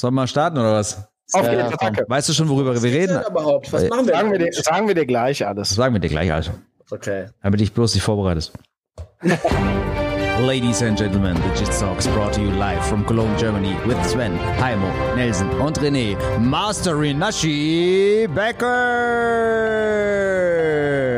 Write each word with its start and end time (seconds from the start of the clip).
Sollen 0.00 0.14
wir 0.14 0.22
mal 0.22 0.26
starten 0.26 0.56
oder 0.56 0.72
was? 0.72 0.96
Auf 1.34 1.44
Ja, 1.44 1.54
geht's. 1.54 1.74
Attacke. 1.74 2.06
Weißt 2.08 2.26
du 2.30 2.32
schon, 2.32 2.48
worüber 2.48 2.72
wir 2.82 2.90
reden? 2.90 3.18
denn 3.20 3.30
überhaupt? 3.30 3.70
Was 3.70 3.86
machen 3.90 4.06
wir 4.06 4.14
Sagen 4.14 4.32
wir, 4.32 4.38
denn? 4.38 4.50
dir, 4.50 4.62
sagen 4.62 4.88
wir 4.88 4.94
dir 4.94 5.04
gleich 5.04 5.38
Das 5.40 5.48
alles. 5.48 5.70
sagen 5.74 5.94
wir 5.94 6.00
dir 6.00 6.08
gleich, 6.08 6.32
also. 6.32 6.52
Okay. 6.90 7.26
Damit 7.42 7.60
dich 7.60 7.70
bloß 7.74 7.92
nicht 7.94 8.02
vorbereitest. 8.02 8.52
Ladies 10.40 10.82
and 10.82 10.96
Gentlemen, 10.98 11.36
the 11.36 11.60
Jits 11.62 11.78
Talks 11.80 12.08
brought 12.08 12.32
to 12.32 12.40
you 12.40 12.50
live 12.52 12.82
from 12.86 13.04
Cologne, 13.04 13.36
Germany 13.36 13.76
with 13.84 13.98
Sven, 14.08 14.38
Heimo, 14.58 14.86
Nelson 15.14 15.50
und 15.60 15.78
René, 15.80 16.16
Master 16.38 16.98
Rinashi 16.98 18.26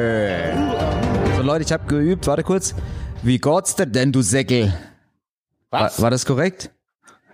Becker. 0.02 0.56
So 1.36 1.42
Leute, 1.42 1.64
ich 1.64 1.72
habe 1.72 1.84
geübt, 1.86 2.26
warte 2.26 2.42
kurz. 2.42 2.74
Wie 3.22 3.38
geht's 3.38 3.76
dir 3.76 3.86
denn, 3.86 4.10
du 4.10 4.22
Säckel? 4.22 4.72
War, 5.70 5.82
Was? 5.82 6.02
war 6.02 6.10
das 6.10 6.26
korrekt? 6.26 6.70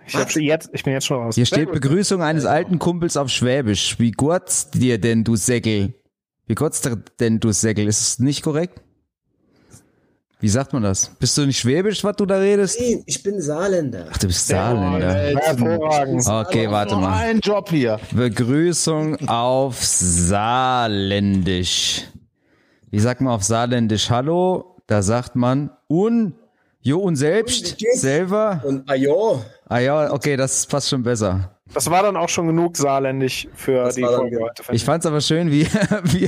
Ich, 0.09 0.15
hab 0.15 0.31
jetzt, 0.35 0.69
ich 0.73 0.83
bin 0.83 0.93
jetzt 0.93 1.05
schon 1.05 1.17
raus. 1.21 1.35
Hier 1.35 1.45
steht 1.45 1.71
Begrüßung 1.71 2.21
eines 2.21 2.45
alten 2.45 2.79
Kumpels 2.79 3.15
auf 3.15 3.29
Schwäbisch. 3.29 3.99
Wie 3.99 4.11
geht's 4.11 4.71
dir 4.71 4.99
denn, 4.99 5.23
du 5.23 5.35
Säckel? 5.35 5.93
Wie 6.47 6.55
geht's 6.55 6.81
dir 6.81 7.01
denn, 7.19 7.39
du 7.39 7.51
Säckel? 7.51 7.87
Ist 7.87 8.01
es 8.01 8.19
nicht 8.19 8.41
korrekt? 8.41 8.81
Wie 10.41 10.47
sagt 10.47 10.71
man 10.71 10.81
das? 10.83 11.11
Bist 11.19 11.37
du 11.37 11.45
nicht 11.45 11.59
Schwäbisch, 11.59 12.01
was 12.03 12.15
du 12.15 12.25
da 12.25 12.37
redest? 12.37 12.79
Nein, 12.79 13.03
ich 13.05 13.21
bin 13.21 13.41
Saarländer. 13.41 14.07
Ach, 14.09 14.17
du 14.17 14.27
bist 14.27 14.47
Saarländer. 14.47 15.13
Hervorragend. 15.13 16.25
Okay, 16.25 16.71
warte 16.71 16.95
mal. 16.95 17.17
ein 17.25 17.41
Job 17.41 17.69
hier. 17.69 17.99
Begrüßung 18.11 19.27
auf 19.27 19.83
Saarländisch. 20.79 22.03
Wie 22.89 22.99
sagt 22.99 23.19
man 23.21 23.33
auf 23.33 23.43
Saarländisch 23.43 24.09
Hallo? 24.09 24.77
Da 24.87 25.01
sagt 25.01 25.35
man 25.35 25.69
un, 25.87 26.33
jo 26.81 26.99
und 26.99 27.17
selbst, 27.17 27.73
Und 27.73 27.99
selber. 27.99 28.61
Und 28.65 28.89
ajo, 28.89 29.43
Ah 29.71 29.77
ja, 29.77 30.11
okay, 30.11 30.35
das 30.35 30.65
passt 30.65 30.89
schon 30.89 31.03
besser. 31.03 31.51
Das 31.71 31.87
war 31.91 32.01
dann 32.01 32.17
auch 32.17 32.29
schon 32.29 32.47
genug 32.47 32.75
saarländisch 32.75 33.47
für 33.53 33.83
Das 33.83 33.93
die 33.93 34.01
Folge 34.01 34.39
heute. 34.41 34.63
finde 34.63 34.75
Ich 34.75 34.83
fand's 34.83 35.05
aber 35.05 35.21
schön, 35.21 35.51
wie, 35.51 35.65
wie, 36.05 36.27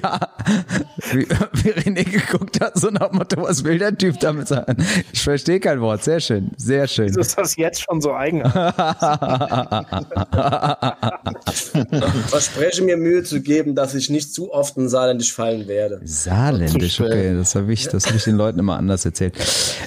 wie, 1.12 1.28
wie 1.28 1.72
René 1.72 2.04
geguckt 2.04 2.62
hat, 2.62 2.78
so 2.78 2.92
nach 2.92 3.12
Motto, 3.12 3.42
was 3.42 3.64
will 3.64 3.80
der 3.80 3.98
Typ 3.98 4.20
damit 4.20 4.48
sagen? 4.48 4.86
Ich 5.12 5.24
verstehe 5.24 5.60
kein 5.60 5.82
Wort. 5.82 6.04
Sehr 6.04 6.20
schön, 6.20 6.52
sehr 6.58 6.86
schön. 6.86 7.08
Wieso 7.08 7.22
ist 7.22 7.36
das 7.36 7.56
jetzt 7.56 7.82
schon 7.82 8.00
so 8.00 8.14
eigen? 8.14 8.42
verspreche 12.28 12.84
mir 12.84 12.98
Mühe 12.98 13.24
zu 13.24 13.42
geben, 13.42 13.74
dass 13.74 13.96
ich 13.96 14.12
nicht 14.12 14.36
zu 14.36 14.54
oft 14.54 14.78
in 14.78 14.88
Saarländisch 14.88 15.34
fallen 15.34 15.68
werde. 15.68 16.02
Saarländisch, 16.04 17.02
okay, 17.02 17.34
das 17.34 17.56
habe 17.56 17.74
ich, 17.74 17.88
das 17.88 18.06
habe 18.06 18.18
ich 18.18 18.24
den 18.24 18.38
Leuten 18.38 18.60
immer 18.60 18.78
anders 18.78 19.04
erzählt. 19.06 19.34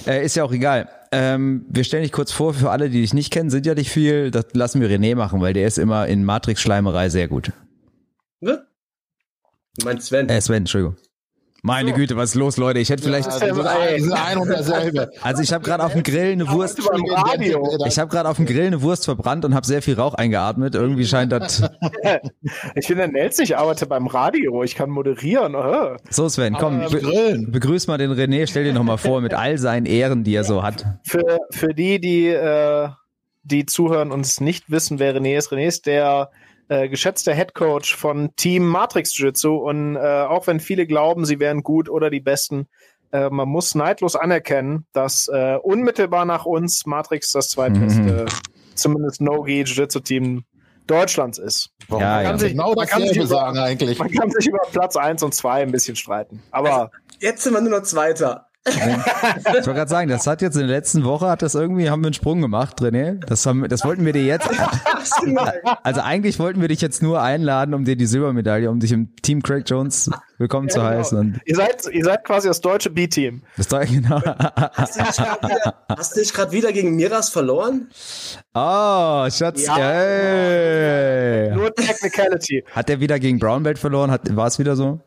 Äh, 0.05 0.25
ist 0.25 0.35
ja 0.35 0.43
auch 0.43 0.51
egal. 0.51 0.89
Ähm, 1.17 1.65
wir 1.69 1.85
stellen 1.85 2.03
dich 2.03 2.11
kurz 2.11 2.33
vor, 2.33 2.53
für 2.53 2.71
alle, 2.71 2.89
die 2.89 2.99
dich 2.99 3.13
nicht 3.13 3.31
kennen, 3.31 3.49
sind 3.49 3.65
ja 3.65 3.73
nicht 3.73 3.89
viel, 3.89 4.31
das 4.31 4.47
lassen 4.51 4.81
wir 4.81 4.89
René 4.89 5.15
machen, 5.15 5.39
weil 5.39 5.53
der 5.53 5.65
ist 5.65 5.77
immer 5.77 6.07
in 6.07 6.25
Matrix-Schleimerei 6.25 7.07
sehr 7.07 7.29
gut. 7.29 7.53
Ne? 8.41 8.67
Mein 9.85 10.01
Sven. 10.01 10.27
Äh, 10.27 10.41
Sven, 10.41 10.57
Entschuldigung. 10.63 10.97
Meine 11.65 11.93
Güte, 11.93 12.15
was 12.15 12.29
ist 12.29 12.35
los, 12.35 12.57
Leute? 12.57 12.77
Ich 12.79 12.89
hätte 12.91 13.01
vielleicht, 13.03 13.27
Also, 13.27 13.43
wir 13.43 13.99
sind 13.99 14.13
ein- 14.13 14.37
und 14.37 14.49
derselbe. 14.49 15.09
also 15.23 15.41
ich 15.41 15.51
habe 15.51 15.63
gerade 15.63 15.83
auf 15.83 15.93
dem 15.93 16.03
Grill 16.03 16.31
eine 16.33 16.47
Wurst, 16.51 16.79
ich 17.87 17.97
habe 17.99 18.09
gerade 18.09 18.29
auf 18.29 18.37
dem 18.37 18.45
Grill 18.45 18.67
eine 18.67 18.83
Wurst 18.83 19.05
verbrannt 19.05 19.45
und 19.45 19.55
habe 19.55 19.65
sehr 19.65 19.81
viel 19.81 19.95
Rauch 19.95 20.13
eingeatmet. 20.13 20.75
Irgendwie 20.75 21.05
scheint 21.07 21.31
das, 21.31 21.63
Ich 22.75 22.87
bin 22.87 22.97
der 22.97 23.07
Nelson, 23.07 23.43
ich 23.45 23.57
arbeite 23.57 23.87
beim 23.87 24.05
Radio, 24.05 24.61
ich 24.61 24.75
kann 24.75 24.91
moderieren. 24.91 25.55
äh. 25.55 25.97
so 26.11 26.29
Sven, 26.29 26.53
komm, 26.53 26.81
be 26.81 26.99
Grillen. 26.99 27.51
begrüß 27.51 27.87
mal 27.87 27.97
den 27.97 28.11
René, 28.11 28.45
stell 28.47 28.63
dir 28.65 28.73
noch 28.73 28.83
mal 28.83 28.97
vor, 28.97 29.21
mit 29.21 29.33
all 29.33 29.57
seinen 29.57 29.87
Ehren, 29.87 30.23
die 30.23 30.35
er 30.35 30.43
so 30.43 30.61
hat. 30.61 30.85
Für, 31.03 31.39
für 31.49 31.73
die, 31.73 31.99
die, 31.99 32.27
äh, 32.27 32.89
die 33.41 33.65
zuhören 33.65 34.11
und 34.11 34.21
es 34.21 34.39
nicht 34.39 34.69
wissen, 34.69 34.99
wer 34.99 35.15
René 35.15 35.35
ist, 35.35 35.51
René 35.51 35.65
ist 35.65 35.87
der 35.87 36.29
äh, 36.69 36.89
geschätzte 36.89 37.33
Head 37.33 37.53
Coach 37.53 37.95
von 37.95 38.35
Team 38.35 38.67
Matrix 38.67 39.17
Jiu-Jitsu 39.17 39.55
und 39.55 39.95
äh, 39.95 39.99
auch 39.99 40.47
wenn 40.47 40.59
viele 40.59 40.85
glauben, 40.87 41.25
sie 41.25 41.39
wären 41.39 41.63
gut 41.63 41.89
oder 41.89 42.09
die 42.09 42.19
Besten, 42.21 42.67
äh, 43.11 43.29
man 43.29 43.47
muss 43.47 43.75
neidlos 43.75 44.15
anerkennen, 44.15 44.85
dass 44.93 45.27
äh, 45.27 45.57
unmittelbar 45.61 46.25
nach 46.25 46.45
uns 46.45 46.85
Matrix 46.85 47.31
das 47.31 47.49
zweitbeste, 47.49 48.25
zumindest 48.73 49.21
No-Gi 49.21 49.61
Jiu-Jitsu-Team 49.63 50.43
Deutschlands 50.87 51.37
ist. 51.39 51.71
Warum 51.87 52.01
Ja, 52.03 52.15
kann 52.17 52.23
ja. 52.23 52.29
man 52.29 52.39
sich 52.39 52.51
genau 52.51 52.73
man 52.75 52.87
kann 52.87 53.01
sich 53.01 53.09
dasselbe 53.09 53.27
über- 53.27 53.27
sagen 53.35 53.57
eigentlich? 53.57 53.97
Man 53.97 54.11
kann 54.11 54.29
sich 54.31 54.47
über 54.47 54.59
Platz 54.71 54.95
1 54.95 55.23
und 55.23 55.33
2 55.33 55.63
ein 55.63 55.71
bisschen 55.71 55.95
streiten. 55.95 56.43
Aber 56.51 56.91
Jetzt 57.19 57.43
sind 57.43 57.53
wir 57.53 57.61
nur 57.61 57.71
noch 57.71 57.83
Zweiter. 57.83 58.47
Ich 58.67 58.75
wollte 59.45 59.73
gerade 59.73 59.89
sagen, 59.89 60.09
das 60.09 60.25
hat 60.25 60.41
jetzt 60.41 60.55
in 60.55 60.61
der 60.67 60.69
letzten 60.75 61.03
Woche, 61.03 61.27
hat 61.27 61.41
das 61.43 61.53
irgendwie, 61.53 61.89
haben 61.89 62.01
wir 62.01 62.07
einen 62.07 62.13
Sprung 62.15 62.41
gemacht, 62.41 62.81
René. 62.81 63.19
Das, 63.25 63.45
haben, 63.45 63.67
das 63.69 63.85
wollten 63.85 64.05
wir 64.05 64.13
dir 64.13 64.25
jetzt, 64.25 64.49
also 65.83 66.01
eigentlich 66.01 66.39
wollten 66.39 66.61
wir 66.61 66.67
dich 66.67 66.81
jetzt 66.81 67.03
nur 67.03 67.21
einladen, 67.21 67.75
um 67.75 67.85
dir 67.85 67.95
die 67.95 68.07
Silbermedaille, 68.07 68.69
um 68.71 68.79
dich 68.79 68.91
im 68.91 69.15
Team 69.17 69.43
Craig 69.43 69.63
Jones 69.69 70.09
willkommen 70.39 70.69
zu 70.69 70.79
Ja, 70.79 70.89
genau. 70.89 70.99
heißen. 70.99 71.41
Ihr 71.45 71.55
seid, 71.55 71.85
ihr 71.91 72.03
seid 72.03 72.23
quasi 72.25 72.47
das 72.47 72.59
deutsche 72.61 72.89
B-Team. 72.89 73.43
das 73.55 73.69
war 73.71 73.85
genau. 73.85 74.19
Hast 74.73 74.95
du 74.97 75.01
nicht 75.03 75.17
grad 75.17 75.43
wieder, 75.43 75.75
hast 75.95 76.15
du 76.15 76.19
nicht 76.19 76.33
gerade 76.33 76.51
wieder 76.51 76.71
gegen 76.73 76.95
Miras 76.95 77.29
verloren? 77.29 77.89
Oh, 78.55 79.29
Schatz, 79.29 79.65
Ja. 79.67 79.77
ey. 79.77 81.51
Nur 81.55 81.73
Technicality. 81.73 82.63
Hat 82.71 82.89
der 82.89 82.99
wieder 82.99 83.19
gegen 83.19 83.37
Brown 83.39 83.61
Belt 83.63 83.77
verloren? 83.77 84.09
Hat, 84.09 84.35
war 84.35 84.47
es 84.47 84.57
wieder 84.57 84.75
so? 84.75 85.01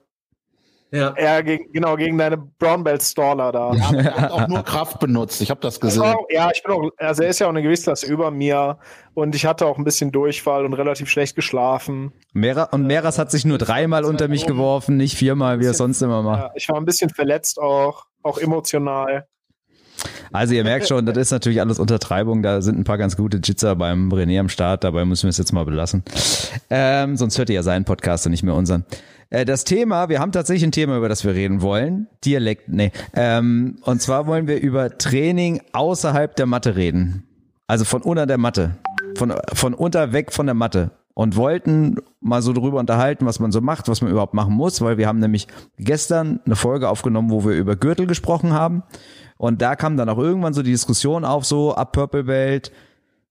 Ja. 0.91 1.15
Ja, 1.21 1.41
gegen, 1.43 1.71
genau, 1.73 1.97
gegen 1.97 2.17
deine 2.17 2.39
Brown 2.39 2.83
Belt 2.83 3.03
Staller 3.03 3.53
da. 3.53 3.73
Ja, 3.75 3.89
aber 3.89 3.99
er 3.99 4.17
hat 4.17 4.31
auch 4.31 4.49
nur 4.49 4.63
Kraft 4.63 5.01
benutzt. 5.01 5.41
Ich 5.43 5.51
habe 5.51 5.61
das 5.61 5.81
gesehen. 5.81 6.03
Also, 6.03 6.27
ja, 6.31 6.51
ich 6.53 6.63
bin 6.63 6.73
auch, 6.73 6.91
also 6.97 7.23
er 7.23 7.29
ist 7.29 7.39
ja 7.41 7.47
auch 7.47 7.51
eine 7.51 7.63
Gewichtsklasse 7.63 8.07
über 8.07 8.31
mir 8.31 8.79
und 9.15 9.35
ich 9.35 9.45
hatte 9.45 9.67
auch 9.67 9.77
ein 9.77 9.85
bisschen 9.85 10.13
Durchfall 10.13 10.65
und 10.65 10.73
relativ 10.73 11.11
schlecht 11.11 11.37
geschlafen. 11.37 12.13
Mera, 12.33 12.65
und 12.65 12.87
Meras 12.87 13.19
hat 13.19 13.31
sich 13.31 13.45
nur 13.45 13.59
dreimal 13.59 14.05
unter 14.05 14.29
mich 14.29 14.47
geworfen, 14.47 14.97
nicht 14.97 15.17
viermal, 15.17 15.61
wie 15.61 15.67
er 15.67 15.75
sonst 15.75 16.01
immer 16.01 16.23
macht. 16.23 16.41
Ja, 16.41 16.51
ich 16.55 16.69
war 16.69 16.77
ein 16.77 16.87
bisschen 16.87 17.11
verletzt 17.11 17.59
auch, 17.59 18.07
auch 18.23 18.39
emotional. 18.39 19.27
Also 20.33 20.55
ihr 20.55 20.65
merkt 20.65 20.87
schon, 20.89 21.07
das 21.07 21.17
ist 21.17 21.31
natürlich 21.33 21.61
alles 21.61 21.79
Untertreibung. 21.79 22.43
Da 22.43 22.63
sind 22.63 22.79
ein 22.79 22.85
paar 22.85 22.99
ganz 22.99 23.17
gute 23.17 23.39
Jitzer 23.39 23.77
beim 23.77 24.11
René 24.13 24.39
am 24.39 24.49
Start. 24.49 24.85
Dabei 24.85 25.05
müssen 25.05 25.25
wir 25.25 25.31
es 25.31 25.39
jetzt 25.39 25.53
mal 25.53 25.65
belassen. 25.65 26.05
Ähm, 26.71 27.17
sonst 27.17 27.39
hört 27.39 27.49
ihr 27.51 27.57
ja 27.57 27.63
seinen 27.63 27.85
Podcast 27.85 28.27
und 28.27 28.33
nicht 28.33 28.43
mehr 28.43 28.55
unseren. 28.55 28.85
Äh, 29.31 29.45
das 29.45 29.65
Thema, 29.65 30.09
wir 30.09 30.21
haben 30.21 30.33
tatsächlich 30.33 30.65
ein 30.65 30.73
Thema, 30.73 30.97
über 30.97 31.09
das 31.09 31.25
wir 31.25 31.35
reden 31.35 31.63
wollen. 31.63 32.09
Dialekt, 32.25 32.69
nee. 32.69 32.93
Ähm, 33.15 33.77
und 33.83 34.01
zwar 34.01 34.27
wollen 34.27 34.47
wir 34.47 34.61
über 34.61 34.97
Training 34.99 35.61
außerhalb 35.73 36.35
der 36.37 36.47
Matte 36.47 36.77
reden. 36.77 37.25
Also 37.67 37.85
von 37.85 38.03
unter 38.03 38.27
der 38.27 38.39
Matte. 38.39 38.77
Von, 39.17 39.35
von 39.53 39.75
unter 39.75 40.13
weg 40.13 40.33
von 40.33 40.47
der 40.47 40.55
Matte. 40.55 40.91
Und 41.15 41.35
wollten 41.35 41.97
mal 42.21 42.43
so 42.43 42.53
drüber 42.53 42.79
unterhalten, 42.79 43.27
was 43.27 43.41
man 43.41 43.51
so 43.51 43.61
macht, 43.61 43.89
was 43.89 44.01
man 44.03 44.11
überhaupt 44.11 44.35
machen 44.35 44.55
muss, 44.55 44.81
weil 44.81 44.99
wir 44.99 45.09
haben 45.09 45.19
nämlich 45.19 45.49
gestern 45.77 46.41
eine 46.47 46.55
Folge 46.55 46.89
aufgenommen, 46.89 47.31
wo 47.31 47.45
wir 47.45 47.57
über 47.57 47.75
Gürtel 47.75 48.07
gesprochen 48.07 48.53
haben. 48.53 48.85
Und 49.37 49.61
da 49.61 49.75
kam 49.75 49.97
dann 49.97 50.09
auch 50.09 50.19
irgendwann 50.19 50.55
so 50.55 50.63
die 50.63 50.71
Diskussion 50.71 51.25
auf, 51.25 51.45
so 51.45 51.75
ab 51.75 51.93
Purple 51.93 52.25
Belt, 52.25 52.71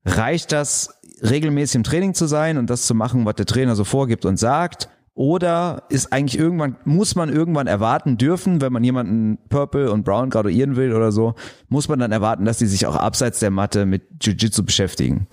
reicht 0.05 0.51
das 0.51 0.99
regelmäßig 1.21 1.75
im 1.75 1.83
Training 1.83 2.13
zu 2.13 2.27
sein 2.27 2.57
und 2.57 2.69
das 2.69 2.85
zu 2.85 2.93
machen, 2.93 3.25
was 3.25 3.35
der 3.35 3.45
Trainer 3.45 3.75
so 3.75 3.85
vorgibt 3.85 4.25
und 4.25 4.37
sagt? 4.37 4.89
Oder 5.17 5.81
ist 5.89 6.13
eigentlich 6.13 6.37
irgendwann, 6.39 6.75
muss 6.85 7.15
man 7.15 7.33
irgendwann 7.33 7.65
erwarten 7.65 8.19
dürfen, 8.19 8.61
wenn 8.61 8.71
man 8.71 8.83
jemanden 8.83 9.39
Purple 9.49 9.91
und 9.91 10.03
Brown 10.03 10.29
graduieren 10.29 10.75
will 10.75 10.93
oder 10.93 11.11
so, 11.11 11.33
muss 11.69 11.89
man 11.89 11.97
dann 11.97 12.11
erwarten, 12.11 12.45
dass 12.45 12.59
die 12.59 12.67
sich 12.67 12.85
auch 12.85 12.95
abseits 12.95 13.39
der 13.39 13.49
Matte 13.49 13.87
mit 13.87 14.03
Jiu-Jitsu 14.21 14.63
beschäftigen. 14.63 15.25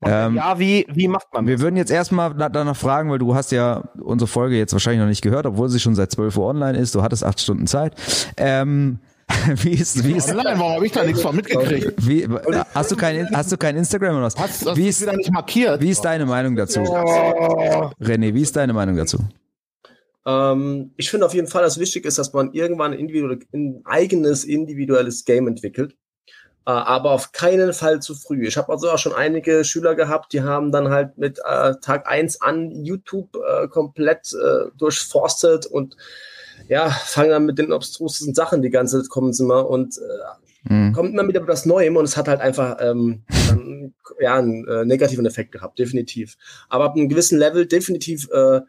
Ähm, 0.00 0.36
ja, 0.36 0.58
wie, 0.58 0.86
wie 0.88 1.06
macht 1.06 1.26
man 1.34 1.46
wir 1.46 1.60
würden 1.60 1.76
jetzt 1.76 1.90
erstmal 1.90 2.32
na- 2.34 2.48
danach 2.48 2.76
fragen, 2.76 3.10
weil 3.10 3.18
du 3.18 3.34
hast 3.34 3.52
ja 3.52 3.84
unsere 4.00 4.26
Folge 4.26 4.56
jetzt 4.56 4.72
wahrscheinlich 4.72 5.00
noch 5.00 5.08
nicht 5.08 5.22
gehört, 5.22 5.44
obwohl 5.44 5.68
sie 5.68 5.80
schon 5.80 5.94
seit 5.94 6.12
12 6.12 6.34
Uhr 6.38 6.46
online 6.46 6.78
ist. 6.78 6.94
Du 6.94 7.02
hattest 7.02 7.22
acht 7.22 7.38
Stunden 7.38 7.66
Zeit. 7.66 7.94
Ähm, 8.38 9.00
wie 9.62 9.72
ist, 9.74 10.04
wie 10.04 10.12
ist, 10.12 10.30
Online, 10.30 10.58
warum 10.58 10.74
habe 10.74 10.86
ich 10.86 10.92
da 10.92 11.04
nichts 11.04 11.20
von 11.20 11.34
mitgekriegt? 11.34 11.94
wie, 12.06 12.28
hast 12.74 12.90
du 12.90 12.96
kein, 12.96 13.28
hast 13.34 13.50
du 13.50 13.56
kein 13.56 13.76
Instagram 13.76 14.16
oder 14.16 14.26
was? 14.26 14.36
Hast, 14.36 14.66
hast 14.66 14.76
wie 14.76 14.82
du 14.82 14.88
ist, 14.88 15.02
wieder 15.02 15.16
nicht 15.16 15.32
markiert? 15.32 15.80
wie 15.80 15.90
ist 15.90 16.04
deine 16.04 16.26
Meinung 16.26 16.54
dazu? 16.54 16.80
Oh, 16.80 17.90
René, 18.00 18.32
wie 18.34 18.42
ist 18.42 18.54
deine 18.54 18.72
Meinung 18.72 18.96
dazu? 18.96 19.18
Ähm, 20.26 20.92
ich 20.96 21.10
finde 21.10 21.26
auf 21.26 21.34
jeden 21.34 21.48
Fall, 21.48 21.62
dass 21.62 21.78
wichtig 21.78 22.04
ist, 22.04 22.18
dass 22.18 22.32
man 22.32 22.52
irgendwann 22.52 22.92
ein, 22.92 22.98
individu- 22.98 23.44
ein 23.52 23.82
eigenes 23.84 24.44
individuelles 24.44 25.24
Game 25.24 25.48
entwickelt. 25.48 25.94
Äh, 26.66 26.70
aber 26.70 27.12
auf 27.12 27.30
keinen 27.30 27.72
Fall 27.72 28.02
zu 28.02 28.14
früh. 28.14 28.46
Ich 28.46 28.56
habe 28.56 28.72
also 28.72 28.90
auch 28.90 28.98
schon 28.98 29.14
einige 29.14 29.64
Schüler 29.64 29.94
gehabt, 29.94 30.32
die 30.32 30.42
haben 30.42 30.72
dann 30.72 30.90
halt 30.90 31.16
mit 31.16 31.38
äh, 31.38 31.74
Tag 31.80 32.08
eins 32.08 32.40
an 32.40 32.84
YouTube 32.84 33.36
äh, 33.36 33.68
komplett 33.68 34.32
äh, 34.34 34.70
durchforstet 34.76 35.66
und 35.66 35.96
ja, 36.68 36.90
fangen 36.90 37.30
dann 37.30 37.46
mit 37.46 37.58
den 37.58 37.72
obstrusesten 37.72 38.34
Sachen 38.34 38.62
die 38.62 38.70
ganze 38.70 39.00
Zeit 39.00 39.08
kommen 39.10 39.32
sie 39.32 39.44
mal 39.44 39.60
und 39.60 39.96
äh, 39.98 40.46
Hm. 40.68 40.92
kommt 40.92 41.12
immer 41.12 41.28
wieder 41.28 41.40
mit 41.40 41.48
was 41.48 41.64
Neuem 41.64 41.96
und 41.96 42.04
es 42.04 42.16
hat 42.16 42.28
halt 42.28 42.40
einfach 42.40 42.78
ähm, 42.80 43.22
dann, 43.48 43.94
ja, 44.20 44.34
einen 44.36 44.66
äh, 44.66 44.84
negativen 44.84 45.24
Effekt 45.26 45.52
gehabt, 45.52 45.78
definitiv. 45.78 46.36
Aber 46.68 46.84
ab 46.84 46.96
einem 46.96 47.08
gewissen 47.08 47.38
Level 47.38 47.66
definitiv 47.66 48.28
äh, 48.32 48.60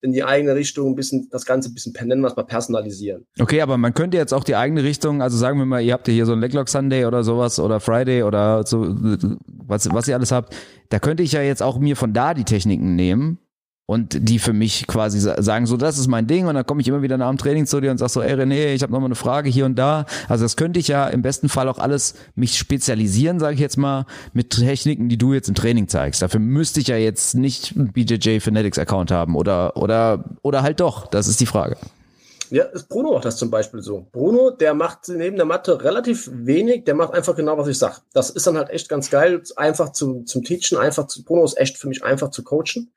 in 0.00 0.12
die 0.12 0.24
eigene 0.24 0.54
Richtung 0.54 0.92
ein 0.92 0.94
bisschen, 0.94 1.28
das 1.30 1.44
Ganze 1.44 1.70
ein 1.70 1.74
bisschen, 1.74 1.92
nennen 1.92 2.22
wir 2.22 2.28
es 2.28 2.36
mal 2.36 2.44
personalisieren. 2.44 3.26
Okay, 3.38 3.60
aber 3.60 3.76
man 3.78 3.94
könnte 3.94 4.16
jetzt 4.16 4.32
auch 4.32 4.44
die 4.44 4.56
eigene 4.56 4.84
Richtung, 4.84 5.22
also 5.22 5.36
sagen 5.36 5.58
wir 5.58 5.66
mal, 5.66 5.82
ihr 5.82 5.92
habt 5.92 6.08
ja 6.08 6.14
hier 6.14 6.26
so 6.26 6.32
ein 6.32 6.40
Leglock 6.40 6.68
Sunday 6.68 7.06
oder 7.06 7.24
sowas 7.24 7.58
oder 7.58 7.80
Friday 7.80 8.22
oder 8.22 8.66
so, 8.66 8.94
was, 9.66 9.88
was 9.92 10.08
ihr 10.08 10.14
alles 10.14 10.32
habt. 10.32 10.54
Da 10.90 10.98
könnte 10.98 11.22
ich 11.22 11.32
ja 11.32 11.42
jetzt 11.42 11.62
auch 11.62 11.78
mir 11.78 11.96
von 11.96 12.12
da 12.12 12.34
die 12.34 12.44
Techniken 12.44 12.96
nehmen 12.96 13.38
und 13.86 14.28
die 14.28 14.38
für 14.38 14.54
mich 14.54 14.86
quasi 14.86 15.20
sagen, 15.20 15.66
so 15.66 15.76
das 15.76 15.98
ist 15.98 16.08
mein 16.08 16.26
Ding 16.26 16.46
und 16.46 16.54
dann 16.54 16.64
komme 16.64 16.80
ich 16.80 16.88
immer 16.88 17.02
wieder 17.02 17.18
nach 17.18 17.28
dem 17.28 17.36
Training 17.36 17.66
zu 17.66 17.80
dir 17.80 17.90
und 17.90 17.98
sag 17.98 18.08
so, 18.08 18.22
ey 18.22 18.34
René, 18.34 18.72
ich 18.72 18.82
habe 18.82 18.92
noch 18.92 19.00
mal 19.00 19.06
eine 19.06 19.14
Frage 19.14 19.50
hier 19.50 19.66
und 19.66 19.76
da. 19.76 20.06
Also 20.28 20.44
das 20.44 20.56
könnte 20.56 20.80
ich 20.80 20.88
ja 20.88 21.06
im 21.08 21.20
besten 21.20 21.50
Fall 21.50 21.68
auch 21.68 21.78
alles 21.78 22.14
mich 22.34 22.56
spezialisieren, 22.56 23.38
sage 23.38 23.54
ich 23.54 23.60
jetzt 23.60 23.76
mal, 23.76 24.06
mit 24.32 24.50
Techniken, 24.50 25.10
die 25.10 25.18
du 25.18 25.34
jetzt 25.34 25.48
im 25.48 25.54
Training 25.54 25.88
zeigst. 25.88 26.22
Dafür 26.22 26.40
müsste 26.40 26.80
ich 26.80 26.86
ja 26.88 26.96
jetzt 26.96 27.34
nicht 27.34 27.76
einen 27.76 27.92
BJJ 27.92 28.40
Fanatics 28.40 28.78
Account 28.78 29.10
haben 29.10 29.36
oder 29.36 29.76
oder 29.76 30.24
oder 30.42 30.62
halt 30.62 30.80
doch, 30.80 31.06
das 31.06 31.28
ist 31.28 31.40
die 31.40 31.46
Frage. 31.46 31.76
Ja, 32.50 32.64
ist 32.64 32.88
Bruno 32.88 33.12
macht 33.12 33.24
das 33.24 33.36
zum 33.36 33.50
Beispiel 33.50 33.82
so. 33.82 34.06
Bruno, 34.12 34.50
der 34.50 34.74
macht 34.74 35.08
neben 35.08 35.36
der 35.36 35.46
Matte 35.46 35.82
relativ 35.82 36.28
wenig, 36.32 36.84
der 36.84 36.94
macht 36.94 37.14
einfach 37.14 37.36
genau, 37.36 37.56
was 37.58 37.68
ich 37.68 37.78
sag. 37.78 38.00
Das 38.12 38.30
ist 38.30 38.46
dann 38.46 38.56
halt 38.56 38.70
echt 38.70 38.88
ganz 38.88 39.10
geil, 39.10 39.42
einfach 39.56 39.92
zum, 39.92 40.26
zum 40.26 40.44
Teachen, 40.44 40.78
einfach 40.78 41.06
zu, 41.06 41.24
Bruno 41.24 41.44
ist 41.44 41.58
echt 41.58 41.78
für 41.78 41.88
mich 41.88 42.04
einfach 42.04 42.30
zu 42.30 42.44
coachen, 42.44 42.92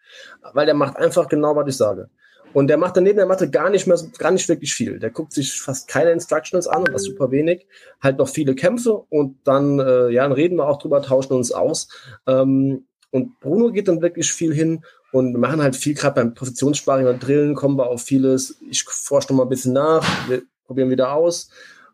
weil 0.54 0.66
der 0.66 0.76
macht 0.76 0.98
einfach 0.98 1.28
genau, 1.28 1.56
was 1.56 1.68
ich 1.68 1.78
sage. 1.78 2.10
Und 2.54 2.68
der 2.68 2.78
macht 2.78 2.98
dann 2.98 3.04
neben 3.04 3.18
der 3.18 3.26
Matte 3.26 3.50
gar 3.50 3.70
nicht 3.70 3.88
mehr, 3.88 4.00
gar 4.18 4.32
nicht 4.32 4.50
wirklich 4.50 4.74
viel. 4.74 5.00
Der 5.00 5.12
guckt 5.12 5.34
sich 5.34 5.62
fast 5.62 5.88
keine 5.88 6.12
Instructions 6.12 6.68
an 6.68 6.80
und 6.80 6.94
das 6.94 7.04
super 7.04 7.30
wenig. 7.30 7.68
Halt 8.02 8.18
noch 8.18 8.30
viele 8.30 8.56
Kämpfe 8.56 8.94
und 8.94 9.38
dann, 9.44 9.80
äh, 9.80 10.10
ja, 10.10 10.24
dann 10.24 10.32
reden 10.32 10.56
wir 10.56 10.68
auch 10.68 10.80
drüber, 10.80 11.02
tauschen 11.02 11.34
uns 11.34 11.52
aus. 11.52 11.90
Ähm, 12.26 12.88
und 13.12 13.40
Bruno 13.40 13.72
geht 13.72 13.88
dann 13.88 14.02
wirklich 14.02 14.34
viel 14.34 14.54
hin 14.54 14.84
und 15.12 15.34
wir 15.34 15.40
machen 15.40 15.62
halt 15.62 15.76
viel, 15.76 15.94
gerade 15.94 16.16
beim 16.16 16.34
Positionssparring 16.34 17.08
und 17.08 17.26
Drillen 17.26 17.56
kommen 17.56 17.78
wir 17.78 17.88
auf 17.88 18.02
vieles. 18.02 18.58
Ich 18.70 18.84
forsche 18.84 19.30
noch 19.30 19.38
mal 19.38 19.44
ein 19.44 19.50
bisschen 19.50 19.74
nach, 19.74 20.06
wir 20.30 20.44
probieren 20.66 20.90
wieder 20.90 21.14
aus. 21.14 21.50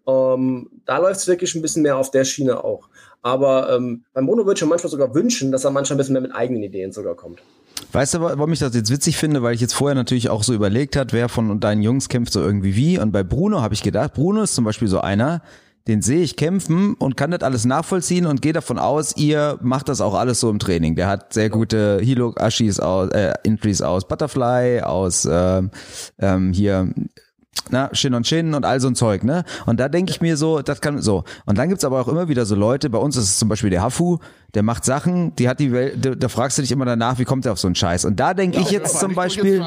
Ähm, 0.08 0.70
da 0.86 0.98
läuft 0.98 1.20
es 1.20 1.28
wirklich 1.28 1.56
ein 1.56 1.62
bisschen 1.62 1.84
mehr 1.84 1.98
auf 1.98 2.12
der 2.12 2.26
Schiene 2.26 2.64
auch. 2.64 2.90
Aber 3.22 3.74
ähm, 3.74 4.04
beim 4.14 4.26
Bruno 4.26 4.46
würde 4.46 4.58
ich 4.58 4.62
mir 4.64 4.70
manchmal 4.70 4.92
sogar 4.92 5.16
wünschen, 5.16 5.52
dass 5.52 5.64
er 5.64 5.72
manchmal 5.72 5.96
ein 5.96 6.00
bisschen 6.00 6.14
mehr 6.14 6.22
mit 6.22 6.36
eigenen 6.36 6.62
Ideen 6.62 6.92
sogar 6.92 7.16
kommt. 7.16 7.42
Weißt 7.92 8.16
du, 8.16 8.22
warum 8.22 8.52
ich 8.52 8.60
das 8.60 8.76
jetzt 8.76 8.92
witzig 8.92 9.18
finde? 9.18 9.44
Weil 9.44 9.56
ich 9.56 9.62
jetzt 9.62 9.74
vorher 9.74 9.96
natürlich 9.96 10.30
auch 10.30 10.44
so 10.44 10.54
überlegt 10.54 10.96
hat, 10.96 11.14
wer 11.14 11.30
von 11.30 11.60
deinen 11.60 11.82
Jungs 11.82 12.10
kämpft 12.10 12.34
so 12.34 12.42
irgendwie 12.42 12.76
wie. 12.76 13.00
Und 13.00 13.12
bei 13.12 13.24
Bruno 13.24 13.62
habe 13.62 13.74
ich 13.74 13.84
gedacht, 13.84 14.14
Bruno 14.14 14.44
ist 14.44 14.56
zum 14.56 14.66
Beispiel 14.66 14.88
so 14.88 15.00
einer, 15.00 15.42
den 15.88 16.02
sehe 16.02 16.22
ich 16.22 16.38
kämpfen 16.38 16.94
und 16.94 17.18
kann 17.18 17.32
das 17.32 17.42
alles 17.42 17.66
nachvollziehen 17.66 18.26
und 18.26 18.42
gehe 18.42 18.54
davon 18.54 18.80
aus, 18.80 19.18
ihr 19.18 19.58
macht 19.62 19.90
das 19.90 20.00
auch 20.02 20.14
alles 20.14 20.40
so 20.40 20.50
im 20.50 20.60
Training. 20.60 20.96
Der 20.96 21.08
hat 21.08 21.34
sehr 21.34 21.50
gute 21.50 22.00
Hilo 22.02 22.34
Ashis 22.38 22.80
aus, 22.80 23.10
äh, 23.10 23.34
Entries 23.44 23.82
aus 23.82 24.08
Butterfly, 24.08 24.82
aus 24.82 25.26
äh, 25.26 25.62
ähm, 26.20 26.54
hier 26.54 26.94
na, 27.70 27.90
Shin 27.94 28.14
und 28.14 28.28
Shin 28.28 28.54
und 28.54 28.66
all 28.66 28.80
so 28.80 28.88
ein 28.88 28.96
Zeug, 28.96 29.24
ne? 29.24 29.44
Und 29.66 29.80
da 29.80 29.88
denke 29.88 30.12
ich 30.12 30.22
mir 30.22 30.38
so, 30.38 30.62
das 30.62 30.82
kann 30.82 31.02
so. 31.02 31.24
Und 31.46 31.58
dann 31.58 31.70
gibt's 31.70 31.86
aber 31.86 32.02
auch 32.02 32.08
immer 32.08 32.28
wieder 32.28 32.46
so 32.46 32.56
Leute, 32.56 32.90
bei 32.90 32.98
uns 32.98 33.16
ist 33.16 33.26
es 33.26 33.40
zum 33.40 33.50
Beispiel 33.50 33.70
der 33.70 33.82
Hafu, 33.82 34.18
der 34.54 34.62
macht 34.62 34.86
Sachen, 34.86 35.36
die 35.36 35.50
hat 35.50 35.60
die 35.60 35.72
Welt, 35.72 36.06
da, 36.06 36.12
da 36.12 36.28
fragst 36.28 36.60
du 36.60 36.62
dich 36.62 36.72
immer 36.72 36.86
danach, 36.86 37.18
wie 37.18 37.26
kommt 37.26 37.46
er 37.46 37.54
auf 37.54 37.60
so 37.60 37.68
einen 37.68 37.74
Scheiß? 37.74 38.06
Und 38.06 38.20
da 38.20 38.36
denke 38.36 38.58
ja, 38.58 38.62
ich 38.62 38.70
jetzt 38.70 39.00
zum 39.00 39.16
Beispiel, 39.16 39.66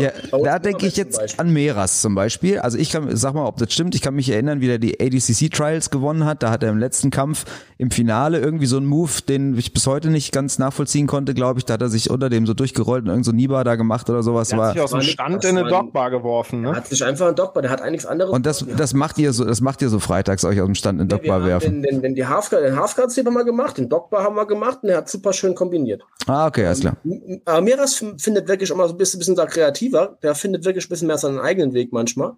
ja, 0.00 0.10
da 0.42 0.58
denke 0.58 0.86
ich 0.86 0.96
jetzt 0.96 1.38
an 1.38 1.52
Meras 1.52 2.00
zum 2.00 2.14
Beispiel. 2.14 2.58
Also 2.58 2.78
ich 2.78 2.90
kann, 2.90 3.14
sag 3.14 3.34
mal, 3.34 3.44
ob 3.44 3.58
das 3.58 3.72
stimmt, 3.72 3.94
ich 3.94 4.00
kann 4.00 4.14
mich 4.14 4.30
erinnern, 4.30 4.62
wie 4.62 4.66
der 4.66 4.78
die 4.78 4.98
ADCC 4.98 5.50
Trials 5.50 5.90
gewonnen 5.90 6.24
hat. 6.24 6.42
Da 6.42 6.50
hat 6.50 6.62
er 6.62 6.70
im 6.70 6.78
letzten 6.78 7.10
Kampf 7.10 7.44
im 7.76 7.90
Finale 7.90 8.38
irgendwie 8.38 8.66
so 8.66 8.78
einen 8.78 8.86
Move, 8.86 9.10
den 9.28 9.58
ich 9.58 9.74
bis 9.74 9.86
heute 9.86 10.08
nicht 10.08 10.32
ganz 10.32 10.58
nachvollziehen 10.58 11.06
konnte, 11.06 11.34
glaube 11.34 11.58
ich. 11.58 11.66
Da 11.66 11.74
hat 11.74 11.82
er 11.82 11.90
sich 11.90 12.08
unter 12.08 12.30
dem 12.30 12.46
so 12.46 12.54
durchgerollt 12.54 13.04
und 13.04 13.10
irgend 13.10 13.26
so 13.26 13.32
Niba 13.32 13.62
da 13.62 13.74
gemacht 13.74 14.08
oder 14.08 14.22
sowas. 14.22 14.48
Der 14.48 14.58
hat 14.58 14.72
sich 14.72 14.80
aus 14.80 14.92
dem 14.92 15.02
Stand 15.02 15.44
in 15.44 15.58
eine 15.58 15.68
Dogbar 15.68 16.10
geworfen, 16.10 16.62
ne? 16.62 16.70
Er 16.70 16.76
hat 16.76 16.86
sich 16.86 17.04
einfach 17.04 17.28
in 17.28 17.34
Dogbar, 17.34 17.60
der 17.60 17.70
hat 17.70 17.82
eigentlich 17.82 18.08
anderes. 18.08 18.32
Und 18.32 18.46
das, 18.46 18.64
das 18.76 18.94
macht 18.94 19.18
ihr 19.18 19.34
so, 19.34 19.44
das 19.44 19.60
macht 19.60 19.82
ihr 19.82 19.90
so 19.90 19.98
freitags 19.98 20.44
euch 20.46 20.60
aus 20.60 20.66
dem 20.66 20.74
Stand 20.74 21.00
in 21.00 21.08
Dogbar 21.08 21.44
werfen. 21.44 21.82
Den, 21.82 22.00
den, 22.00 22.14
den, 22.14 22.28
Halfguard, 22.28 22.64
den 22.64 22.78
Halfguard 22.78 23.10
haben 23.10 23.24
wir 23.24 23.30
mal 23.30 23.44
gemacht, 23.44 23.81
den 23.82 23.88
Dogbar 23.88 24.24
haben 24.24 24.36
wir 24.36 24.46
gemacht 24.46 24.80
und 24.82 24.88
er 24.88 24.98
hat 24.98 25.08
super 25.08 25.32
schön 25.32 25.54
kombiniert. 25.54 26.02
Ah, 26.26 26.46
okay, 26.46 26.66
alles 26.66 26.80
klar. 26.80 26.96
Aber 27.44 27.60
Miras 27.60 28.04
findet 28.18 28.48
wirklich 28.48 28.70
immer 28.70 28.86
so 28.88 28.94
ein 28.94 28.98
bisschen, 28.98 29.18
bisschen 29.18 29.36
da 29.36 29.46
kreativer. 29.46 30.18
Der 30.22 30.34
findet 30.34 30.64
wirklich 30.64 30.86
ein 30.86 30.88
bisschen 30.88 31.08
mehr 31.08 31.18
seinen 31.18 31.38
eigenen 31.38 31.74
Weg 31.74 31.92
manchmal. 31.92 32.34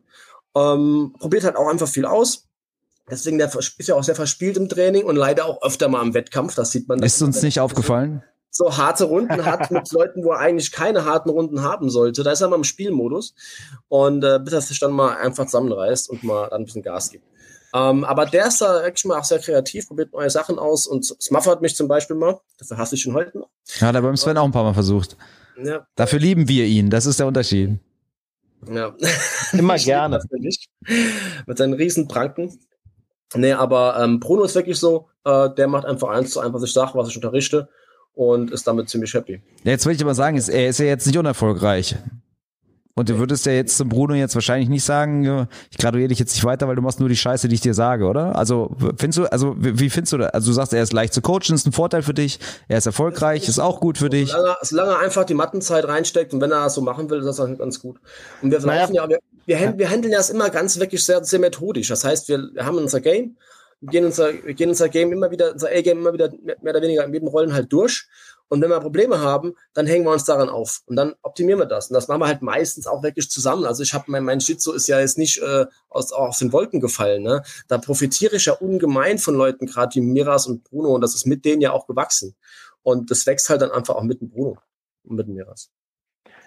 Ähm, 0.56 1.14
probiert 1.19 1.44
halt 1.44 1.56
auch 1.56 1.69
einfach 1.69 1.88
viel 1.88 2.06
aus. 2.06 2.46
Deswegen 3.11 3.37
der 3.38 3.55
ist 3.55 3.87
ja 3.87 3.94
auch 3.94 4.02
sehr 4.02 4.14
verspielt 4.14 4.56
im 4.56 4.69
Training 4.69 5.05
und 5.05 5.17
leider 5.17 5.44
auch 5.44 5.62
öfter 5.62 5.88
mal 5.88 6.02
im 6.02 6.14
Wettkampf. 6.14 6.55
Das 6.55 6.70
sieht 6.70 6.88
man. 6.88 7.02
Ist 7.02 7.20
uns 7.20 7.43
nicht 7.43 7.61
aufgefallen? 7.61 8.23
So 8.50 8.76
harte 8.76 9.05
Runden 9.05 9.44
hat 9.44 9.70
mit 9.70 9.91
Leuten, 9.93 10.25
wo 10.25 10.31
er 10.31 10.38
eigentlich 10.38 10.73
keine 10.73 11.05
harten 11.05 11.29
Runden 11.29 11.62
haben 11.62 11.91
sollte. 11.91 12.23
Da 12.23 12.32
ist 12.32 12.41
er 12.41 12.49
mal 12.49 12.56
im 12.56 12.64
Spielmodus. 12.64 13.35
Und 13.88 14.25
äh, 14.25 14.38
bis 14.43 14.55
er 14.55 14.61
sich 14.61 14.81
dann 14.81 14.93
mal 14.93 15.17
einfach 15.17 15.44
zusammenreißt 15.44 16.08
und 16.08 16.23
mal 16.23 16.49
dann 16.49 16.62
ein 16.62 16.64
bisschen 16.64 16.82
Gas 16.82 17.11
gibt. 17.11 17.26
Ähm, 17.74 18.04
aber 18.04 18.26
der 18.26 18.46
ist 18.46 18.60
da 18.60 18.84
wirklich 18.84 19.04
mal 19.04 19.18
auch 19.18 19.24
sehr 19.24 19.40
kreativ, 19.40 19.88
probiert 19.88 20.12
neue 20.12 20.30
Sachen 20.30 20.60
aus 20.60 20.86
und 20.86 21.04
Smuffer 21.04 21.50
hat 21.50 21.60
mich 21.60 21.74
zum 21.74 21.88
Beispiel 21.88 22.14
mal, 22.14 22.40
dafür 22.56 22.78
hasse 22.78 22.94
ich 22.94 23.04
ihn 23.04 23.14
heute 23.14 23.36
noch. 23.36 23.48
Ja, 23.80 23.90
da 23.90 24.00
beim 24.00 24.16
Sven 24.16 24.38
auch 24.38 24.44
ein 24.44 24.52
paar 24.52 24.62
Mal 24.62 24.74
versucht. 24.74 25.16
Ja. 25.60 25.84
Dafür 25.96 26.20
lieben 26.20 26.46
wir 26.46 26.66
ihn, 26.66 26.88
das 26.88 27.04
ist 27.04 27.18
der 27.18 27.26
Unterschied. 27.26 27.78
Ja. 28.72 28.94
Immer 29.52 29.76
gerne. 29.76 30.20
Mit 31.46 31.58
seinen 31.58 31.74
riesen 31.74 32.06
Pranken. 32.06 32.56
Nee, 33.34 33.52
aber 33.52 33.98
ähm, 34.00 34.20
Bruno 34.20 34.44
ist 34.44 34.54
wirklich 34.54 34.78
so, 34.78 35.08
äh, 35.24 35.50
der 35.50 35.66
macht 35.66 35.84
einfach 35.84 36.10
eins 36.10 36.30
zu 36.30 36.40
eins, 36.40 36.54
was 36.54 36.62
ich 36.62 36.72
sage, 36.72 36.92
was 36.94 37.08
ich 37.08 37.16
unterrichte 37.16 37.68
und 38.14 38.52
ist 38.52 38.68
damit 38.68 38.88
ziemlich 38.88 39.12
happy. 39.14 39.42
Ja, 39.64 39.72
jetzt 39.72 39.84
will 39.84 39.94
ich 39.94 40.02
aber 40.02 40.14
sagen, 40.14 40.36
ist, 40.36 40.48
er 40.48 40.68
ist 40.68 40.78
ja 40.78 40.86
jetzt 40.86 41.06
nicht 41.08 41.18
unerfolgreich. 41.18 41.96
Und 42.96 43.08
du 43.08 43.19
würdest 43.19 43.44
ja 43.44 43.52
jetzt 43.52 43.76
zum 43.76 43.88
Bruno 43.88 44.14
jetzt 44.14 44.37
wahrscheinlich 44.37 44.69
nicht 44.69 44.85
sagen, 44.85 45.49
ich 45.69 45.79
graduiere 45.79 46.08
dich 46.08 46.20
jetzt 46.20 46.35
nicht 46.35 46.44
weiter, 46.44 46.69
weil 46.69 46.76
du 46.76 46.82
machst 46.82 47.00
nur 47.00 47.08
die 47.08 47.17
Scheiße, 47.17 47.49
die 47.49 47.56
ich 47.56 47.61
dir 47.61 47.75
sage, 47.75 48.05
oder? 48.05 48.37
Also 48.37 48.70
findest 48.96 49.19
du, 49.19 49.32
also 49.32 49.56
wie 49.58 49.91
findest 49.91 50.12
du 50.12 50.19
das? 50.19 50.32
Also 50.32 50.50
du 50.50 50.52
sagst, 50.52 50.73
er 50.73 50.82
ist 50.82 50.93
leicht 50.93 51.12
zu 51.12 51.20
coachen, 51.20 51.55
ist 51.55 51.67
ein 51.67 51.73
Vorteil 51.73 52.02
für 52.02 52.14
dich, 52.14 52.38
er 52.69 52.79
ist 52.79 52.87
erfolgreich, 52.87 53.49
ist 53.49 53.58
auch 53.58 53.81
gut 53.81 53.99
für 53.99 54.11
dich. 54.11 54.31
Solange, 54.31 54.56
solange 54.62 54.91
er 54.93 54.99
einfach 55.00 55.25
die 55.25 55.35
Mattenzeit 55.35 55.88
reinsteckt 55.88 56.35
und 56.35 56.41
wenn 56.41 56.52
er 56.52 56.62
das 56.62 56.75
so 56.75 56.82
machen 56.82 57.11
will, 57.11 57.19
ist 57.19 57.26
das 57.26 57.37
dann 57.37 57.58
ganz 57.58 57.81
gut. 57.81 57.96
Und 58.43 58.52
wir 58.52 58.61
naja. 58.61 58.88
ja, 58.93 59.08
wir, 59.08 59.19
wir, 59.46 59.75
wir 59.76 59.91
handeln 59.91 60.12
das 60.12 60.31
immer 60.31 60.50
ganz 60.50 60.79
wirklich 60.79 61.05
sehr, 61.05 61.25
sehr 61.25 61.41
methodisch. 61.41 61.88
Das 61.88 62.05
heißt, 62.05 62.29
wir, 62.29 62.49
wir 62.52 62.64
haben 62.64 62.79
unser 62.79 63.00
Game, 63.00 63.37
wir 63.81 63.91
gehen 63.91 64.05
unser, 64.05 64.32
wir 64.32 64.55
gehen 64.55 64.69
unser 64.69 64.88
Game 64.88 65.12
immer 65.12 65.32
wieder, 65.32 65.52
unser 65.52 65.69
A-Game 65.69 65.99
immer 65.99 66.12
wieder 66.12 66.31
mehr 66.44 66.73
oder 66.73 66.81
weniger 66.81 67.05
in 67.05 67.12
jedem 67.12 67.26
Rollen 67.26 67.52
halt 67.52 67.73
durch 67.73 68.06
und 68.54 68.62
wenn 68.62 68.70
wir 68.70 68.78
Probleme 68.78 69.18
haben, 69.18 69.56
dann 69.72 69.88
hängen 69.88 70.04
wir 70.04 70.12
uns 70.12 70.24
daran 70.24 70.48
auf 70.48 70.82
und 70.86 70.94
dann 70.94 71.14
optimieren 71.22 71.58
wir 71.58 71.66
das. 71.66 71.90
Und 71.90 71.94
das 71.94 72.06
machen 72.06 72.20
wir 72.20 72.28
halt 72.28 72.40
meistens 72.40 72.86
auch 72.86 73.02
wirklich 73.02 73.28
zusammen. 73.28 73.64
Also 73.64 73.82
ich 73.82 73.92
habe 73.92 74.04
mein, 74.06 74.22
mein 74.22 74.40
Shitsu 74.40 74.72
ist 74.72 74.86
ja 74.86 75.00
jetzt 75.00 75.18
nicht 75.18 75.42
äh, 75.42 75.66
aus, 75.88 76.12
aus 76.12 76.38
den 76.38 76.52
Wolken 76.52 76.78
gefallen. 76.78 77.24
Ne? 77.24 77.42
Da 77.66 77.78
profitiere 77.78 78.36
ich 78.36 78.46
ja 78.46 78.52
ungemein 78.52 79.18
von 79.18 79.34
Leuten, 79.34 79.66
gerade 79.66 79.96
wie 79.96 80.02
Miras 80.02 80.46
und 80.46 80.62
Bruno. 80.62 80.94
Und 80.94 81.00
das 81.00 81.16
ist 81.16 81.26
mit 81.26 81.44
denen 81.44 81.62
ja 81.62 81.72
auch 81.72 81.88
gewachsen. 81.88 82.36
Und 82.84 83.10
das 83.10 83.26
wächst 83.26 83.50
halt 83.50 83.60
dann 83.60 83.72
einfach 83.72 83.96
auch 83.96 84.04
mit 84.04 84.20
dem 84.20 84.30
Bruno 84.30 84.56
und 85.02 85.16
mit 85.16 85.26
dem 85.26 85.34
Miras. 85.34 85.72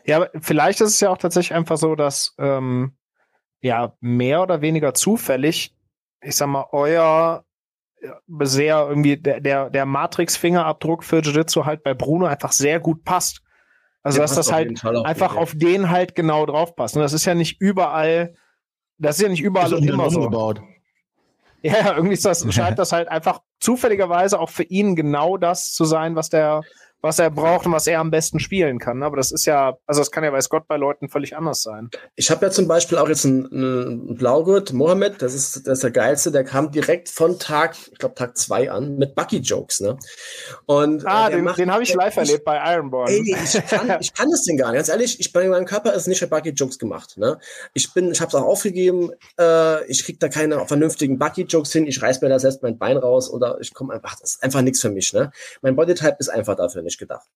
Ja, 0.05 0.29
vielleicht 0.39 0.79
ist 0.79 0.91
es 0.91 0.99
ja 1.01 1.09
auch 1.09 1.17
tatsächlich 1.17 1.53
einfach 1.53 1.75
so, 1.75 1.95
dass 1.95 2.35
ähm, 2.37 2.95
ja 3.59 3.97
mehr 3.99 4.41
oder 4.41 4.61
weniger 4.61 4.93
zufällig, 4.93 5.75
ich 6.21 6.37
sag 6.37 6.47
mal, 6.47 6.67
euer 6.71 7.43
sehr 8.41 8.85
irgendwie 8.87 9.17
der, 9.17 9.39
der, 9.41 9.69
der 9.69 9.85
Matrix-Fingerabdruck 9.85 11.03
für 11.03 11.19
Jiu-Jitsu 11.19 11.65
halt 11.65 11.83
bei 11.83 11.93
Bruno 11.93 12.25
einfach 12.25 12.51
sehr 12.51 12.79
gut 12.79 13.03
passt. 13.03 13.41
Also, 14.03 14.19
dass 14.19 14.35
das 14.35 14.51
halt 14.51 14.83
einfach 14.85 15.35
auf 15.35 15.53
den 15.55 15.89
halt 15.89 16.15
genau 16.15 16.45
drauf 16.45 16.75
passt. 16.75 16.95
Und 16.95 17.01
das 17.01 17.13
ist 17.13 17.25
ja 17.25 17.35
nicht 17.35 17.59
überall, 17.59 18.35
das 18.97 19.17
ist 19.17 19.23
ja 19.23 19.29
nicht 19.29 19.41
überall 19.41 19.73
und 19.73 19.83
immer 19.85 20.09
so. 20.09 20.21
Umgebaut. 20.21 20.61
Ja, 21.61 21.95
irgendwie 21.95 22.13
ist 22.13 22.23
das, 22.23 22.45
scheint 22.53 22.79
das 22.79 22.91
halt 22.91 23.09
einfach 23.09 23.41
zufälligerweise 23.59 24.39
auch 24.39 24.49
für 24.49 24.63
ihn 24.63 24.95
genau 24.95 25.37
das 25.37 25.73
zu 25.73 25.83
sein, 25.83 26.15
was 26.15 26.29
der, 26.29 26.61
was 27.01 27.19
er 27.19 27.29
braucht 27.29 27.65
und 27.65 27.71
was 27.71 27.87
er 27.87 27.99
am 27.99 28.11
besten 28.11 28.39
spielen 28.39 28.79
kann. 28.79 29.03
Aber 29.03 29.17
das 29.17 29.31
ist 29.31 29.45
ja, 29.45 29.77
also 29.85 30.01
das 30.01 30.11
kann 30.11 30.23
ja 30.23 30.33
weiß 30.33 30.49
Gott 30.49 30.67
bei 30.67 30.77
Leuten 30.77 31.09
völlig 31.09 31.37
anders 31.37 31.61
sein. 31.61 31.89
Ich 32.15 32.31
habe 32.31 32.45
ja 32.45 32.51
zum 32.51 32.67
Beispiel 32.67 32.97
auch 32.97 33.07
jetzt 33.07 33.25
einen, 33.25 33.45
einen 33.51 34.15
Blaugurt, 34.15 34.73
Mohammed, 34.73 35.21
das 35.21 35.33
ist, 35.33 35.67
das 35.67 35.79
ist 35.79 35.83
der 35.83 35.91
geilste, 35.91 36.31
der 36.31 36.43
kam 36.43 36.71
direkt 36.71 37.09
von 37.09 37.39
Tag, 37.39 37.75
ich 37.91 37.99
glaube 37.99 38.15
Tag 38.15 38.37
zwei 38.37 38.71
an 38.71 38.97
mit 38.97 39.15
Bucky 39.15 39.37
Jokes, 39.37 39.79
ne? 39.79 39.97
Und 40.65 41.03
äh, 41.03 41.07
ah, 41.07 41.27
äh, 41.29 41.35
den, 41.35 41.45
den 41.45 41.71
habe 41.71 41.83
ich 41.83 41.93
live 41.93 42.17
erlebt 42.17 42.43
bei 42.43 42.57
Ironborn. 42.73 43.09
Ey, 43.09 43.35
ich 43.43 43.65
kann, 43.67 43.97
ich 43.99 44.13
kann 44.13 44.29
das 44.29 44.43
Ding 44.43 44.57
gar 44.57 44.71
nicht. 44.71 44.77
Ganz 44.77 44.89
ehrlich, 44.89 45.19
ich 45.19 45.31
bei 45.31 45.47
meinem 45.47 45.65
Körper 45.65 45.93
ist 45.93 46.07
nicht 46.07 46.19
für 46.19 46.27
Bucky 46.27 46.49
Jokes 46.49 46.79
gemacht, 46.79 47.17
ne? 47.17 47.39
Ich 47.73 47.93
bin, 47.93 48.11
ich 48.11 48.21
habe 48.21 48.29
es 48.29 48.35
auch 48.35 48.45
aufgegeben. 48.45 49.11
Äh, 49.39 49.85
ich 49.85 50.03
krieg 50.03 50.19
da 50.19 50.29
keine 50.29 50.65
vernünftigen 50.65 51.19
Bucky 51.19 51.43
Jokes 51.43 51.71
hin. 51.71 51.85
Ich 51.87 52.01
reiß 52.01 52.21
mir 52.21 52.29
da 52.29 52.39
selbst 52.39 52.63
mein 52.63 52.77
Bein 52.77 52.97
raus 52.97 53.29
oder 53.29 53.59
ich 53.61 53.73
komme 53.73 53.93
einfach, 53.93 54.19
das 54.19 54.35
ist 54.35 54.43
einfach 54.43 54.61
nichts 54.61 54.81
für 54.81 54.89
mich, 54.89 55.13
ne? 55.13 55.31
Mein 55.61 55.75
Bodytype 55.75 56.17
ist 56.19 56.29
einfach 56.29 56.55
dafür 56.55 56.81
nicht. 56.81 56.96
Ich 56.97 56.99
gedacht. 56.99 57.27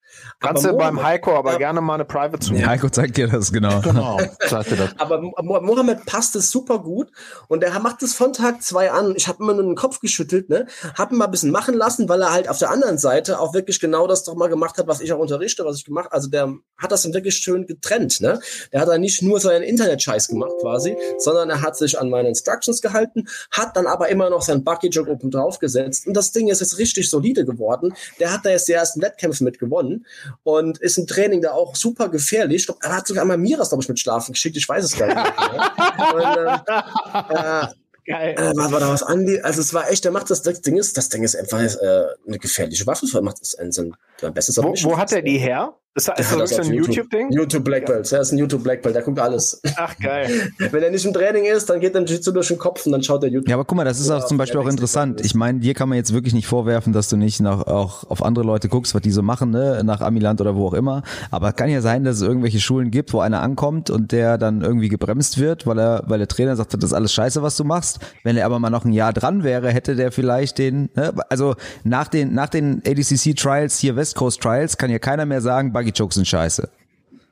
Kannst 0.41 0.65
Aber 0.65 0.73
du 0.73 0.77
beim 0.77 0.95
Mohammed- 0.95 1.03
Heiko 1.13 1.35
aber 1.37 1.53
Ja. 1.53 1.57
gerne 1.57 1.79
mal 1.79 1.93
eine 1.93 2.03
Private 2.05 2.39
zu. 2.39 2.53
Ja, 2.53 2.67
Heiko 2.67 2.89
zeigt 2.89 3.15
dir 3.15 3.27
das, 3.29 3.51
genau. 3.53 3.79
Genau, 3.81 4.17
sagte 4.49 4.75
das. 4.75 4.89
Aber 4.97 5.21
Mo- 5.21 5.33
Mo- 5.41 5.61
Mohammed 5.61 6.05
passt 6.05 6.35
es 6.35 6.51
super 6.51 6.79
gut 6.79 7.09
und 7.47 7.63
er 7.63 7.79
macht 7.79 8.03
es 8.03 8.13
von 8.13 8.33
Tag 8.33 8.61
zwei 8.61 8.91
an. 8.91 9.13
Ich 9.15 9.27
habe 9.29 9.41
immer 9.41 9.53
nur 9.53 9.63
den 9.63 9.75
Kopf 9.75 10.01
geschüttelt, 10.01 10.49
ne? 10.49 10.67
Hab 10.97 11.11
ihn 11.11 11.17
mal 11.17 11.25
ein 11.25 11.31
bisschen 11.31 11.51
machen 11.51 11.75
lassen, 11.75 12.09
weil 12.09 12.21
er 12.21 12.33
halt 12.33 12.49
auf 12.49 12.57
der 12.57 12.71
anderen 12.71 12.97
Seite 12.97 13.39
auch 13.39 13.53
wirklich 13.53 13.79
genau 13.79 14.05
das 14.07 14.25
doch 14.25 14.35
mal 14.35 14.49
gemacht 14.49 14.77
hat, 14.77 14.87
was 14.87 14.99
ich 14.99 15.13
auch 15.13 15.19
unterrichte, 15.19 15.63
was 15.63 15.77
ich 15.77 15.85
gemacht. 15.85 16.09
Also 16.11 16.29
der 16.29 16.53
hat 16.77 16.91
das 16.91 17.03
dann 17.03 17.13
wirklich 17.13 17.35
schön 17.35 17.65
getrennt, 17.65 18.19
ne? 18.19 18.39
Der 18.73 18.81
hat 18.81 18.89
dann 18.89 18.99
nicht 19.01 19.21
nur 19.21 19.39
seinen 19.39 19.63
Internet-Scheiß 19.63 20.27
gemacht 20.27 20.51
quasi, 20.61 20.97
sondern 21.19 21.49
er 21.49 21.61
hat 21.61 21.77
sich 21.77 21.97
an 21.99 22.09
meine 22.09 22.27
Instructions 22.27 22.81
gehalten, 22.81 23.27
hat 23.51 23.77
dann 23.77 23.87
aber 23.87 24.09
immer 24.09 24.29
noch 24.29 24.41
sein 24.41 24.63
Bucky 24.65 24.87
Joke 24.89 25.09
oben 25.09 25.31
drauf 25.31 25.59
gesetzt 25.59 26.05
und 26.07 26.15
das 26.17 26.31
Ding 26.33 26.49
ist 26.49 26.59
jetzt 26.59 26.77
richtig 26.79 27.09
solide 27.09 27.45
geworden. 27.45 27.93
Der 28.19 28.33
hat 28.33 28.45
da 28.45 28.49
jetzt 28.49 28.67
die 28.67 28.73
ersten 28.73 29.01
Wettkämpfe 29.01 29.40
mit 29.41 29.59
gewonnen 29.59 30.05
und 30.43 30.77
ist 30.79 30.97
im 30.97 31.07
Training 31.07 31.41
da 31.41 31.51
auch 31.51 31.75
super 31.75 32.09
gefährlich. 32.09 32.61
Ich 32.61 32.65
glaub, 32.67 32.83
er 32.83 32.97
hat 32.97 33.07
sogar 33.07 33.25
mal 33.25 33.37
Miras, 33.37 33.69
glaube 33.69 33.83
ich, 33.83 33.89
mit 33.89 33.99
Schlafen 33.99 34.33
geschickt. 34.33 34.57
Ich 34.57 34.67
weiß 34.67 34.85
es 34.85 34.97
gar 34.97 35.07
nicht. 35.07 35.15
mehr. 35.15 36.13
und, 36.15 37.67
äh, 37.67 37.67
äh, 37.67 37.67
Geil. 38.05 38.35
äh, 38.35 38.57
war, 38.57 38.71
war 38.71 38.79
da 38.79 38.89
was 38.89 39.03
an 39.03 39.25
die, 39.25 39.41
also 39.41 39.61
es 39.61 39.73
war 39.73 39.89
echt, 39.89 40.03
der 40.03 40.11
macht 40.11 40.29
das, 40.29 40.41
das 40.41 40.61
Ding 40.61 40.77
ist, 40.77 40.97
das 40.97 41.09
Ding 41.09 41.23
ist 41.23 41.35
einfach 41.35 41.59
äh, 41.59 42.05
eine 42.27 42.39
gefährliche 42.39 42.85
Waffe, 42.87 43.05
er 43.13 43.21
macht 43.21 43.41
es 43.41 43.55
ein, 43.55 43.71
sein, 43.71 43.95
sein 44.19 44.33
bestes 44.33 44.57
Wo, 44.57 44.73
wo 44.73 44.97
hat 44.97 45.11
er 45.11 45.21
die 45.21 45.37
her? 45.37 45.75
Ist 45.93 46.07
das, 46.07 46.15
Der 46.15 46.23
ist 46.23 46.31
das 46.31 46.37
wirklich 46.39 46.49
so 46.51 46.55
ein 46.61 46.67
auf 46.67 46.73
YouTube. 46.73 46.95
YouTube-Ding? 46.95 47.31
YouTube 47.31 47.63
Black 47.65 47.85
Belt, 47.85 48.09
er 48.13 48.21
ist 48.21 48.31
ein 48.31 48.37
YouTube 48.37 48.63
Black 48.63 48.81
Belt, 48.81 48.95
der 48.95 49.01
guckt 49.01 49.19
alles. 49.19 49.61
Ach, 49.75 49.93
geil. 49.99 50.49
Wenn 50.71 50.83
er 50.83 50.89
nicht 50.89 51.05
im 51.05 51.11
Training 51.11 51.43
ist, 51.43 51.69
dann 51.69 51.81
geht 51.81 51.93
er 51.95 52.01
Jiu-Jitsu 52.01 52.31
durch 52.31 52.47
den 52.47 52.57
Kopf 52.57 52.85
und 52.85 52.93
dann 52.93 53.03
schaut 53.03 53.21
er 53.23 53.29
YouTube. 53.29 53.49
Ja, 53.49 53.55
aber 53.55 53.65
guck 53.65 53.75
mal, 53.75 53.83
das 53.83 53.99
ist 53.99 54.07
Ja, 54.07 54.15
auch 54.17 54.25
zum 54.25 54.37
Beispiel 54.37 54.61
auch 54.61 54.69
interessant. 54.69 55.19
Ich 55.25 55.35
meine, 55.35 55.59
dir 55.59 55.73
kann 55.73 55.89
man 55.89 55.97
jetzt 55.97 56.13
wirklich 56.13 56.33
nicht 56.33 56.47
vorwerfen, 56.47 56.93
dass 56.93 57.09
du 57.09 57.17
nicht 57.17 57.41
nach, 57.41 57.67
auch 57.67 58.09
auf 58.09 58.23
andere 58.23 58.45
Leute 58.45 58.69
guckst, 58.69 58.95
was 58.95 59.01
die 59.01 59.11
so 59.11 59.21
machen, 59.21 59.49
ne, 59.49 59.81
nach 59.83 59.99
Amiland 59.99 60.39
oder 60.39 60.55
wo 60.55 60.67
auch 60.67 60.73
immer. 60.73 61.03
Aber 61.29 61.49
es 61.49 61.55
kann 61.57 61.69
ja 61.69 61.81
sein, 61.81 62.05
dass 62.05 62.15
es 62.15 62.21
irgendwelche 62.21 62.61
Schulen 62.61 62.89
gibt, 62.89 63.11
wo 63.11 63.19
einer 63.19 63.41
ankommt 63.41 63.89
und 63.89 64.13
der 64.13 64.37
dann 64.37 64.61
irgendwie 64.61 64.87
gebremst 64.87 65.39
wird, 65.39 65.67
weil 65.67 65.77
er, 65.77 66.03
weil 66.07 66.19
der 66.19 66.29
Trainer 66.29 66.55
sagt, 66.55 66.73
das 66.73 66.85
ist 66.85 66.93
alles 66.93 67.11
scheiße, 67.11 67.41
was 67.43 67.57
du 67.57 67.65
machst. 67.65 67.99
Wenn 68.23 68.37
er 68.37 68.45
aber 68.45 68.59
mal 68.59 68.69
noch 68.69 68.85
ein 68.85 68.93
Jahr 68.93 69.11
dran 69.11 69.43
wäre, 69.43 69.69
hätte 69.69 69.97
der 69.97 70.13
vielleicht 70.13 70.57
den, 70.57 70.89
ne, 70.95 71.13
also 71.27 71.55
nach 71.83 72.07
den, 72.07 72.33
nach 72.33 72.47
den 72.47 72.81
ADCC 72.87 73.35
Trials, 73.35 73.77
hier 73.77 73.97
West 73.97 74.15
Coast 74.15 74.41
Trials, 74.41 74.77
kann 74.77 74.89
ja 74.89 74.97
keiner 74.97 75.25
mehr 75.25 75.41
sagen, 75.41 75.73
Buggy 75.81 75.91
Chokes 75.91 76.15
sind 76.15 76.27
scheiße. 76.27 76.69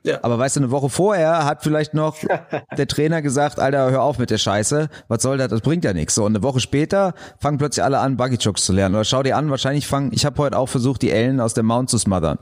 Ja. 0.02 0.18
Aber 0.22 0.38
weißt 0.38 0.56
du, 0.56 0.60
eine 0.60 0.70
Woche 0.70 0.88
vorher 0.88 1.44
hat 1.44 1.62
vielleicht 1.62 1.94
noch 1.94 2.16
der 2.76 2.88
Trainer 2.88 3.22
gesagt, 3.22 3.60
Alter, 3.60 3.90
hör 3.90 4.02
auf 4.02 4.18
mit 4.18 4.30
der 4.30 4.38
Scheiße, 4.38 4.88
was 5.08 5.22
soll 5.22 5.38
das, 5.38 5.48
das 5.48 5.60
bringt 5.60 5.84
ja 5.84 5.92
nichts. 5.92 6.14
So, 6.14 6.24
und 6.24 6.34
eine 6.34 6.42
Woche 6.42 6.58
später 6.58 7.14
fangen 7.38 7.58
plötzlich 7.58 7.84
alle 7.84 7.98
an, 7.98 8.16
Buggy 8.16 8.38
Chokes 8.38 8.64
zu 8.64 8.72
lernen. 8.72 8.96
Oder 8.96 9.04
schau 9.04 9.22
dir 9.22 9.36
an, 9.36 9.50
wahrscheinlich 9.50 9.86
fangen, 9.86 10.10
ich 10.12 10.24
habe 10.24 10.38
heute 10.38 10.58
auch 10.58 10.68
versucht, 10.68 11.02
die 11.02 11.10
Ellen 11.10 11.40
aus 11.40 11.54
dem 11.54 11.66
Mount 11.66 11.90
zu 11.90 11.98
smothern. 11.98 12.38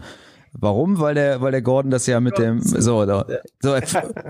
Warum? 0.52 0.98
Weil 0.98 1.14
der, 1.14 1.42
weil 1.42 1.50
der 1.50 1.60
Gordon 1.60 1.90
das 1.90 2.06
ja 2.06 2.20
mit 2.20 2.38
dem, 2.38 2.62
so, 2.62 3.04
da, 3.04 3.26
so, 3.60 3.76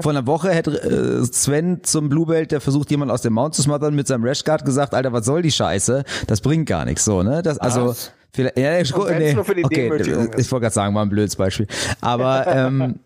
vor 0.00 0.11
einer 0.11 0.26
Woche 0.26 0.50
hätte 0.50 0.73
äh, 0.73 1.25
Sven 1.25 1.85
zum 1.85 2.08
Blue 2.08 2.26
Belt, 2.26 2.50
der 2.50 2.61
versucht, 2.61 2.90
jemand 2.90 3.12
aus 3.12 3.23
dem 3.23 3.35
Mount 3.35 3.54
zu 3.54 3.62
smothern, 3.62 3.94
mit 3.94 4.08
seinem 4.08 4.25
Rashguard 4.25 4.64
gesagt, 4.64 4.94
Alter, 4.94 5.12
was 5.12 5.26
soll 5.26 5.42
die 5.42 5.52
Scheiße? 5.52 6.02
Das 6.26 6.40
bringt 6.40 6.66
gar 6.66 6.85
nichts, 6.87 7.04
so, 7.04 7.23
ne? 7.23 7.42
Das, 7.42 7.58
also, 7.58 7.87
Was? 7.87 8.11
Vielleicht, 8.38 8.59
ja, 8.59 8.78
ich, 8.78 8.95
wenn's 8.95 9.18
nee, 9.18 9.35
nur 9.35 9.45
für 9.45 9.54
die 9.54 9.64
okay, 9.64 9.88
ist. 9.88 10.07
ich 10.07 10.52
wollte 10.52 10.62
gerade 10.62 10.75
sagen, 10.75 10.95
war 10.95 11.04
ein 11.04 11.09
blödes 11.09 11.35
Beispiel. 11.35 11.66
Aber, 12.00 12.47
ähm, 12.54 13.00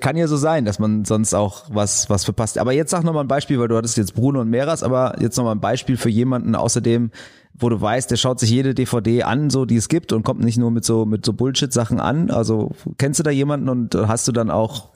kann 0.00 0.16
ja 0.16 0.28
so 0.28 0.36
sein, 0.36 0.64
dass 0.64 0.78
man 0.78 1.04
sonst 1.04 1.34
auch 1.34 1.64
was, 1.72 2.08
was 2.08 2.24
verpasst. 2.24 2.58
Aber 2.58 2.72
jetzt 2.72 2.90
sag 2.90 3.02
noch 3.02 3.12
mal 3.12 3.22
ein 3.22 3.28
Beispiel, 3.28 3.58
weil 3.58 3.66
du 3.66 3.76
hattest 3.76 3.96
jetzt 3.96 4.14
Bruno 4.14 4.40
und 4.40 4.50
Meras, 4.50 4.82
aber 4.82 5.16
jetzt 5.20 5.36
noch 5.36 5.44
mal 5.44 5.52
ein 5.52 5.60
Beispiel 5.60 5.96
für 5.96 6.10
jemanden 6.10 6.54
außerdem, 6.54 7.10
wo 7.54 7.68
du 7.68 7.80
weißt, 7.80 8.10
der 8.10 8.16
schaut 8.16 8.38
sich 8.38 8.50
jede 8.50 8.74
DVD 8.74 9.24
an, 9.24 9.50
so 9.50 9.64
die 9.64 9.76
es 9.76 9.88
gibt 9.88 10.12
und 10.12 10.22
kommt 10.22 10.44
nicht 10.44 10.58
nur 10.58 10.70
mit 10.70 10.84
so 10.84 11.06
mit 11.06 11.24
so 11.24 11.32
Bullshit-Sachen 11.32 11.98
an. 11.98 12.30
Also 12.30 12.70
kennst 12.98 13.18
du 13.18 13.24
da 13.24 13.30
jemanden 13.30 13.68
und 13.68 13.94
hast 13.94 14.28
du 14.28 14.32
dann 14.32 14.50
auch 14.50 14.90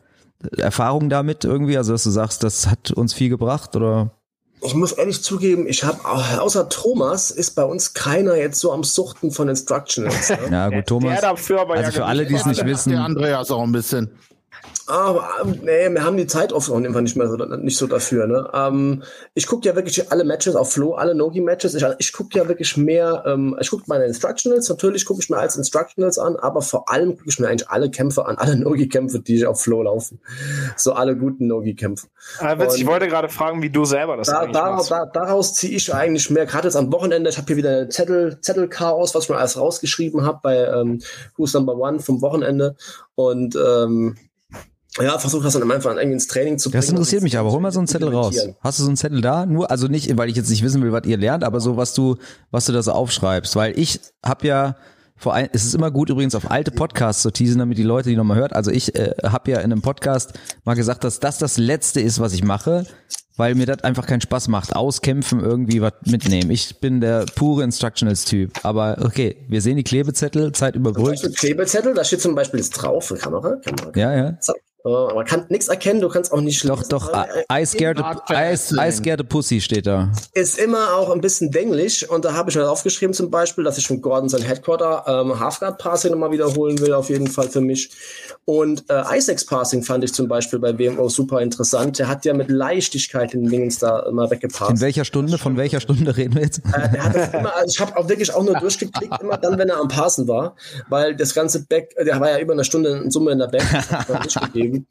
Erfahrung 0.56 1.08
damit 1.08 1.44
irgendwie? 1.44 1.76
Also 1.76 1.92
dass 1.92 2.04
du 2.04 2.10
sagst, 2.10 2.44
das 2.44 2.68
hat 2.68 2.92
uns 2.92 3.14
viel 3.14 3.30
gebracht 3.30 3.74
oder? 3.74 4.12
Ich 4.60 4.74
muss 4.74 4.92
ehrlich 4.92 5.22
zugeben, 5.22 5.66
ich 5.66 5.84
habe 5.84 5.98
außer 6.04 6.68
Thomas 6.68 7.30
ist 7.30 7.52
bei 7.52 7.64
uns 7.64 7.94
keiner 7.94 8.34
jetzt 8.36 8.60
so 8.60 8.72
am 8.72 8.84
Suchten 8.84 9.30
von 9.30 9.48
Instructionals. 9.48 10.30
Ne? 10.30 10.38
Ja 10.50 10.68
gut, 10.68 10.86
Thomas. 10.86 11.20
Der 11.20 11.30
dafür 11.30 11.60
aber 11.60 11.74
Also 11.74 11.84
ja 11.84 11.90
für 11.92 12.04
alle, 12.04 12.26
die 12.26 12.34
es 12.34 12.46
nicht 12.46 12.64
wissen, 12.64 12.90
Der 12.90 13.02
Andreas 13.04 13.50
auch 13.50 13.62
ein 13.62 13.72
bisschen. 13.72 14.10
Aber 14.88 15.28
ähm, 15.42 15.60
nee, 15.62 15.88
wir 15.90 16.02
haben 16.02 16.16
die 16.16 16.26
Zeit 16.26 16.52
oft 16.52 16.70
auch 16.70 16.76
einfach 16.76 17.02
nicht 17.02 17.16
mehr 17.16 17.28
so, 17.28 17.36
nicht 17.36 17.76
so 17.76 17.86
dafür. 17.86 18.26
Ne? 18.26 18.48
Ähm, 18.54 19.02
ich 19.34 19.46
gucke 19.46 19.68
ja 19.68 19.76
wirklich 19.76 20.10
alle 20.10 20.24
Matches 20.24 20.56
auf 20.56 20.72
Flow, 20.72 20.94
alle 20.94 21.14
Nogi-Matches. 21.14 21.74
Ich, 21.74 21.84
ich 21.98 22.12
gucke 22.12 22.38
ja 22.38 22.48
wirklich 22.48 22.76
mehr, 22.78 23.22
ähm, 23.26 23.56
ich 23.60 23.70
gucke 23.70 23.84
meine 23.86 24.04
Instructionals, 24.06 24.68
natürlich 24.68 25.04
gucke 25.04 25.20
ich 25.22 25.28
mir 25.28 25.36
als 25.36 25.56
Instructionals 25.56 26.18
an, 26.18 26.36
aber 26.36 26.62
vor 26.62 26.88
allem 26.90 27.16
gucke 27.16 27.28
ich 27.28 27.38
mir 27.38 27.48
eigentlich 27.48 27.68
alle 27.68 27.90
Kämpfe 27.90 28.24
an, 28.26 28.38
alle 28.38 28.56
Nogi-Kämpfe, 28.58 29.20
die 29.20 29.44
auf 29.44 29.60
Flow 29.60 29.82
laufen. 29.82 30.20
So 30.76 30.94
alle 30.94 31.16
guten 31.16 31.46
Nogi-Kämpfe. 31.48 32.06
Ah, 32.38 32.56
ich 32.74 32.86
wollte 32.86 33.08
gerade 33.08 33.28
fragen, 33.28 33.60
wie 33.62 33.70
du 33.70 33.84
selber 33.84 34.16
das 34.16 34.28
Da, 34.28 34.40
eigentlich 34.40 34.88
da, 34.88 35.04
daraus 35.06 35.54
ziehe 35.54 35.76
ich 35.76 35.94
eigentlich 35.94 36.30
mehr, 36.30 36.46
gerade 36.46 36.66
jetzt 36.66 36.76
am 36.76 36.90
Wochenende, 36.92 37.28
ich 37.28 37.36
habe 37.36 37.46
hier 37.46 37.56
wieder 37.58 37.80
ein 37.80 37.90
Zettel, 37.90 38.40
Zettelchaos, 38.40 39.14
was 39.14 39.24
ich 39.24 39.30
mir 39.30 39.36
alles 39.36 39.58
rausgeschrieben 39.58 40.24
habe 40.24 40.40
bei 40.42 40.56
ähm, 40.56 41.00
Who's 41.36 41.52
Number 41.52 41.76
One 41.76 42.00
vom 42.00 42.22
Wochenende. 42.22 42.76
Und 43.14 43.56
ähm, 43.56 44.16
ja, 45.00 45.18
versuche 45.18 45.44
das 45.44 45.54
dann 45.54 45.70
einfach 45.70 45.90
irgendwie 45.90 46.14
ins 46.14 46.26
Training 46.26 46.58
zu 46.58 46.70
bringen. 46.70 46.80
Das 46.80 46.90
interessiert 46.90 47.22
mich, 47.22 47.38
aber 47.38 47.50
hol 47.50 47.60
mal 47.60 47.72
so 47.72 47.80
einen 47.80 47.88
Zettel 47.88 48.08
raus. 48.08 48.36
Hast 48.60 48.78
du 48.78 48.82
so 48.82 48.88
einen 48.88 48.96
Zettel 48.96 49.20
da? 49.20 49.46
Nur, 49.46 49.70
also 49.70 49.86
nicht, 49.88 50.16
weil 50.16 50.28
ich 50.28 50.36
jetzt 50.36 50.50
nicht 50.50 50.62
wissen 50.62 50.82
will, 50.82 50.92
was 50.92 51.06
ihr 51.06 51.16
lernt, 51.16 51.44
aber 51.44 51.60
so, 51.60 51.76
was 51.76 51.94
du, 51.94 52.16
was 52.50 52.66
du 52.66 52.72
da 52.72 52.82
so 52.82 52.92
aufschreibst. 52.92 53.56
Weil 53.56 53.78
ich 53.78 54.00
habe 54.24 54.46
ja 54.46 54.76
vor 55.18 55.34
allem, 55.34 55.48
es 55.52 55.64
ist 55.64 55.74
immer 55.74 55.90
gut 55.90 56.10
übrigens 56.10 56.36
auf 56.36 56.50
alte 56.50 56.70
Podcasts 56.70 57.22
zu 57.22 57.32
teasen, 57.32 57.58
damit 57.58 57.76
die 57.76 57.82
Leute 57.82 58.08
die 58.08 58.16
nochmal 58.16 58.38
hört. 58.38 58.54
Also 58.54 58.70
ich 58.70 58.94
äh, 58.94 59.14
habe 59.24 59.50
ja 59.50 59.58
in 59.58 59.72
einem 59.72 59.82
Podcast 59.82 60.34
mal 60.64 60.74
gesagt, 60.74 61.02
dass 61.02 61.18
das 61.18 61.38
das 61.38 61.58
Letzte 61.58 62.00
ist, 62.00 62.20
was 62.20 62.32
ich 62.32 62.44
mache, 62.44 62.86
weil 63.36 63.56
mir 63.56 63.66
das 63.66 63.82
einfach 63.82 64.06
keinen 64.06 64.20
Spaß 64.20 64.46
macht. 64.46 64.76
Auskämpfen, 64.76 65.40
irgendwie 65.40 65.82
was 65.82 65.94
mitnehmen. 66.04 66.50
Ich 66.52 66.78
bin 66.78 67.00
der 67.00 67.26
pure 67.34 67.64
Instructionals-Typ. 67.64 68.64
Aber 68.64 68.98
okay, 69.02 69.44
wir 69.48 69.60
sehen 69.60 69.76
die 69.76 69.82
Klebezettel, 69.82 70.52
Zeit 70.52 70.76
überbrückt. 70.76 71.36
Klebezettel, 71.36 71.94
da 71.94 72.04
steht 72.04 72.20
zum 72.20 72.36
Beispiel 72.36 72.60
jetzt 72.60 72.70
drauf, 72.70 73.06
für 73.06 73.16
Kamera, 73.16 73.56
Kamera. 73.56 73.90
Ja, 73.96 74.14
ja. 74.14 74.38
Zack. 74.38 74.56
Äh, 74.84 74.88
man 75.14 75.24
kann 75.26 75.46
nichts 75.48 75.68
erkennen, 75.68 76.00
du 76.00 76.08
kannst 76.08 76.32
auch 76.32 76.40
nicht 76.40 76.64
Doch, 76.68 76.78
lesen. 76.78 76.88
doch, 76.90 77.12
Äh, 77.12 77.42
I, 77.52 77.62
I 77.62 77.66
scared 77.66 77.98
a, 78.00 78.22
I, 78.30 78.54
I 78.54 78.92
scared 78.92 79.20
a 79.20 79.24
Pussy 79.24 79.60
steht 79.60 79.86
da. 79.86 80.10
ist 80.34 80.58
immer 80.58 80.94
auch 80.94 81.10
ein 81.10 81.20
bisschen 81.20 81.50
dänglich 81.50 82.08
und 82.08 82.24
da 82.24 82.34
habe 82.34 82.50
ich 82.50 82.56
mir 82.56 82.70
aufgeschrieben 82.70 83.12
zum 83.12 83.30
Beispiel, 83.30 83.64
dass 83.64 83.76
ich 83.76 83.86
von 83.86 84.00
Gordon 84.00 84.28
sein 84.28 84.42
Headquarter 84.42 85.04
ähm, 85.06 85.38
Halfguard 85.40 85.78
Passing 85.78 86.12
nochmal 86.12 86.30
wiederholen 86.30 86.78
will, 86.80 86.92
auf 86.92 87.08
jeden 87.10 87.26
Fall 87.26 87.48
für 87.48 87.60
mich. 87.60 87.90
Und 88.44 88.84
äh, 88.88 89.02
Isaacs 89.16 89.44
Passing 89.44 89.82
fand 89.82 90.04
ich 90.04 90.14
zum 90.14 90.28
Beispiel 90.28 90.58
bei 90.58 90.78
WMO 90.78 91.08
super 91.08 91.40
interessant. 91.42 91.98
Der 91.98 92.08
hat 92.08 92.24
ja 92.24 92.32
mit 92.32 92.48
Leichtigkeit 92.50 93.32
den 93.32 93.48
Dingens 93.48 93.78
da 93.78 94.00
immer 94.08 94.30
weggepasst. 94.30 94.70
In 94.70 94.80
welcher 94.80 95.04
Stunde, 95.04 95.38
von 95.38 95.56
welcher 95.56 95.80
Stunde 95.80 96.16
reden 96.16 96.34
wir 96.36 96.42
jetzt? 96.42 96.58
Äh, 96.72 96.88
der 96.92 97.04
hat 97.04 97.14
das 97.16 97.34
immer, 97.34 97.54
also 97.56 97.66
ich 97.74 97.80
habe 97.80 97.96
auch 97.96 98.08
wirklich 98.08 98.32
auch 98.32 98.42
nur 98.44 98.54
durchgeklickt, 98.60 99.20
immer 99.20 99.36
dann, 99.36 99.58
wenn 99.58 99.68
er 99.68 99.80
am 99.80 99.88
Passen 99.88 100.28
war, 100.28 100.54
weil 100.88 101.14
das 101.16 101.34
ganze 101.34 101.64
Back, 101.66 101.94
der 101.96 102.20
war 102.20 102.30
ja 102.30 102.38
über 102.38 102.52
eine 102.52 102.64
Stunde 102.64 102.90
in 102.90 103.10
Summe 103.10 103.32
in 103.32 103.38
der 103.38 103.48
Back, 103.48 103.64
gegeben. 104.70 104.86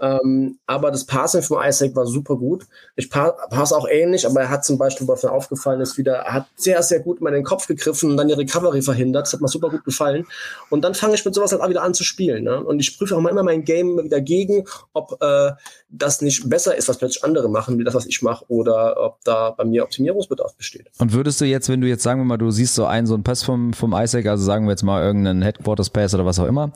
Ähm, 0.00 0.58
aber 0.66 0.90
das 0.90 1.04
Passing 1.04 1.42
von 1.42 1.64
Isaac 1.66 1.94
war 1.94 2.06
super 2.06 2.36
gut. 2.36 2.66
Ich 2.96 3.10
pa 3.10 3.30
passe 3.50 3.76
auch 3.76 3.86
ähnlich, 3.88 4.26
aber 4.26 4.40
er 4.40 4.50
hat 4.50 4.64
zum 4.64 4.78
Beispiel, 4.78 5.06
was 5.08 5.22
mir 5.22 5.32
aufgefallen 5.32 5.80
ist, 5.80 5.98
wieder, 5.98 6.16
er 6.16 6.32
hat 6.32 6.46
sehr, 6.56 6.82
sehr 6.82 7.00
gut 7.00 7.20
mal 7.20 7.30
den 7.30 7.44
Kopf 7.44 7.66
gegriffen 7.66 8.10
und 8.10 8.16
dann 8.16 8.28
die 8.28 8.34
Recovery 8.34 8.82
verhindert. 8.82 9.26
Das 9.26 9.32
hat 9.32 9.40
mir 9.40 9.48
super 9.48 9.70
gut 9.70 9.84
gefallen. 9.84 10.26
Und 10.70 10.82
dann 10.84 10.94
fange 10.94 11.14
ich 11.14 11.24
mit 11.24 11.34
sowas 11.34 11.52
halt 11.52 11.62
auch 11.62 11.68
wieder 11.68 11.82
an 11.82 11.94
zu 11.94 12.04
spielen. 12.04 12.44
Ne? 12.44 12.62
Und 12.62 12.80
ich 12.80 12.98
prüfe 12.98 13.16
auch 13.16 13.20
mal 13.20 13.30
immer 13.30 13.42
mein 13.42 13.64
Game 13.64 14.02
wieder 14.02 14.20
gegen, 14.20 14.64
ob 14.92 15.22
äh, 15.22 15.52
das 15.88 16.22
nicht 16.22 16.48
besser 16.48 16.76
ist, 16.76 16.88
was 16.88 16.98
plötzlich 16.98 17.24
andere 17.24 17.48
machen, 17.48 17.78
wie 17.78 17.84
das, 17.84 17.94
was 17.94 18.06
ich 18.06 18.22
mache, 18.22 18.44
oder 18.48 18.96
ob 19.00 19.22
da 19.24 19.50
bei 19.50 19.64
mir 19.64 19.82
Optimierungsbedarf 19.84 20.54
besteht. 20.56 20.86
Und 20.98 21.12
würdest 21.12 21.40
du 21.40 21.44
jetzt, 21.44 21.68
wenn 21.68 21.80
du 21.80 21.88
jetzt 21.88 22.02
sagen 22.02 22.20
wir 22.20 22.24
mal, 22.24 22.36
du 22.36 22.50
siehst 22.50 22.74
so 22.74 22.84
einen 22.86 23.06
so 23.06 23.14
einen 23.14 23.24
Pass 23.24 23.42
vom 23.42 23.72
vom 23.72 23.94
Isaac, 23.94 24.26
also 24.26 24.44
sagen 24.44 24.66
wir 24.66 24.70
jetzt 24.70 24.82
mal 24.82 25.02
irgendeinen 25.02 25.42
Headquarters 25.42 25.90
Pass 25.90 26.14
oder 26.14 26.26
was 26.26 26.38
auch 26.38 26.46
immer, 26.46 26.72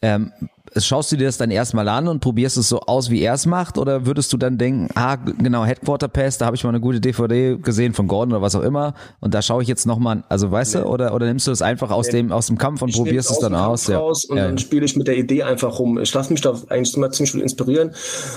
ähm, 0.00 0.32
schaust 0.76 1.12
du 1.12 1.16
dir 1.16 1.26
das 1.26 1.36
dann 1.36 1.50
erstmal 1.50 1.88
an 1.88 2.08
und 2.08 2.20
probierst 2.20 2.56
es 2.56 2.68
so 2.68 2.80
aus, 2.80 3.10
wie 3.10 3.20
er 3.20 3.34
es 3.34 3.46
macht, 3.46 3.78
oder 3.78 4.06
würdest 4.06 4.32
du 4.32 4.36
dann 4.36 4.58
denken, 4.58 4.88
ah 4.94 5.16
genau 5.16 5.64
Headquarter 5.64 6.08
Pass, 6.08 6.38
da 6.38 6.46
habe 6.46 6.56
ich 6.56 6.64
mal 6.64 6.70
eine 6.70 6.80
gute 6.80 7.00
DVD 7.00 7.56
gesehen 7.56 7.92
von 7.94 8.08
Gordon 8.08 8.32
oder 8.32 8.42
was 8.42 8.54
auch 8.54 8.62
immer, 8.62 8.94
und 9.20 9.34
da 9.34 9.42
schaue 9.42 9.62
ich 9.62 9.68
jetzt 9.68 9.86
noch 9.86 9.98
mal, 9.98 10.24
also 10.28 10.50
weißt 10.50 10.76
du, 10.76 10.84
oder 10.84 11.14
oder 11.14 11.26
nimmst 11.26 11.46
du 11.46 11.50
das 11.50 11.62
einfach 11.62 11.90
aus 11.90 12.08
dem 12.08 12.32
aus 12.32 12.46
dem 12.46 12.58
Kampf 12.58 12.82
und 12.82 12.90
Ich 12.90 12.96
probierst 12.96 13.30
es 13.30 13.38
dann 13.38 13.54
aus, 13.54 13.86
ja. 13.88 13.98
raus 13.98 14.24
und 14.24 14.36
ja, 14.36 14.44
dann 14.44 14.58
spiele 14.58 14.84
ich 14.84 14.96
mit 14.96 15.06
der 15.06 15.16
Idee 15.16 15.42
einfach 15.42 15.78
rum. 15.78 15.98
Ich 15.98 16.12
lasse 16.14 16.32
mich 16.32 16.40
da 16.40 16.54
eigentlich 16.68 16.96
immer 16.96 17.10
ziemlich 17.10 17.32
viel 17.32 17.40
inspirieren. 17.40 17.94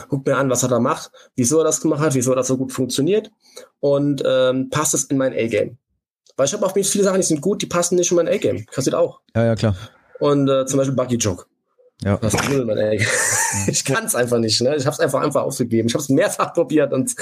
Guck 0.10 0.25
mir 0.25 0.38
an, 0.38 0.50
was 0.50 0.63
er 0.63 0.70
da 0.70 0.80
macht, 0.80 1.12
wieso 1.36 1.60
er 1.60 1.63
das 1.63 1.82
gemacht 1.82 2.01
hat, 2.01 2.15
wieso 2.15 2.36
das 2.36 2.48
so 2.48 2.58
gut 2.58 2.72
funktioniert 2.72 3.32
und 3.80 4.24
ähm, 4.25 4.70
passt 4.70 4.94
es 4.94 5.06
in 5.06 5.18
mein 5.18 5.34
A-Game. 5.34 5.77
Weil 6.38 6.48
ich 6.48 6.54
habe 6.54 6.65
auch 6.65 6.74
viele 6.74 7.04
Sachen, 7.04 7.22
die 7.22 7.25
sind 7.25 7.42
gut, 7.42 7.62
die 7.62 7.65
passen 7.65 7.96
nicht 7.96 8.12
in 8.12 8.18
mein 8.18 8.27
A-Game. 8.27 8.65
Kassiert 8.65 8.96
auch. 8.96 9.22
ja, 9.36 9.46
ja 9.46 9.56
klar. 9.56 9.75
Und 10.20 10.50
äh, 10.50 10.65
zum 10.65 10.77
Beispiel 10.77 10.96
Buggy 10.96 11.15
Joke. 11.15 11.46
Ja. 12.04 12.22
Was 12.22 12.34
will 12.50 12.66
man, 12.66 12.78
ey? 12.78 13.06
Ich 13.68 13.86
kann 13.86 14.06
es 14.06 14.16
einfach 14.16 14.38
nicht. 14.38 14.62
Ne? 14.62 14.75
Ich 14.75 14.86
habe 14.86 14.94
es 14.94 15.00
einfach 15.00 15.22
einfach 15.22 15.44
aufgegeben. 15.44 15.88
Ich 15.88 15.94
habe 15.94 16.04
es 16.04 16.10
mehrfach 16.10 16.54
probiert 16.54 16.92
und 16.94 17.16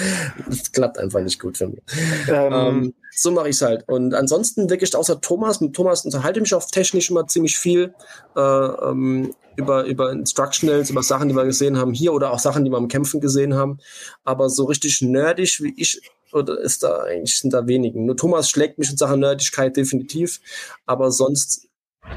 es 0.50 0.72
klappt 0.72 0.98
einfach 0.98 1.22
nicht 1.22 1.40
gut 1.40 1.58
für 1.58 1.68
mich. 1.68 1.82
Ähm, 2.28 2.54
Ähm, 2.54 2.94
so 3.12 3.32
mache 3.32 3.50
ich 3.50 3.56
es 3.56 3.62
halt. 3.62 3.88
Und 3.88 4.14
ansonsten 4.16 4.70
wirklich 4.70 4.96
außer 4.96 5.22
Thomas, 5.22 5.62
mit 5.62 5.76
Thomas 5.76 6.06
unterhalte 6.06 6.40
ich 6.40 6.44
mich 6.44 6.54
auch 6.56 6.66
technisch 6.66 7.12
immer 7.12 7.28
ziemlich 7.28 7.58
viel 7.58 7.94
äh, 8.36 8.40
ähm, 8.42 9.36
über, 9.56 9.84
über 9.86 10.12
Instructionals, 10.12 10.90
über 10.90 11.04
Sachen, 11.04 11.30
die 11.30 11.36
wir 11.36 11.46
gesehen 11.46 11.78
haben 11.78 11.94
hier 11.94 12.12
oder 12.14 12.32
auch 12.32 12.40
Sachen, 12.40 12.66
die 12.66 12.72
wir 12.72 12.78
am 12.78 12.88
Kämpfen 12.88 13.22
gesehen 13.22 13.54
haben. 13.54 13.78
Aber 14.24 14.50
so 14.50 14.66
richtig 14.66 15.02
nerdig 15.02 15.62
wie 15.62 15.74
ich 15.78 16.02
oder 16.32 16.60
ist 16.60 16.82
da 16.82 17.04
eigentlich 17.04 17.38
sind 17.38 17.54
da 17.54 17.68
wenigen. 17.68 18.06
Nur 18.06 18.18
Thomas 18.18 18.50
schlägt 18.50 18.80
mich 18.80 18.90
in 18.90 18.98
Sachen 18.98 19.20
Nerdigkeit 19.20 19.78
definitiv, 19.78 20.40
aber 20.88 21.12
sonst 21.12 21.68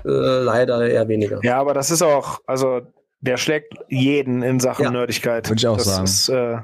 äh, 0.05 0.09
leider 0.09 0.89
eher 0.89 1.09
weniger. 1.09 1.41
ja, 1.43 1.59
aber 1.59 1.75
das 1.75 1.91
ist 1.91 2.03
auch, 2.03 2.41
also 2.47 2.83
der 3.21 3.37
schlägt 3.37 3.75
jeden 3.89 4.43
in 4.43 4.61
Sachen 4.61 4.85
Ja. 4.85 4.91
Nerdigkeit. 4.91 5.49
Würde 5.49 5.59
ich 5.59 5.67
auch 5.67 5.77
das 5.79 5.87
sagen. 5.87 6.05
Ist, 6.05 6.29
äh, 6.29 6.59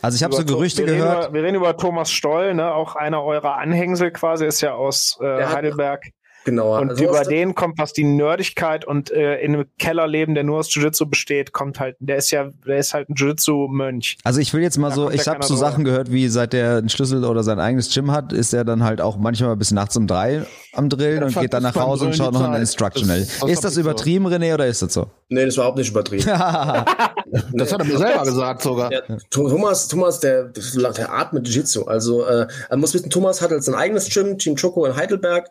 Also 0.00 0.16
ich 0.16 0.22
habe 0.22 0.34
so 0.34 0.44
Gerüchte 0.44 0.86
wir 0.86 0.94
gehört. 0.94 1.10
Reden 1.10 1.24
über, 1.26 1.34
wir 1.34 1.42
reden 1.42 1.56
über 1.56 1.76
Thomas 1.76 2.10
Stoll, 2.10 2.54
ne? 2.54 2.72
auch 2.72 2.94
einer 2.96 3.22
eurer 3.24 3.56
Anhängsel 3.56 4.10
quasi, 4.12 4.46
ist 4.46 4.60
ja 4.60 4.74
aus 4.74 5.18
äh, 5.20 5.44
Heidelberg. 5.46 6.04
Genau. 6.48 6.78
Und 6.80 6.90
also 6.90 7.04
über 7.04 7.22
den 7.24 7.54
kommt, 7.54 7.78
was 7.78 7.92
die 7.92 8.04
Nerdigkeit 8.04 8.84
und 8.86 9.10
äh, 9.10 9.38
in 9.40 9.54
einem 9.54 9.66
Kellerleben, 9.78 10.34
der 10.34 10.44
nur 10.44 10.58
aus 10.60 10.72
Jiu-Jitsu 10.74 11.06
besteht, 11.06 11.52
kommt 11.52 11.78
halt, 11.78 11.96
der 12.00 12.16
ist 12.16 12.30
ja, 12.30 12.48
der 12.66 12.78
ist 12.78 12.94
halt 12.94 13.10
ein 13.10 13.14
Jiu-Jitsu-Mönch. 13.14 14.16
Also 14.24 14.40
ich 14.40 14.54
will 14.54 14.62
jetzt 14.62 14.78
mal 14.78 14.88
Da 14.88 14.94
so, 14.94 15.10
ich 15.10 15.28
habe 15.28 15.44
so. 15.44 15.56
Sachen 15.56 15.84
gehört, 15.84 16.10
wie 16.10 16.28
seit 16.28 16.52
der 16.52 16.76
einen 16.78 16.88
Schlüssel 16.88 17.24
oder 17.24 17.42
sein 17.42 17.58
eigenes 17.60 17.92
Gym 17.92 18.12
hat, 18.12 18.32
ist 18.32 18.54
er 18.54 18.64
dann 18.64 18.82
halt 18.84 19.00
auch 19.00 19.16
manchmal 19.18 19.56
bis 19.56 19.72
nachts 19.72 19.96
um 19.96 20.06
drei 20.06 20.46
am 20.72 20.88
Drillen 20.88 21.22
und 21.24 21.38
geht 21.38 21.52
dann 21.52 21.62
nach 21.64 21.74
Hause 21.76 22.06
und 22.06 22.16
schaut 22.16 22.32
noch 22.32 22.42
ein. 22.48 22.58
Instructional. 22.60 23.18
Das- 23.20 23.38
das 23.40 23.50
ist 23.50 23.64
das 23.64 23.70
ich 23.72 23.74
so. 23.76 23.80
übertrieben, 23.82 24.26
René, 24.26 24.54
oder 24.54 24.66
ist 24.66 24.80
das 24.82 24.94
so? 24.94 25.06
Nee, 25.28 25.44
das 25.44 25.56
war 25.56 25.64
überhaupt 25.64 25.78
nicht 25.78 25.90
übertrieben. 25.90 26.24
Das 27.52 27.72
hat 27.72 27.80
er 27.80 27.84
mir 27.84 27.98
selber 27.98 28.22
gesagt 28.24 28.62
sogar. 28.62 28.90
Ja, 28.90 29.00
Thomas, 29.30 29.86
Thomas, 29.88 30.18
der, 30.20 30.44
der 30.44 31.12
atmet 31.12 31.46
Jiu-Jitsu. 31.46 31.84
Also, 31.84 32.24
äh, 32.24 32.46
man 32.70 32.80
muss 32.80 32.94
wissen, 32.94 33.10
Thomas 33.10 33.42
hat 33.42 33.50
halt 33.50 33.62
sein 33.62 33.74
eigenes 33.74 34.08
Gym, 34.08 34.38
Team 34.38 34.56
Choco 34.56 34.86
in 34.86 34.96
Heidelberg, 34.96 35.46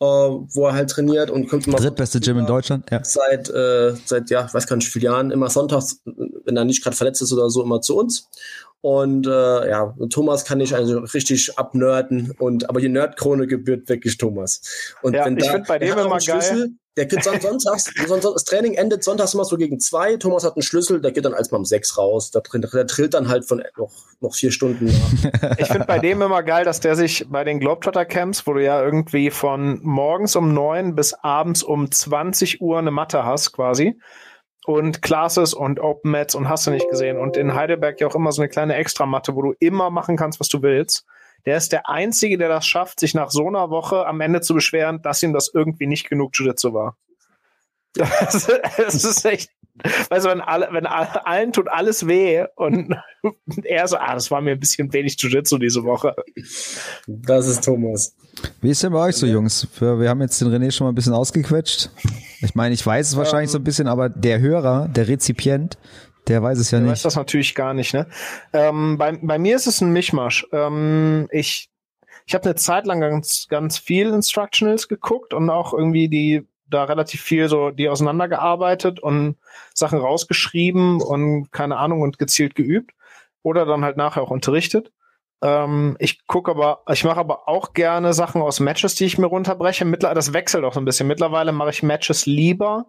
äh, 0.00 0.04
wo 0.52 0.66
er 0.66 0.74
halt 0.74 0.90
trainiert 0.90 1.30
und 1.30 1.48
kommt 1.48 1.66
immer 1.66 1.78
Drittbeste 1.78 2.20
Gym 2.20 2.38
in 2.38 2.46
Deutschland? 2.46 2.90
Ja. 2.90 3.02
seit, 3.04 3.48
äh, 3.50 3.94
seit, 4.04 4.30
ja, 4.30 4.46
ich 4.46 4.54
weiß 4.54 4.66
gar 4.66 4.76
nicht, 4.76 4.86
wie 4.88 4.92
viele 4.92 5.06
Jahren, 5.06 5.30
immer 5.30 5.50
sonntags, 5.50 6.00
wenn 6.04 6.56
er 6.56 6.64
nicht 6.64 6.82
gerade 6.82 6.96
verletzt 6.96 7.22
ist 7.22 7.32
oder 7.32 7.50
so, 7.50 7.62
immer 7.62 7.80
zu 7.80 7.96
uns. 7.96 8.28
Und 8.82 9.26
äh, 9.26 9.68
ja, 9.68 9.94
Thomas 10.08 10.44
kann 10.44 10.60
ich 10.60 10.74
also 10.74 11.00
richtig 11.00 11.58
abnörden 11.58 12.32
und 12.38 12.68
aber 12.70 12.80
die 12.80 12.88
Nerdkrone 12.88 13.46
gebührt 13.46 13.88
wirklich 13.88 14.16
Thomas. 14.16 14.94
Und 15.02 15.14
Ja, 15.14 15.26
wenn 15.26 15.36
ich 15.36 15.44
da, 15.44 15.52
find 15.52 15.66
bei 15.66 15.78
dem 15.78 15.98
immer 15.98 16.18
Schlüssel, 16.18 16.70
Der 16.96 17.06
geht 17.06 17.22
son 17.22 17.40
sonntags, 17.40 17.84
son 18.06 18.20
das 18.20 18.44
Training 18.44 18.74
endet 18.74 19.04
sonntags 19.04 19.34
immer 19.34 19.44
so 19.44 19.56
gegen 19.56 19.78
zwei. 19.78 20.16
Thomas 20.16 20.44
hat 20.44 20.56
einen 20.56 20.62
Schlüssel, 20.62 21.00
der 21.00 21.12
geht 21.12 21.24
dann 21.24 21.34
als 21.34 21.52
mal 21.52 21.58
um 21.58 21.64
sechs 21.64 21.96
raus. 21.96 22.32
Der, 22.32 22.42
der 22.42 22.86
trillt 22.86 23.14
dann 23.14 23.28
halt 23.28 23.46
von 23.46 23.62
noch, 23.76 23.92
noch 24.20 24.34
vier 24.34 24.50
Stunden. 24.50 24.88
Ich 25.58 25.68
finde 25.68 25.86
bei 25.86 26.00
dem 26.00 26.20
immer 26.20 26.42
geil, 26.42 26.64
dass 26.64 26.80
der 26.80 26.96
sich 26.96 27.26
bei 27.28 27.44
den 27.44 27.60
Globetrotter 27.60 28.04
Camps, 28.04 28.46
wo 28.46 28.54
du 28.54 28.64
ja 28.64 28.82
irgendwie 28.82 29.30
von 29.30 29.78
morgens 29.82 30.34
um 30.34 30.52
neun 30.52 30.96
bis 30.96 31.14
abends 31.14 31.62
um 31.62 31.90
20 31.90 32.60
Uhr 32.60 32.78
eine 32.78 32.90
Matte 32.90 33.24
hast, 33.24 33.52
quasi. 33.52 33.98
Und 34.66 35.00
Classes 35.00 35.54
und 35.54 35.80
Open 35.80 36.10
Mats 36.10 36.34
und 36.34 36.48
hast 36.48 36.66
du 36.66 36.72
nicht 36.72 36.88
gesehen. 36.90 37.18
Und 37.18 37.36
in 37.36 37.54
Heidelberg 37.54 38.00
ja 38.00 38.08
auch 38.08 38.14
immer 38.16 38.32
so 38.32 38.42
eine 38.42 38.48
kleine 38.48 38.74
Extramatte, 38.74 39.36
wo 39.36 39.42
du 39.42 39.54
immer 39.60 39.90
machen 39.90 40.16
kannst, 40.16 40.40
was 40.40 40.48
du 40.48 40.60
willst. 40.62 41.06
Der 41.46 41.56
ist 41.56 41.72
der 41.72 41.88
Einzige, 41.88 42.38
der 42.38 42.48
das 42.48 42.66
schafft, 42.66 43.00
sich 43.00 43.14
nach 43.14 43.30
so 43.30 43.46
einer 43.46 43.70
Woche 43.70 44.06
am 44.06 44.20
Ende 44.20 44.40
zu 44.40 44.54
beschweren, 44.54 45.02
dass 45.02 45.22
ihm 45.22 45.32
das 45.32 45.50
irgendwie 45.52 45.86
nicht 45.86 46.08
genug 46.08 46.32
Jiu-Jitsu 46.34 46.72
war. 46.72 46.96
Das, 47.96 48.48
das 48.76 49.04
ist 49.04 49.24
echt, 49.24 49.50
weißt 49.82 50.26
du, 50.26 50.30
wenn, 50.30 50.40
alle, 50.40 50.68
wenn 50.70 50.86
alle, 50.86 51.26
allen 51.26 51.52
tut 51.52 51.68
alles 51.68 52.06
weh 52.06 52.44
und 52.54 52.94
er 53.64 53.88
so, 53.88 53.96
ah, 53.96 54.14
das 54.14 54.30
war 54.30 54.40
mir 54.40 54.52
ein 54.52 54.60
bisschen 54.60 54.92
wenig 54.92 55.16
Jiu-Jitsu 55.18 55.58
diese 55.58 55.82
Woche. 55.82 56.14
Das 57.06 57.46
ist 57.48 57.64
Thomas. 57.64 58.14
Wie 58.60 58.70
ist 58.70 58.82
denn 58.82 58.92
bei 58.92 59.08
euch 59.08 59.16
so, 59.16 59.26
Jungs? 59.26 59.66
Wir, 59.78 59.98
wir 59.98 60.08
haben 60.08 60.20
jetzt 60.20 60.40
den 60.40 60.48
René 60.48 60.70
schon 60.70 60.86
mal 60.86 60.92
ein 60.92 60.94
bisschen 60.94 61.14
ausgequetscht. 61.14 61.90
Ich 62.42 62.54
meine, 62.54 62.74
ich 62.74 62.84
weiß 62.84 63.08
es 63.08 63.16
wahrscheinlich 63.16 63.50
so 63.50 63.58
ein 63.58 63.64
bisschen, 63.64 63.88
aber 63.88 64.08
der 64.08 64.40
Hörer, 64.40 64.88
der 64.88 65.08
Rezipient, 65.08 65.78
der 66.30 66.42
weiß 66.42 66.58
es 66.58 66.70
ja 66.70 66.78
Ich 66.78 66.84
weiß 66.84 66.90
nicht. 66.90 67.04
das 67.04 67.16
natürlich 67.16 67.54
gar 67.54 67.74
nicht. 67.74 67.92
Ne? 67.92 68.06
Ähm, 68.52 68.96
bei, 68.98 69.18
bei 69.20 69.38
mir 69.38 69.56
ist 69.56 69.66
es 69.66 69.80
ein 69.80 69.92
Mischmasch. 69.92 70.46
Ähm, 70.52 71.28
ich 71.30 71.70
ich 72.26 72.34
habe 72.34 72.44
eine 72.44 72.54
Zeit 72.54 72.86
lang 72.86 73.00
ganz, 73.00 73.46
ganz 73.48 73.78
viel 73.78 74.10
Instructionals 74.10 74.86
geguckt 74.86 75.34
und 75.34 75.50
auch 75.50 75.74
irgendwie 75.74 76.08
die 76.08 76.46
da 76.68 76.84
relativ 76.84 77.20
viel 77.22 77.48
so 77.48 77.70
die 77.70 77.88
auseinandergearbeitet 77.88 79.00
und 79.00 79.36
Sachen 79.74 79.98
rausgeschrieben 79.98 81.00
und 81.00 81.50
keine 81.50 81.78
Ahnung 81.78 82.02
und 82.02 82.18
gezielt 82.18 82.54
geübt 82.54 82.92
oder 83.42 83.66
dann 83.66 83.84
halt 83.84 83.96
nachher 83.96 84.22
auch 84.22 84.30
unterrichtet. 84.30 84.92
Ähm, 85.42 85.96
ich 85.98 86.26
gucke 86.26 86.52
aber, 86.52 86.82
ich 86.88 87.02
mache 87.02 87.18
aber 87.18 87.48
auch 87.48 87.72
gerne 87.72 88.12
Sachen 88.12 88.42
aus 88.42 88.60
Matches, 88.60 88.94
die 88.94 89.06
ich 89.06 89.18
mir 89.18 89.26
runterbreche. 89.26 89.84
Mittler 89.84 90.14
das 90.14 90.32
wechselt 90.32 90.64
auch 90.64 90.74
so 90.74 90.80
ein 90.80 90.84
bisschen. 90.84 91.08
Mittlerweile 91.08 91.50
mache 91.50 91.70
ich 91.70 91.82
Matches 91.82 92.26
lieber 92.26 92.86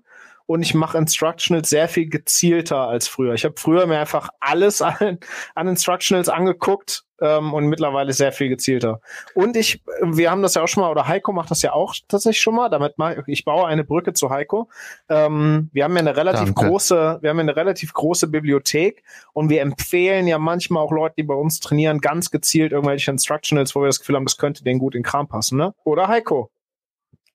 und 0.51 0.61
ich 0.61 0.73
mache 0.73 0.97
Instructionals 0.97 1.69
sehr 1.69 1.87
viel 1.87 2.09
gezielter 2.09 2.81
als 2.81 3.07
früher. 3.07 3.33
Ich 3.33 3.45
habe 3.45 3.55
früher 3.57 3.87
mir 3.87 3.99
einfach 3.99 4.29
alles 4.41 4.81
an, 4.81 5.19
an 5.55 5.67
Instructionals 5.69 6.27
angeguckt 6.27 7.05
ähm, 7.21 7.53
und 7.53 7.67
mittlerweile 7.67 8.11
sehr 8.11 8.33
viel 8.33 8.49
gezielter. 8.49 8.99
Und 9.33 9.55
ich, 9.55 9.81
wir 10.01 10.29
haben 10.29 10.41
das 10.41 10.55
ja 10.55 10.63
auch 10.63 10.67
schon 10.67 10.83
mal, 10.83 10.91
oder 10.91 11.07
Heiko 11.07 11.31
macht 11.31 11.51
das 11.51 11.61
ja 11.61 11.71
auch 11.71 11.95
tatsächlich 12.09 12.41
schon 12.41 12.55
mal. 12.55 12.67
Damit 12.67 12.95
mach, 12.97 13.11
ich 13.11 13.23
ich 13.27 13.45
baue 13.45 13.65
eine 13.65 13.85
Brücke 13.85 14.11
zu 14.11 14.29
Heiko. 14.29 14.69
Ähm, 15.07 15.69
wir 15.71 15.85
haben 15.85 15.93
ja 15.93 15.99
eine 15.99 16.17
relativ 16.17 16.53
Danke. 16.53 16.67
große, 16.67 17.19
wir 17.21 17.29
haben 17.29 17.37
ja 17.37 17.43
eine 17.43 17.55
relativ 17.55 17.93
große 17.93 18.27
Bibliothek 18.27 19.03
und 19.31 19.49
wir 19.49 19.61
empfehlen 19.61 20.27
ja 20.27 20.37
manchmal 20.37 20.83
auch 20.83 20.91
Leute, 20.91 21.15
die 21.19 21.23
bei 21.23 21.33
uns 21.33 21.61
trainieren, 21.61 21.99
ganz 21.99 22.29
gezielt 22.29 22.73
irgendwelche 22.73 23.09
Instructionals, 23.09 23.73
wo 23.73 23.79
wir 23.79 23.87
das 23.87 23.99
Gefühl 23.99 24.17
haben, 24.17 24.25
das 24.25 24.35
könnte 24.35 24.65
denen 24.65 24.79
gut 24.79 24.95
in 24.95 24.99
den 24.99 25.05
Kram 25.05 25.29
passen, 25.29 25.57
ne? 25.57 25.73
Oder 25.85 26.09
Heiko? 26.09 26.51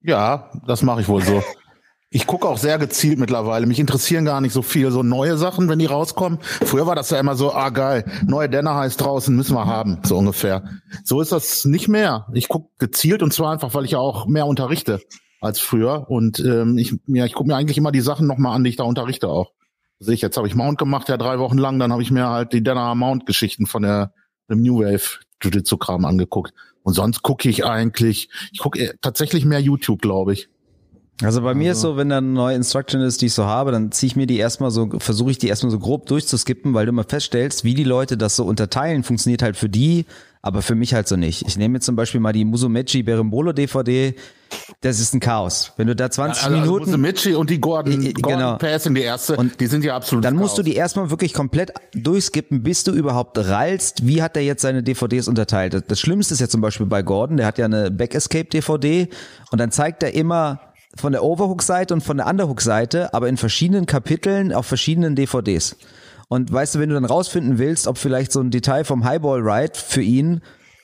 Ja, 0.02 0.50
das 0.66 0.82
mache 0.82 1.00
ich 1.00 1.08
wohl 1.08 1.22
so. 1.22 1.42
Ich 2.10 2.26
gucke 2.26 2.48
auch 2.48 2.58
sehr 2.58 2.78
gezielt 2.78 3.18
mittlerweile. 3.18 3.66
Mich 3.66 3.80
interessieren 3.80 4.24
gar 4.24 4.40
nicht 4.40 4.52
so 4.52 4.62
viel 4.62 4.90
so 4.92 5.02
neue 5.02 5.36
Sachen, 5.36 5.68
wenn 5.68 5.80
die 5.80 5.86
rauskommen. 5.86 6.38
Früher 6.40 6.86
war 6.86 6.94
das 6.94 7.10
ja 7.10 7.18
immer 7.18 7.34
so, 7.34 7.52
ah 7.52 7.70
geil, 7.70 8.04
neue 8.26 8.48
Denner 8.48 8.76
heißt 8.76 9.00
draußen, 9.00 9.34
müssen 9.34 9.54
wir 9.54 9.66
haben, 9.66 9.98
so 10.04 10.16
ungefähr. 10.16 10.62
So 11.04 11.20
ist 11.20 11.32
das 11.32 11.64
nicht 11.64 11.88
mehr. 11.88 12.28
Ich 12.32 12.48
gucke 12.48 12.70
gezielt 12.78 13.22
und 13.22 13.32
zwar 13.32 13.52
einfach, 13.52 13.74
weil 13.74 13.84
ich 13.84 13.92
ja 13.92 13.98
auch 13.98 14.26
mehr 14.26 14.46
unterrichte 14.46 15.00
als 15.40 15.58
früher. 15.58 16.08
Und 16.08 16.38
ähm, 16.38 16.78
ich, 16.78 16.94
ja, 17.06 17.24
ich 17.24 17.34
gucke 17.34 17.48
mir 17.48 17.56
eigentlich 17.56 17.78
immer 17.78 17.92
die 17.92 18.00
Sachen 18.00 18.26
nochmal 18.26 18.54
an, 18.54 18.62
die 18.62 18.70
ich 18.70 18.76
da 18.76 18.84
unterrichte 18.84 19.28
auch. 19.28 19.52
Sehe 19.98 20.14
ich, 20.14 20.22
jetzt 20.22 20.36
habe 20.36 20.46
ich 20.46 20.54
Mount 20.54 20.78
gemacht, 20.78 21.08
ja 21.08 21.16
drei 21.16 21.38
Wochen 21.38 21.58
lang, 21.58 21.78
dann 21.78 21.92
habe 21.92 22.02
ich 22.02 22.10
mir 22.10 22.28
halt 22.28 22.52
die 22.52 22.62
Denner 22.62 22.94
Mount-Geschichten 22.94 23.66
von 23.66 23.82
der 23.82 24.12
dem 24.48 24.62
New 24.62 24.80
Wave 24.80 25.20
Jiu-Jitsu-Kram 25.42 26.04
angeguckt. 26.04 26.54
Und 26.82 26.94
sonst 26.94 27.22
gucke 27.22 27.48
ich 27.48 27.64
eigentlich, 27.64 28.28
ich 28.52 28.60
gucke 28.60 28.94
tatsächlich 29.00 29.44
mehr 29.44 29.60
YouTube, 29.60 30.00
glaube 30.00 30.34
ich. 30.34 30.48
Also 31.22 31.40
bei 31.40 31.54
mir 31.54 31.72
ist 31.72 31.80
so, 31.80 31.96
wenn 31.96 32.10
da 32.10 32.18
eine 32.18 32.26
neue 32.26 32.56
Instruction 32.56 33.00
ist, 33.00 33.22
die 33.22 33.26
ich 33.26 33.32
so 33.32 33.46
habe, 33.46 33.72
dann 33.72 33.90
ziehe 33.90 34.08
ich 34.08 34.16
mir 34.16 34.26
die 34.26 34.36
erstmal 34.36 34.70
so, 34.70 34.88
versuche 34.98 35.30
ich 35.30 35.38
die 35.38 35.48
erstmal 35.48 35.70
so 35.72 35.78
grob 35.78 36.06
durchzuskippen, 36.06 36.74
weil 36.74 36.84
du 36.84 36.90
immer 36.90 37.04
feststellst, 37.04 37.64
wie 37.64 37.74
die 37.74 37.84
Leute 37.84 38.18
das 38.18 38.36
so 38.36 38.44
unterteilen, 38.44 39.02
funktioniert 39.02 39.40
halt 39.42 39.56
für 39.56 39.70
die, 39.70 40.04
aber 40.42 40.60
für 40.60 40.74
mich 40.74 40.92
halt 40.92 41.08
so 41.08 41.16
nicht. 41.16 41.46
Ich 41.48 41.56
nehme 41.56 41.76
jetzt 41.78 41.86
zum 41.86 41.96
Beispiel 41.96 42.20
mal 42.20 42.32
die 42.34 42.44
Musumechi 42.44 43.02
Berimbolo 43.02 43.54
DVD, 43.54 44.14
das 44.82 45.00
ist 45.00 45.14
ein 45.14 45.20
Chaos. 45.20 45.72
Wenn 45.78 45.86
du 45.86 45.96
da 45.96 46.10
20 46.10 46.44
Also, 46.44 46.56
Minuten, 46.58 46.84
Also 46.84 46.98
Michi 46.98 47.34
und 47.34 47.48
die 47.48 47.60
Gordon, 47.62 47.94
I- 48.02 48.08
I- 48.08 48.12
Gordon 48.12 48.38
genau. 48.38 48.56
Passing, 48.58 48.94
die 48.94 49.00
erste, 49.00 49.36
Und 49.36 49.58
die 49.58 49.66
sind 49.68 49.84
ja 49.84 49.96
absolut. 49.96 50.22
dann 50.24 50.36
musst 50.36 50.58
du 50.58 50.62
die 50.62 50.74
erstmal 50.76 51.10
wirklich 51.10 51.32
komplett 51.32 51.72
durchskippen, 51.94 52.62
bis 52.62 52.84
du 52.84 52.92
überhaupt 52.92 53.38
rallst, 53.38 54.06
wie 54.06 54.22
hat 54.22 54.36
er 54.36 54.42
jetzt 54.42 54.60
seine 54.62 54.82
DVDs 54.82 55.28
unterteilt. 55.28 55.72
Das- 55.72 55.82
Das 55.88 55.98
Schlimmste 55.98 56.34
ist 56.34 56.40
ja 56.40 56.48
zum 56.48 56.60
Beispiel 56.60 56.86
bei 56.86 57.02
Gordon, 57.02 57.38
der 57.38 57.46
hat 57.46 57.56
ja 57.56 57.64
eine 57.64 57.90
Back 57.90 58.14
Escape 58.14 58.44
DVD 58.44 59.08
und 59.50 59.58
dann 59.60 59.72
zeigt 59.72 60.02
er 60.02 60.14
immer 60.14 60.60
von 60.96 61.12
der 61.12 61.22
Overhook-Seite 61.22 61.94
und 61.94 62.02
von 62.02 62.16
der 62.16 62.26
Underhook-Seite, 62.26 63.12
aber 63.14 63.28
in 63.28 63.36
verschiedenen 63.36 63.86
Kapiteln 63.86 64.52
auf 64.52 64.66
verschiedenen 64.66 65.14
DVDs. 65.14 65.76
Und 66.28 66.52
weißt 66.52 66.74
du, 66.74 66.78
wenn 66.80 66.88
du 66.88 66.94
dann 66.94 67.04
rausfinden 67.04 67.58
willst, 67.58 67.86
ob 67.86 67.98
vielleicht 67.98 68.32
so 68.32 68.40
ein 68.40 68.50
Detail 68.50 68.84
vom 68.84 69.04
Highball 69.04 69.40
Ride 69.40 69.74
für 69.74 70.02
ihn 70.02 70.40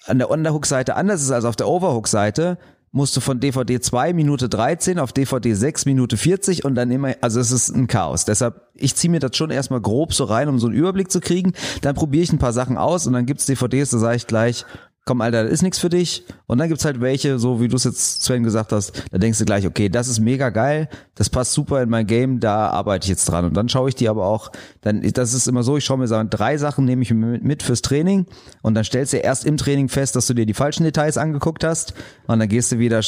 an 0.07 0.19
der 0.19 0.31
Underhook-Seite 0.31 0.95
anders 0.95 1.23
ist 1.23 1.31
als 1.31 1.45
auf 1.45 1.57
der 1.57 1.69
Overhook-Seite, 1.69 2.59
musst 2.93 3.17
du 3.17 3.21
von 3.21 3.41
DVD 3.41 3.81
2 3.81 4.13
Minute 4.13 4.49
13 4.49 4.99
auf 4.99 5.13
DVD 5.13 5.55
6 5.55 5.87
Minute 5.87 6.17
40 6.17 6.65
und 6.65 6.75
dann 6.75 6.91
immer, 6.91 7.15
also 7.23 7.41
es 7.41 7.51
ist 7.51 7.71
ein 7.71 7.87
Chaos. 7.87 8.27
Deshalb, 8.27 8.61
ich 8.75 8.95
ziehe 8.95 9.11
mir 9.11 9.19
das 9.19 9.37
schon 9.37 9.51
erstmal 9.51 9.81
grob 9.81 10.13
so 10.13 10.25
rein, 10.25 10.49
um 10.49 10.59
so 10.59 10.67
einen 10.67 10.77
Überblick 10.77 11.11
zu 11.11 11.21
kriegen. 11.21 11.55
Dann 11.81 11.95
probiere 11.95 12.23
ich 12.23 12.33
ein 12.33 12.39
paar 12.39 12.53
Sachen 12.53 12.77
aus 12.77 13.07
und 13.07 13.15
dann 13.15 13.25
gibt's 13.25 13.47
DVDs, 13.47 13.91
da 13.91 13.99
sage 13.99 14.17
ich 14.17 14.27
gleich, 14.27 14.67
komm 15.05 15.21
Alter, 15.21 15.45
das 15.45 15.53
ist 15.53 15.63
nichts 15.63 15.79
für 15.79 15.89
dich. 15.89 16.25
Und 16.47 16.59
dann 16.59 16.69
gibt's 16.69 16.85
halt 16.85 17.01
welche, 17.01 17.39
so 17.39 17.61
wie 17.61 17.69
du 17.69 17.77
es 17.77 17.85
jetzt 17.85 18.23
Sven 18.23 18.43
gesagt 18.43 18.73
hast, 18.73 19.03
da 19.11 19.19
denkst 19.19 19.39
du 19.39 19.45
gleich, 19.45 19.67
okay, 19.67 19.89
das 19.89 20.09
ist 20.09 20.21
mega 20.21 20.51
geil, 20.51 20.89
das 21.15 21.31
passt 21.31 21.53
super 21.53 21.83
in 21.83 21.89
mein 21.89 22.07
Game, 22.07 22.41
da 22.41 22.69
arbeite 22.69 23.05
ich 23.05 23.11
jetzt 23.11 23.25
dran. 23.27 23.45
Und 23.45 23.57
dann 23.57 23.69
schaue 23.69 23.89
ich 23.89 23.95
die 23.95 24.09
aber 24.09 24.27
auch, 24.27 24.53
dann, 24.81 25.03
das 25.03 25.35
ist 25.35 25.49
immer 25.49 25.63
so, 25.63 25.77
ich 25.77 25.85
schaue 25.85 25.99
mir 25.99 26.09
so 26.09 26.23
drei 26.29 26.57
Sachen, 26.57 26.85
nehme 26.85 27.03
ich 27.03 27.13
mit 27.13 27.63
fürs 27.63 27.83
Training 27.83 28.27
und 28.63 28.75
dann 28.75 28.85
stellst 28.85 29.13
du 29.13 29.17
erst 29.19 29.45
im 29.45 29.57
Training 29.57 29.89
fest, 29.89 30.15
dass 30.15 30.27
du 30.27 30.35
dir 30.35 30.47
die 30.47 30.55
falschen 30.55 30.85
Details 30.85 31.19
angeguckt 31.19 31.65
hast 31.65 31.95
und 32.27 32.39
dann 32.39 32.49
gehst 32.49 32.71
du 32.73 32.79
wieder 32.79 33.01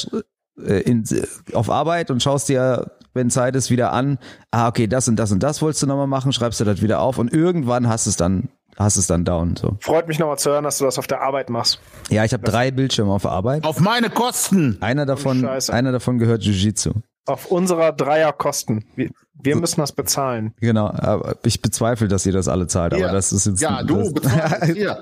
äh, 0.58 0.80
in, 0.80 1.04
auf 1.52 1.70
Arbeit 1.70 2.10
und 2.10 2.22
schaust 2.22 2.48
dir 2.48 2.90
wenn 3.14 3.30
Zeit 3.30 3.54
ist, 3.54 3.70
wieder 3.70 3.92
an. 3.92 4.18
Ah, 4.50 4.66
okay, 4.68 4.88
das 4.88 5.06
und 5.06 5.16
das 5.16 5.30
und 5.30 5.42
das 5.42 5.62
wolltest 5.62 5.84
du 5.84 5.86
nochmal 5.86 6.08
machen, 6.08 6.32
schreibst 6.32 6.58
du 6.58 6.64
das 6.64 6.82
wieder 6.82 7.00
auf 7.00 7.18
und 7.18 7.32
irgendwann 7.32 7.88
hast 7.88 8.06
es 8.06 8.16
dann 8.16 8.48
hast 8.76 8.96
es 8.96 9.06
dann 9.06 9.24
down. 9.24 9.56
So. 9.56 9.76
Freut 9.80 10.08
mich 10.08 10.18
nochmal 10.18 10.38
zu 10.38 10.50
hören, 10.50 10.64
dass 10.64 10.78
du 10.78 10.84
das 10.84 10.98
auf 10.98 11.06
der 11.06 11.20
Arbeit 11.22 11.50
machst. 11.50 11.80
Ja, 12.10 12.24
ich 12.24 12.32
habe 12.32 12.42
drei 12.44 12.70
Bildschirme 12.70 13.12
auf 13.12 13.22
der 13.22 13.30
Arbeit. 13.32 13.64
Auf 13.64 13.80
meine 13.80 14.10
Kosten! 14.10 14.78
Einer 14.80 15.06
davon, 15.06 15.46
einer 15.46 15.92
davon 15.92 16.18
gehört 16.18 16.42
Jiu-Jitsu. 16.42 16.92
Auf 17.26 17.46
unserer 17.46 17.92
Dreierkosten. 17.92 18.84
Wir, 18.96 19.08
wir 19.42 19.56
müssen 19.56 19.80
das 19.80 19.92
bezahlen. 19.92 20.52
Genau, 20.60 20.88
aber 20.88 21.36
ich 21.44 21.62
bezweifle, 21.62 22.06
dass 22.06 22.26
ihr 22.26 22.32
das 22.34 22.48
alle 22.48 22.66
zahlt, 22.66 22.92
aber 22.92 23.00
Ja. 23.00 23.12
das 23.12 23.32
ist 23.32 23.46
jetzt. 23.46 23.62
Ja, 23.62 23.82
du 23.82 23.96
das, 23.96 24.12
bezahlst 24.12 24.64
hier. 24.74 25.00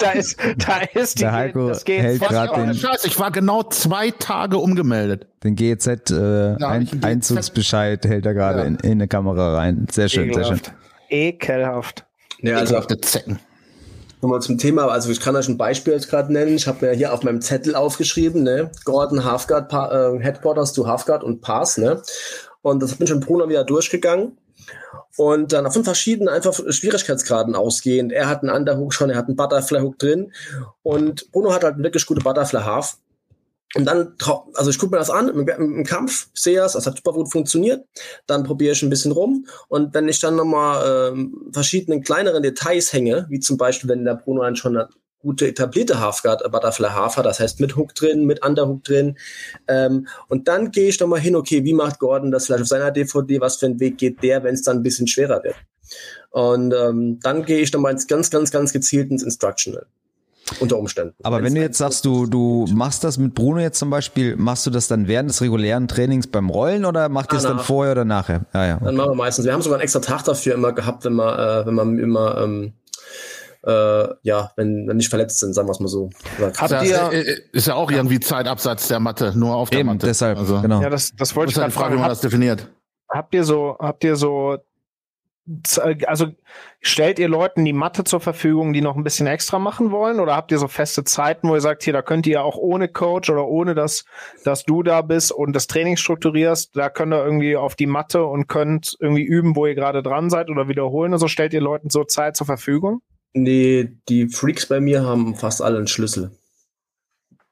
da 0.00 0.10
ist, 0.10 0.36
da 0.58 0.78
ist 1.00 1.18
die, 1.18 1.22
Der 1.22 1.32
Heiko 1.32 1.68
das 1.68 1.84
geht 1.84 2.02
hält 2.02 2.20
gar 2.28 2.52
den-. 2.54 2.74
Scheiße, 2.74 3.06
ich 3.06 3.18
war 3.20 3.30
genau 3.30 3.62
zwei 3.62 4.10
Tage 4.10 4.58
umgemeldet. 4.58 5.28
Den 5.44 5.54
GEZ 5.54 6.10
äh, 6.10 6.56
Ja, 6.58 6.68
ein, 6.68 6.86
hält 6.88 8.26
er 8.26 8.34
gerade 8.34 8.58
Ja. 8.58 8.64
in, 8.64 8.76
in 8.76 8.90
eine 8.92 9.06
Kamera 9.06 9.56
rein. 9.56 9.86
Sehr 9.92 10.08
schön, 10.08 10.34
sehr 10.34 10.44
schön. 10.44 10.60
Ekelhaft. 11.08 12.04
Ja, 12.42 12.56
also 12.56 12.74
Ekelhafte 12.74 13.00
Zecken. 13.00 13.38
Nochmal 14.22 14.42
zum 14.42 14.58
Thema, 14.58 14.88
also 14.88 15.10
ich 15.10 15.20
kann 15.20 15.34
euch 15.34 15.48
ein 15.48 15.56
Beispiel 15.56 15.94
jetzt 15.94 16.10
gerade 16.10 16.30
nennen. 16.32 16.54
Ich 16.54 16.66
habe 16.66 16.84
mir 16.84 16.92
hier 16.92 17.14
auf 17.14 17.22
meinem 17.22 17.40
Zettel 17.40 17.74
aufgeschrieben, 17.74 18.42
ne? 18.42 18.70
Gordon 18.84 19.24
Halfguard, 19.24 19.70
pa 19.70 20.12
äh, 20.12 20.18
Headquarters 20.20 20.74
to 20.74 20.86
Halfguard 20.86 21.24
und 21.24 21.40
Pass, 21.40 21.78
ne? 21.78 22.02
Und 22.60 22.82
das 22.82 22.96
bin 22.96 23.06
ich 23.06 23.14
mit 23.14 23.24
Bruno 23.24 23.48
wieder 23.48 23.64
durchgegangen. 23.64 24.36
Und 25.16 25.52
dann 25.52 25.70
von 25.72 25.84
verschiedenen 25.84 26.28
einfach 26.28 26.52
Schwierigkeitsgraden 26.54 27.54
ausgehend. 27.54 28.12
Er 28.12 28.28
hat 28.28 28.42
einen 28.42 28.54
Underhook 28.54 28.92
schon, 28.92 29.10
er 29.10 29.16
hat 29.16 29.26
einen 29.26 29.36
Butterfly 29.36 29.80
Hook 29.80 29.98
drin. 29.98 30.32
Und 30.82 31.30
Bruno 31.32 31.52
hat 31.52 31.64
halt 31.64 31.78
wirklich 31.78 32.06
gute 32.06 32.22
Butterfly 32.22 32.60
Half. 32.60 32.98
Und 33.76 33.84
dann, 33.84 34.16
also 34.54 34.70
ich 34.70 34.78
gucke 34.78 34.92
mir 34.92 34.98
das 34.98 35.10
an 35.10 35.28
im, 35.28 35.46
im, 35.46 35.84
Kampf, 35.84 36.28
sehe 36.34 36.56
das, 36.56 36.72
das 36.72 36.86
hat 36.86 36.96
super 36.96 37.12
gut 37.12 37.30
funktioniert. 37.30 37.86
Dann 38.26 38.42
probiere 38.42 38.72
ich 38.72 38.82
ein 38.82 38.90
bisschen 38.90 39.12
rum. 39.12 39.46
Und 39.68 39.94
wenn 39.94 40.08
ich 40.08 40.18
dann 40.18 40.34
nochmal 40.34 41.12
ähm, 41.12 41.50
verschiedenen 41.52 42.02
kleineren 42.02 42.42
Details 42.42 42.92
hänge, 42.92 43.26
wie 43.28 43.38
zum 43.38 43.56
Beispiel, 43.56 43.88
wenn 43.88 44.04
der 44.04 44.16
Bruno 44.16 44.42
dann 44.42 44.56
schon 44.56 44.76
eine 44.76 44.88
gute 45.20 45.46
etablierte 45.46 46.00
Halfguard, 46.00 46.44
äh, 46.44 46.48
Butterfly 46.48 46.88
Half 46.88 47.16
hat, 47.16 47.26
das 47.26 47.38
heißt 47.38 47.60
mit 47.60 47.76
Hook 47.76 47.94
drin, 47.94 48.26
mit 48.26 48.44
Underhook 48.44 48.82
drin. 48.82 49.16
Ähm, 49.68 50.08
und 50.28 50.48
dann 50.48 50.72
gehe 50.72 50.88
ich 50.88 50.98
nochmal 50.98 51.20
hin, 51.20 51.36
okay, 51.36 51.64
wie 51.64 51.74
macht 51.74 52.00
Gordon 52.00 52.32
das 52.32 52.46
vielleicht 52.46 52.62
auf 52.62 52.68
seiner 52.68 52.90
DVD, 52.90 53.40
was 53.40 53.56
für 53.56 53.66
einen 53.66 53.78
Weg 53.78 53.98
geht 53.98 54.22
der, 54.22 54.42
wenn 54.42 54.54
es 54.54 54.62
dann 54.62 54.78
ein 54.78 54.82
bisschen 54.82 55.06
schwerer 55.06 55.44
wird. 55.44 55.56
Und 56.30 56.74
ähm, 56.74 57.20
dann 57.22 57.44
gehe 57.44 57.60
ich 57.60 57.72
nochmal 57.72 57.96
ganz, 58.08 58.30
ganz, 58.30 58.50
ganz 58.50 58.72
gezielt 58.72 59.10
ins 59.10 59.22
Instructional. 59.22 59.86
Unter 60.58 60.78
Umständen. 60.78 61.14
Aber 61.22 61.42
wenn 61.42 61.54
du 61.54 61.60
jetzt 61.60 61.78
sagst, 61.78 62.04
du, 62.04 62.26
du 62.26 62.66
machst 62.72 63.04
das 63.04 63.18
mit 63.18 63.34
Bruno 63.34 63.60
jetzt 63.60 63.78
zum 63.78 63.88
Beispiel, 63.90 64.36
machst 64.36 64.66
du 64.66 64.70
das 64.70 64.88
dann 64.88 65.06
während 65.06 65.30
des 65.30 65.40
regulären 65.42 65.86
Trainings 65.86 66.26
beim 66.26 66.50
Rollen 66.50 66.84
oder 66.84 67.08
macht 67.08 67.32
ihr 67.32 67.36
es 67.36 67.44
dann 67.44 67.60
vorher 67.60 67.92
oder 67.92 68.04
nachher? 68.04 68.46
Ja, 68.52 68.66
ja. 68.66 68.76
Dann 68.82 68.96
machen 68.96 69.10
wir 69.12 69.14
meistens. 69.14 69.44
Wir 69.44 69.52
haben 69.52 69.62
sogar 69.62 69.76
einen 69.78 69.84
extra 69.84 70.00
Tag 70.00 70.24
dafür 70.24 70.54
immer 70.54 70.72
gehabt, 70.72 71.04
wenn 71.04 71.14
wir, 71.14 71.38
äh, 71.62 71.66
wenn 71.66 71.74
man 71.74 71.98
immer, 71.98 72.38
ähm, 72.42 72.72
äh, 73.62 74.08
ja, 74.22 74.50
wenn, 74.56 74.88
wenn 74.88 74.96
nicht 74.96 75.10
verletzt 75.10 75.38
sind, 75.38 75.52
sagen 75.54 75.68
wir 75.68 75.72
es 75.72 75.80
mal 75.80 75.88
so. 75.88 76.10
Habt 76.40 76.70
ihr, 76.84 77.10
äh, 77.12 77.20
äh, 77.20 77.40
ist 77.52 77.66
ja 77.66 77.74
auch 77.74 77.90
irgendwie 77.90 78.18
Zeitabsatz 78.18 78.88
der 78.88 79.00
Matte, 79.00 79.32
nur 79.38 79.54
auf 79.54 79.70
der 79.70 79.80
Eben, 79.80 79.88
Matte. 79.90 80.06
deshalb, 80.06 80.38
Also, 80.38 80.60
genau. 80.62 80.80
ja, 80.80 80.88
das, 80.90 81.12
das 81.16 81.36
wollte 81.36 81.50
ich 81.50 81.56
gerade 81.56 81.70
fragen, 81.70 81.94
wie 81.94 81.98
man 82.00 82.08
das 82.08 82.18
Habt, 82.18 82.24
definiert. 82.24 82.68
habt 83.08 83.34
ihr 83.34 83.44
so, 83.44 83.76
habt 83.78 84.02
ihr 84.04 84.16
so, 84.16 84.56
also 86.06 86.26
stellt 86.80 87.18
ihr 87.18 87.28
Leuten 87.28 87.64
die 87.64 87.72
Matte 87.72 88.04
zur 88.04 88.20
Verfügung, 88.20 88.72
die 88.72 88.82
noch 88.82 88.96
ein 88.96 89.02
bisschen 89.02 89.26
extra 89.26 89.58
machen 89.58 89.90
wollen? 89.90 90.20
Oder 90.20 90.36
habt 90.36 90.52
ihr 90.52 90.58
so 90.58 90.68
feste 90.68 91.04
Zeiten, 91.04 91.48
wo 91.48 91.54
ihr 91.54 91.60
sagt, 91.60 91.82
hier, 91.82 91.92
da 91.92 92.02
könnt 92.02 92.26
ihr 92.26 92.44
auch 92.44 92.56
ohne 92.56 92.88
Coach 92.88 93.30
oder 93.30 93.48
ohne 93.48 93.74
dass, 93.74 94.04
dass 94.44 94.64
du 94.64 94.82
da 94.82 95.02
bist 95.02 95.32
und 95.32 95.54
das 95.54 95.66
Training 95.66 95.96
strukturierst, 95.96 96.76
da 96.76 96.88
könnt 96.88 97.12
ihr 97.12 97.24
irgendwie 97.24 97.56
auf 97.56 97.74
die 97.74 97.86
Matte 97.86 98.24
und 98.24 98.46
könnt 98.46 98.96
irgendwie 99.00 99.24
üben, 99.24 99.56
wo 99.56 99.66
ihr 99.66 99.74
gerade 99.74 100.02
dran 100.02 100.30
seid 100.30 100.50
oder 100.50 100.68
wiederholen? 100.68 101.12
Also 101.12 101.26
stellt 101.26 101.52
ihr 101.52 101.60
Leuten 101.60 101.90
so 101.90 102.04
Zeit 102.04 102.36
zur 102.36 102.46
Verfügung? 102.46 103.00
Nee, 103.32 103.90
die 104.08 104.28
Freaks 104.28 104.66
bei 104.66 104.80
mir 104.80 105.04
haben 105.04 105.34
fast 105.36 105.62
alle 105.62 105.78
einen 105.78 105.86
Schlüssel. 105.86 106.32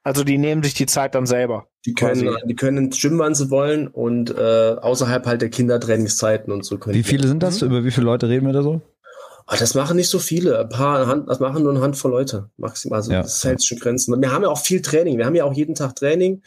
Also 0.09 0.23
die 0.23 0.39
nehmen 0.39 0.63
sich 0.63 0.73
die 0.73 0.87
Zeit 0.87 1.13
dann 1.13 1.27
selber. 1.27 1.67
Die 1.85 1.93
können, 1.93 2.23
Quasi. 2.23 2.47
die 2.47 2.55
können 2.55 2.85
ins 2.85 2.99
Gym, 2.99 3.19
wann 3.19 3.35
sie 3.35 3.51
wollen 3.51 3.87
und 3.87 4.31
äh, 4.35 4.75
außerhalb 4.81 5.27
halt 5.27 5.43
der 5.43 5.49
Kindertrainingszeiten 5.49 6.51
und 6.51 6.65
so 6.65 6.79
können 6.79 6.95
Wie 6.95 7.03
viele 7.03 7.27
sind 7.27 7.43
das? 7.43 7.61
Über 7.61 7.83
wie 7.83 7.91
viele 7.91 8.07
Leute 8.07 8.27
reden 8.27 8.47
wir 8.47 8.53
da 8.53 8.63
so? 8.63 8.81
Ah, 9.45 9.55
das 9.55 9.75
machen 9.75 9.97
nicht 9.97 10.09
so 10.09 10.17
viele. 10.17 10.59
Ein 10.59 10.69
paar, 10.69 11.05
Hand, 11.05 11.29
das 11.29 11.39
machen 11.39 11.61
nur 11.61 11.73
eine 11.73 11.81
Handvoll 11.81 12.09
Leute. 12.09 12.49
Maximal. 12.57 12.97
Also 12.97 13.11
Ja. 13.11 13.21
das 13.21 13.43
hält 13.43 13.63
schon 13.63 13.77
Grenzen. 13.77 14.19
Wir 14.19 14.31
haben 14.31 14.41
ja 14.41 14.49
auch 14.49 14.57
viel 14.57 14.81
Training. 14.81 15.19
Wir 15.19 15.27
haben 15.27 15.35
ja 15.35 15.43
auch 15.43 15.53
jeden 15.53 15.75
Tag 15.75 15.95
Training. 15.95 16.41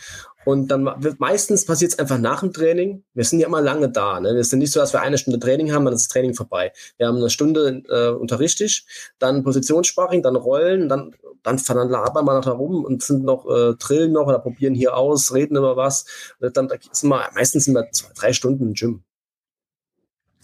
Und 0.44 0.66
dann 0.72 0.90
meistens 1.18 1.64
passiert 1.64 1.92
es 1.92 1.98
einfach 2.00 2.18
nach 2.18 2.40
dem 2.40 2.52
Training. 2.52 3.04
Wir 3.14 3.22
sind 3.24 3.38
ja 3.38 3.46
immer 3.46 3.60
lange 3.60 3.90
da. 3.90 4.18
Ne? 4.18 4.30
Es 4.30 4.48
ist 4.48 4.54
nicht 4.54 4.72
so, 4.72 4.80
dass 4.80 4.92
wir 4.92 5.02
eine 5.02 5.18
Stunde 5.18 5.38
Training 5.38 5.72
haben, 5.72 5.84
dann 5.84 5.94
ist 5.94 6.06
das 6.06 6.08
Training 6.08 6.34
vorbei. 6.34 6.72
Wir 6.98 7.06
haben 7.06 7.18
eine 7.18 7.30
Stunde 7.30 7.82
äh, 7.88 8.08
unterrichte 8.08 8.64
ich, 8.64 8.84
dann 9.20 9.44
Positionssparring, 9.44 10.20
dann 10.24 10.34
Rollen, 10.34 10.88
dann 10.88 11.14
dann, 11.42 11.60
dann 11.66 11.88
labern 11.90 12.24
wir 12.24 12.34
noch 12.34 12.44
da 12.44 12.52
rum 12.52 12.84
und 12.84 13.02
sind 13.02 13.24
noch 13.24 13.46
äh, 13.48 13.74
drillen 13.74 14.12
noch 14.12 14.26
oder 14.26 14.38
probieren 14.38 14.74
hier 14.74 14.96
aus, 14.96 15.32
reden 15.34 15.56
über 15.56 15.76
was. 15.76 16.04
Und 16.40 16.56
dann 16.56 16.68
sind 16.92 17.08
wir, 17.10 17.28
meistens 17.34 17.64
sind 17.64 17.74
wir 17.74 17.90
zwei, 17.92 18.10
drei 18.14 18.32
Stunden 18.32 18.68
im 18.68 18.74
Gym. 18.74 19.02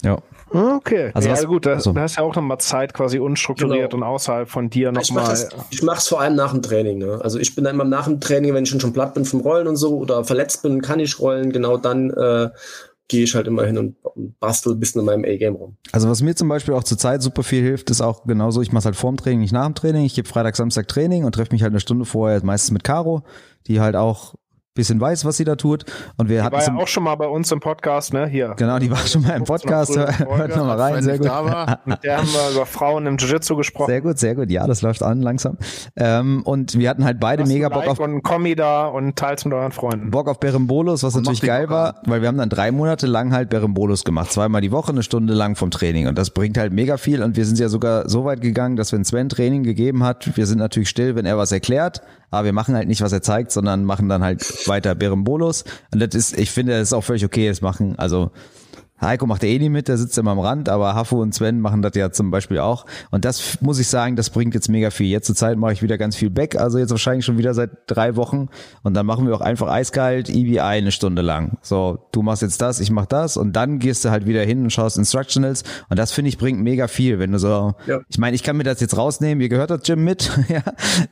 Ja. 0.01 0.17
Okay. 0.51 1.11
Also 1.13 1.27
ja, 1.27 1.35
was- 1.35 1.45
gut, 1.45 1.65
da, 1.65 1.73
also- 1.73 1.91
da 1.91 2.01
hast 2.01 2.15
ja 2.15 2.23
auch 2.23 2.33
nochmal 2.35 2.57
Zeit 2.59 2.93
quasi 2.93 3.19
unstrukturiert 3.19 3.91
Genau. 3.91 4.05
und 4.07 4.11
außerhalb 4.13 4.49
von 4.49 4.69
dir 4.69 4.93
Ich 5.01 5.11
mache 5.11 5.33
nochmal. 5.33 5.49
ich 5.69 5.83
mach's 5.83 6.07
vor 6.07 6.21
allem 6.21 6.35
nach 6.35 6.51
dem 6.53 6.61
Training. 6.61 6.97
Ne? 6.99 7.19
Also 7.21 7.37
ich 7.37 7.53
bin 7.53 7.65
dann 7.65 7.75
immer 7.75 7.83
nach 7.83 8.05
dem 8.05 8.19
Training, 8.21 8.53
wenn 8.53 8.63
ich 8.63 8.69
schon, 8.69 8.79
schon 8.79 8.93
platt 8.93 9.13
bin 9.13 9.25
vom 9.25 9.41
Rollen 9.41 9.67
und 9.67 9.75
so 9.75 9.97
oder 9.97 10.23
verletzt 10.23 10.63
bin, 10.63 10.81
kann 10.81 10.99
ich 11.01 11.19
rollen. 11.19 11.51
Genau 11.51 11.77
dann 11.77 12.09
äh, 12.11 12.49
gehe 13.09 13.23
ich 13.23 13.35
halt 13.35 13.47
immer 13.47 13.65
hin 13.65 13.77
und, 13.77 13.95
bastel 14.39 14.73
ein 14.73 14.79
bisschen 14.79 14.99
in 14.99 15.05
meinem 15.05 15.25
A-Game 15.25 15.55
rum. 15.55 15.75
Also 15.91 16.09
was 16.09 16.21
mir 16.21 16.35
zum 16.35 16.47
Beispiel 16.47 16.73
auch 16.73 16.83
zur 16.83 16.97
Zeit 16.97 17.21
super 17.21 17.43
viel 17.43 17.61
hilft, 17.61 17.89
ist 17.89 18.01
auch 18.01 18.23
genauso, 18.25 18.61
ich 18.61 18.71
mache 18.71 18.85
halt 18.85 18.95
vorm 18.95 19.17
Training, 19.17 19.41
nicht 19.41 19.51
nach 19.51 19.65
dem 19.65 19.75
Training. 19.75 20.05
Ich 20.05 20.15
gebe 20.15 20.27
Freitag, 20.27 20.55
Samstag 20.55 20.87
Training 20.87 21.25
und 21.25 21.33
treffe 21.33 21.51
mich 21.51 21.63
halt 21.63 21.71
eine 21.71 21.79
Stunde 21.79 22.05
vorher 22.05 22.43
meistens 22.43 22.71
mit 22.71 22.83
Caro, 22.83 23.23
die 23.67 23.79
halt 23.79 23.95
auch 23.95 24.35
bisschen 24.79 24.99
weiß, 24.99 25.25
was 25.25 25.37
sie 25.37 25.43
da 25.43 25.55
tut. 25.55 25.85
Und 26.17 26.29
wir 26.29 26.37
Die 26.37 26.43
hatten 26.43 26.55
war 26.55 26.65
ja 26.65 26.75
auch 26.75 26.87
schon 26.87 27.03
mal 27.03 27.15
bei 27.15 27.27
uns 27.27 27.51
im 27.51 27.59
Podcast, 27.59 28.13
ne? 28.13 28.27
Hier. 28.27 28.53
genau, 28.57 28.79
die 28.79 28.89
war 28.89 28.97
schon 28.97 29.21
mal 29.23 29.35
im 29.35 29.43
Podcast, 29.43 29.95
hört 29.97 30.15
Folge. 30.15 30.57
noch 30.57 30.65
mal 30.65 30.79
rein, 30.79 31.03
sehr 31.03 31.17
gut. 31.17 31.27
da 31.27 31.45
war, 31.45 31.79
Mit 31.85 32.03
der 32.03 32.17
haben 32.17 32.27
wir 32.27 32.55
über 32.55 32.65
Frauen 32.65 33.05
im 33.05 33.17
Jiu-Jitsu 33.17 33.55
gesprochen. 33.55 33.89
Sehr 33.89 34.01
gut, 34.01 34.17
sehr 34.17 34.35
gut. 34.35 34.49
Ja, 34.49 34.65
das 34.67 34.81
läuft 34.81 35.03
an 35.03 35.21
langsam. 35.21 35.57
Ähm, 35.95 36.41
und 36.43 36.77
wir 36.77 36.89
hatten 36.89 37.03
halt 37.03 37.19
beide 37.19 37.45
mega 37.45 37.69
Bock 37.69 37.79
Like 37.81 37.89
auf 37.89 37.99
und 37.99 38.23
Kommi 38.23 38.55
da 38.55 38.87
und 38.87 39.15
teilt's 39.15 39.45
mit 39.45 39.53
euren 39.53 39.71
Freunden. 39.71 40.11
Bock 40.11 40.27
auf 40.27 40.39
Berimbolos, 40.39 41.03
was 41.03 41.15
Und 41.15 41.23
natürlich 41.23 41.41
geil 41.41 41.67
Bock 41.67 41.75
war, 41.75 41.95
weil 42.05 42.21
wir 42.21 42.27
haben 42.27 42.37
dann 42.37 42.49
drei 42.49 42.71
Monate 42.71 43.05
lang 43.07 43.33
halt 43.33 43.49
Berimbolos 43.49 44.03
gemacht. 44.05 44.31
Zweimal 44.31 44.61
die 44.61 44.71
Woche, 44.71 44.91
eine 44.91 45.03
Stunde 45.03 45.33
lang 45.33 45.55
vom 45.55 45.71
Training. 45.71 46.07
Und 46.07 46.17
das 46.17 46.29
bringt 46.29 46.57
halt 46.57 46.71
mega 46.73 46.97
viel. 46.97 47.21
Und 47.21 47.35
wir 47.35 47.45
sind 47.45 47.59
ja 47.59 47.69
sogar 47.69 48.09
so 48.09 48.25
weit 48.25 48.41
gegangen, 48.41 48.75
dass 48.75 48.93
wenn 48.93 49.03
Sven 49.03 49.29
Training 49.29 49.63
gegeben 49.63 50.03
hat, 50.03 50.37
wir 50.37 50.45
sind 50.45 50.59
natürlich 50.59 50.89
still, 50.89 51.15
wenn 51.15 51.25
er 51.25 51.37
was 51.37 51.51
erklärt, 51.51 52.01
aber 52.31 52.45
wir 52.45 52.53
machen 52.53 52.75
halt 52.75 52.87
nicht, 52.87 53.01
was 53.01 53.11
er 53.11 53.21
zeigt, 53.21 53.51
sondern 53.51 53.85
machen 53.85 54.09
dann 54.09 54.23
halt 54.23 54.67
weiter 54.67 54.95
Berimbolos. 54.95 55.63
Und 55.93 55.99
das 55.99 56.15
ist, 56.15 56.37
ich 56.37 56.51
finde, 56.51 56.73
das 56.73 56.89
ist 56.89 56.93
auch 56.93 57.03
völlig 57.03 57.25
okay, 57.25 57.47
das 57.47 57.61
machen, 57.61 57.97
also 57.97 58.31
Heiko 59.01 59.25
macht 59.25 59.43
ja 59.43 59.49
eh 59.49 59.59
nie 59.59 59.69
mit, 59.69 59.87
der 59.87 59.97
sitzt 59.97 60.17
immer 60.17 60.31
am 60.31 60.39
Rand, 60.39 60.69
aber 60.69 60.95
Hafo 60.95 61.21
und 61.21 61.33
Sven 61.33 61.59
machen 61.61 61.81
das 61.81 61.93
ja 61.95 62.11
zum 62.11 62.31
Beispiel 62.31 62.59
auch. 62.59 62.85
Und 63.11 63.25
das 63.25 63.61
muss 63.61 63.79
ich 63.79 63.87
sagen, 63.87 64.15
das 64.15 64.29
bringt 64.29 64.53
jetzt 64.53 64.69
mega 64.69 64.89
viel. 64.89 65.07
Jetzt 65.07 65.27
zur 65.27 65.35
Zeit 65.35 65.57
mache 65.57 65.73
ich 65.73 65.81
wieder 65.81 65.97
ganz 65.97 66.15
viel 66.15 66.29
Back, 66.29 66.55
also 66.55 66.77
jetzt 66.77 66.91
wahrscheinlich 66.91 67.25
schon 67.25 67.37
wieder 67.37 67.53
seit 67.53 67.71
drei 67.87 68.15
Wochen. 68.15 68.49
Und 68.83 68.93
dann 68.93 69.05
machen 69.05 69.25
wir 69.27 69.35
auch 69.35 69.41
einfach 69.41 69.67
eiskalt 69.67 70.29
EBI 70.29 70.59
eine 70.59 70.91
Stunde 70.91 71.21
lang. 71.21 71.57
So, 71.61 72.07
du 72.11 72.21
machst 72.21 72.41
jetzt 72.41 72.61
das, 72.61 72.79
ich 72.79 72.91
mach 72.91 73.05
das 73.05 73.37
und 73.37 73.53
dann 73.53 73.79
gehst 73.79 74.03
du 74.05 74.09
halt 74.09 74.25
wieder 74.25 74.43
hin 74.43 74.63
und 74.63 74.69
schaust 74.71 74.97
Instructionals. 74.97 75.63
Und 75.89 75.97
das 75.99 76.11
finde 76.11 76.29
ich 76.29 76.37
bringt 76.37 76.59
mega 76.61 76.87
viel, 76.87 77.19
wenn 77.19 77.31
du 77.31 77.39
so, 77.39 77.73
Ja. 77.87 77.99
ich 78.09 78.17
meine, 78.17 78.35
ich 78.35 78.43
kann 78.43 78.57
mir 78.57 78.63
das 78.63 78.79
jetzt 78.79 78.97
rausnehmen, 78.97 79.41
ihr 79.41 79.49
gehört 79.49 79.69
das 79.71 79.83
Gym 79.83 80.03
mit, 80.03 80.29
ja. 80.49 80.61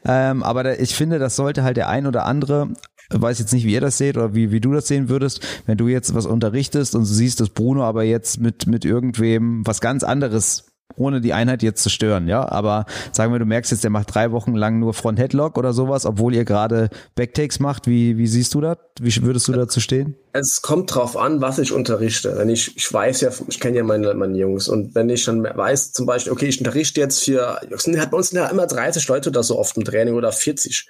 Ähm, 0.06 0.43
aber 0.43 0.63
da, 0.63 0.73
ich 0.73 0.95
finde, 0.95 1.19
das 1.19 1.36
sollte 1.36 1.63
halt 1.63 1.78
der 1.78 1.89
ein 1.89 2.06
oder 2.08 2.26
andere 2.26 2.69
weiß 3.10 3.39
jetzt 3.39 3.54
nicht, 3.54 3.65
wie 3.65 3.74
ihr 3.74 3.82
das 3.82 3.98
seht 3.98 4.17
oder 4.17 4.34
wie, 4.34 4.52
wie 4.52 4.60
du 4.60 4.74
das 4.74 4.88
sehen 4.88 5.10
würdest, 5.10 5.46
wenn 5.65 5.78
du 5.78 5.88
jetzt 5.88 6.13
was 6.13 6.26
unterrichtest 6.26 6.96
und 6.96 7.02
du 7.02 7.13
siehst, 7.13 7.39
dass 7.39 7.50
Bruno 7.50 7.84
aber 7.84 8.04
jetzt 8.04 8.39
mit, 8.39 8.67
mit 8.67 8.86
irgendwem 8.86 9.65
was 9.65 9.82
ganz 9.82 10.04
anderes 10.04 10.65
ohne 10.96 11.22
die 11.22 11.34
Einheit 11.34 11.62
jetzt 11.63 11.84
zu 11.84 11.89
stören, 11.89 12.28
ja, 12.28 12.50
aber 12.50 12.86
sagen 13.12 13.32
wir, 13.32 13.39
du 13.39 13.46
merkst 13.46 13.72
jetzt, 13.72 13.84
der 13.84 13.91
macht 13.91 14.13
drei 14.13 14.32
Wochen 14.32 14.56
lang 14.56 14.80
nur 14.80 14.93
Front-Headlock 14.93 15.58
oder 15.58 15.74
sowas, 15.74 16.06
obwohl 16.06 16.34
ihr 16.34 16.46
gerade 16.46 16.89
Backtakes 17.15 17.60
macht, 17.60 17.88
wie, 17.88 18.17
wie 18.17 18.28
siehst 18.28 18.54
du 18.56 18.62
das? 18.62 18.78
Wie 19.00 19.15
würdest 19.22 19.48
du 19.48 19.52
dazu 19.52 19.80
stehen? 19.80 20.15
Es 20.39 20.62
kommt 20.62 20.93
drauf 20.93 21.17
an, 21.17 21.41
was 21.41 21.60
ich 21.60 21.71
unterrichte. 21.71 22.38
Wenn 22.38 22.50
ich, 22.50 22.76
ich 22.78 22.91
weiß 22.91 23.21
ja, 23.21 23.32
ich 23.47 23.60
kenne 23.60 23.78
ja 23.78 23.84
meine, 23.84 24.13
meine 24.13 24.38
Jungs 24.38 24.67
und 24.67 24.95
wenn 24.95 25.10
ich 25.10 25.26
dann 25.26 25.43
weiß, 25.43 25.93
zum 25.93 26.06
Beispiel, 26.06 26.32
okay, 26.32 26.47
ich 26.47 26.60
unterrichte 26.60 27.02
jetzt 27.02 27.23
sind 27.23 28.00
halt 28.00 28.12
bei 28.12 28.17
uns 28.17 28.30
sind 28.30 28.39
ja 28.39 28.47
immer 28.47 28.67
30 28.67 29.08
Leute 29.08 29.32
da 29.32 29.43
so 29.43 29.58
oft 29.58 29.76
im 29.78 29.84
Training 29.84 30.13
oder 30.13 30.32
40. 30.32 30.88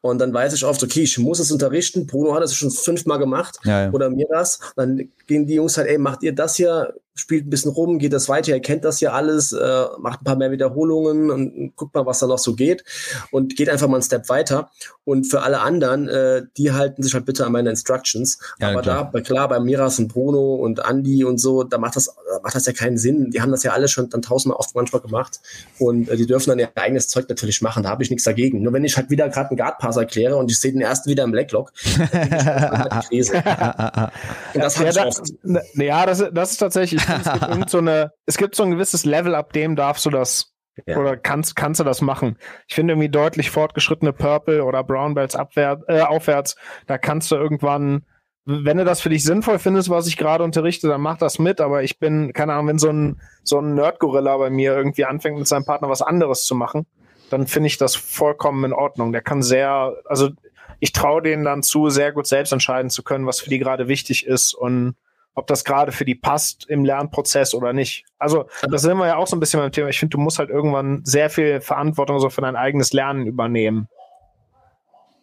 Und 0.00 0.18
dann 0.18 0.32
weiß 0.32 0.52
ich 0.52 0.64
oft, 0.64 0.82
okay, 0.82 1.02
ich 1.02 1.18
muss 1.18 1.38
es 1.38 1.50
unterrichten. 1.50 2.06
Bruno 2.06 2.34
hat 2.34 2.42
es 2.42 2.54
schon 2.54 2.70
fünfmal 2.70 3.18
gemacht 3.18 3.58
Ja, 3.64 3.84
ja. 3.84 3.90
oder 3.92 4.10
mir 4.10 4.26
das. 4.30 4.60
Dann 4.76 5.10
gehen 5.26 5.46
die 5.46 5.54
Jungs 5.54 5.76
halt, 5.76 5.88
ey, 5.88 5.98
macht 5.98 6.22
ihr 6.22 6.34
das 6.34 6.56
hier? 6.56 6.94
spielt 7.16 7.46
ein 7.46 7.50
bisschen 7.50 7.72
rum, 7.72 7.98
geht 7.98 8.12
das 8.12 8.28
weiter, 8.28 8.52
er 8.52 8.60
kennt 8.60 8.84
das 8.84 9.00
ja 9.00 9.12
alles, 9.12 9.52
äh, 9.52 9.84
macht 9.98 10.20
ein 10.20 10.24
paar 10.24 10.36
mehr 10.36 10.50
Wiederholungen 10.50 11.30
und 11.30 11.74
guckt 11.74 11.94
mal, 11.94 12.04
was 12.04 12.18
da 12.18 12.26
noch 12.26 12.38
so 12.38 12.54
geht 12.54 12.84
und 13.30 13.56
geht 13.56 13.70
einfach 13.70 13.88
mal 13.88 13.96
einen 13.96 14.02
Step 14.02 14.28
weiter. 14.28 14.70
Und 15.04 15.24
für 15.24 15.42
alle 15.42 15.60
anderen, 15.60 16.08
äh, 16.08 16.42
die 16.58 16.72
halten 16.72 17.02
sich 17.02 17.14
halt 17.14 17.24
bitte 17.24 17.46
an 17.46 17.52
meine 17.52 17.70
Instructions. 17.70 18.38
Ja, 18.60 18.75
Aber 18.76 18.82
klar. 18.82 19.10
da, 19.12 19.20
klar, 19.20 19.48
bei 19.48 19.60
Miras 19.60 19.98
und 19.98 20.08
Bruno 20.08 20.54
und 20.54 20.80
Andy 20.80 21.24
und 21.24 21.38
so, 21.38 21.64
da 21.64 21.78
macht 21.78 21.96
das, 21.96 22.14
macht 22.42 22.54
das 22.54 22.66
ja 22.66 22.72
keinen 22.72 22.98
Sinn. 22.98 23.30
Die 23.30 23.40
haben 23.40 23.50
das 23.50 23.62
ja 23.62 23.72
alle 23.72 23.88
schon 23.88 24.10
dann 24.10 24.22
tausendmal 24.22 24.58
oft 24.58 24.74
manchmal 24.74 25.02
gemacht 25.02 25.40
und 25.78 26.08
äh, 26.08 26.16
die 26.16 26.26
dürfen 26.26 26.50
dann 26.50 26.58
ihr 26.58 26.68
eigenes 26.74 27.08
Zeug 27.08 27.28
natürlich 27.28 27.62
machen. 27.62 27.82
Da 27.82 27.90
habe 27.90 28.02
ich 28.02 28.10
nichts 28.10 28.24
dagegen. 28.24 28.62
Nur 28.62 28.72
wenn 28.72 28.84
ich 28.84 28.96
halt 28.96 29.10
wieder 29.10 29.28
gerade 29.28 29.50
einen 29.50 29.56
Guard 29.56 29.78
Pass 29.78 29.96
erkläre 29.96 30.36
und 30.36 30.50
ich 30.50 30.60
sehe 30.60 30.72
den 30.72 30.80
ersten 30.80 31.10
wieder 31.10 31.24
im 31.24 31.32
Blacklock, 31.32 31.72
dann 32.12 32.90
halt 32.90 33.06
und 34.54 34.60
das 34.62 34.78
ja, 34.78 34.92
da, 34.92 35.10
ja, 35.74 36.06
das, 36.06 36.24
das 36.32 36.52
ist 36.52 36.58
tatsächlich 36.58 37.02
es 37.08 37.56
gibt 37.56 37.70
so 37.70 37.78
eine, 37.78 38.12
es 38.26 38.36
gibt 38.36 38.54
so 38.54 38.62
ein 38.62 38.70
gewisses 38.70 39.04
Level, 39.04 39.34
ab 39.34 39.52
dem 39.52 39.76
darfst 39.76 40.04
du 40.04 40.10
das 40.10 40.52
ja. 40.84 40.96
oder 40.98 41.16
kannst, 41.16 41.56
kannst 41.56 41.80
du 41.80 41.84
das 41.84 42.00
machen. 42.00 42.36
Ich 42.68 42.74
finde 42.74 42.92
irgendwie 42.92 43.08
deutlich 43.08 43.50
fortgeschrittene 43.50 44.12
Purple 44.12 44.64
oder 44.64 44.84
Brown 44.84 45.14
Belts 45.14 45.34
abwärts, 45.34 45.84
äh, 45.88 46.00
aufwärts, 46.00 46.56
da 46.86 46.98
kannst 46.98 47.30
du 47.30 47.36
irgendwann, 47.36 48.04
wenn 48.46 48.76
du 48.76 48.84
das 48.84 49.00
für 49.00 49.08
dich 49.08 49.24
sinnvoll 49.24 49.58
findest, 49.58 49.90
was 49.90 50.06
ich 50.06 50.16
gerade 50.16 50.44
unterrichte, 50.44 50.86
dann 50.86 51.00
mach 51.00 51.18
das 51.18 51.40
mit, 51.40 51.60
aber 51.60 51.82
ich 51.82 51.98
bin, 51.98 52.32
keine 52.32 52.52
Ahnung, 52.52 52.68
wenn 52.68 52.78
so 52.78 52.90
ein, 52.90 53.20
so 53.42 53.58
ein 53.58 53.74
Nerd-Gorilla 53.74 54.36
bei 54.36 54.50
mir 54.50 54.76
irgendwie 54.76 55.04
anfängt 55.04 55.36
mit 55.36 55.48
seinem 55.48 55.64
Partner 55.64 55.88
was 55.88 56.00
anderes 56.00 56.44
zu 56.44 56.54
machen, 56.54 56.86
dann 57.28 57.48
finde 57.48 57.66
ich 57.66 57.76
das 57.76 57.96
vollkommen 57.96 58.64
in 58.64 58.72
Ordnung. 58.72 59.12
Der 59.12 59.20
kann 59.20 59.42
sehr, 59.42 59.94
also 60.04 60.30
ich 60.78 60.92
traue 60.92 61.22
denen 61.22 61.44
dann 61.44 61.64
zu, 61.64 61.90
sehr 61.90 62.12
gut 62.12 62.28
selbst 62.28 62.52
entscheiden 62.52 62.88
zu 62.88 63.02
können, 63.02 63.26
was 63.26 63.40
für 63.40 63.50
die 63.50 63.58
gerade 63.58 63.88
wichtig 63.88 64.26
ist 64.26 64.54
und 64.54 64.94
ob 65.34 65.48
das 65.48 65.64
gerade 65.64 65.90
für 65.90 66.04
die 66.04 66.14
passt 66.14 66.66
im 66.68 66.84
Lernprozess 66.84 67.52
oder 67.52 67.72
nicht. 67.72 68.04
Also, 68.18 68.46
das 68.70 68.82
sind 68.82 68.96
wir 68.96 69.06
ja 69.06 69.16
auch 69.16 69.26
so 69.26 69.36
ein 69.36 69.40
bisschen 69.40 69.60
beim 69.60 69.72
Thema. 69.72 69.88
Ich 69.88 69.98
finde, 69.98 70.16
du 70.16 70.18
musst 70.18 70.38
halt 70.38 70.48
irgendwann 70.48 71.02
sehr 71.04 71.28
viel 71.28 71.60
Verantwortung 71.60 72.20
so 72.20 72.30
für 72.30 72.40
dein 72.40 72.56
eigenes 72.56 72.92
Lernen 72.94 73.26
übernehmen. 73.26 73.88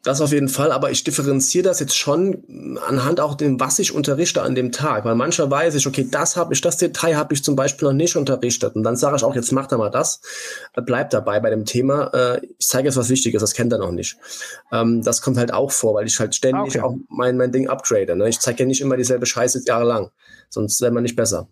Das 0.03 0.19
auf 0.19 0.33
jeden 0.33 0.49
Fall, 0.49 0.73
aber 0.73 0.91
ich 0.91 1.05
differenziere 1.05 1.63
das 1.63 1.79
jetzt 1.79 1.97
schon 1.97 2.77
anhand 2.85 3.21
auch 3.21 3.35
dem, 3.35 3.61
was 3.61 3.79
ich 3.79 3.95
unterrichte 3.95 4.41
an 4.41 4.53
dem 4.53 4.73
Tag, 4.73 5.05
weil 5.05 5.15
mancher 5.15 5.49
weiß 5.49 5.75
ich, 5.75 5.87
okay, 5.87 6.05
das 6.11 6.35
habe 6.35 6.53
ich, 6.53 6.59
das 6.59 6.75
Detail 6.75 7.15
habe 7.15 7.33
ich 7.33 7.41
zum 7.41 7.55
Beispiel 7.55 7.87
noch 7.87 7.93
nicht 7.93 8.17
unterrichtet 8.17 8.75
und 8.75 8.83
dann 8.83 8.97
sage 8.97 9.15
ich 9.15 9.23
auch, 9.23 9.33
jetzt 9.33 9.53
macht 9.53 9.71
er 9.71 9.77
mal 9.77 9.89
das, 9.89 10.19
äh, 10.75 10.81
bleibt 10.81 11.13
dabei 11.13 11.39
bei 11.39 11.49
dem 11.49 11.63
Thema. 11.63 12.11
Äh, 12.13 12.45
ich 12.59 12.67
zeige 12.67 12.89
jetzt 12.89 12.97
was 12.97 13.07
Wichtiges, 13.07 13.39
das 13.39 13.53
kennt 13.53 13.71
er 13.71 13.79
noch 13.79 13.91
nicht. 13.91 14.17
Ähm, 14.73 15.01
das 15.03 15.21
kommt 15.21 15.37
halt 15.37 15.53
auch 15.53 15.71
vor, 15.71 15.95
weil 15.95 16.05
ich 16.05 16.19
halt 16.19 16.35
ständig 16.35 16.75
okay. 16.75 16.81
auch 16.81 16.95
mein, 17.07 17.37
mein 17.37 17.53
Ding 17.53 17.69
upgrade. 17.69 18.13
Ne? 18.17 18.27
Ich 18.27 18.41
zeige 18.41 18.63
ja 18.63 18.67
nicht 18.67 18.81
immer 18.81 18.97
dieselbe 18.97 19.25
Scheiße 19.25 19.61
jahrelang, 19.65 20.11
sonst 20.49 20.81
wäre 20.81 20.91
man 20.91 21.03
nicht 21.03 21.15
besser. 21.15 21.47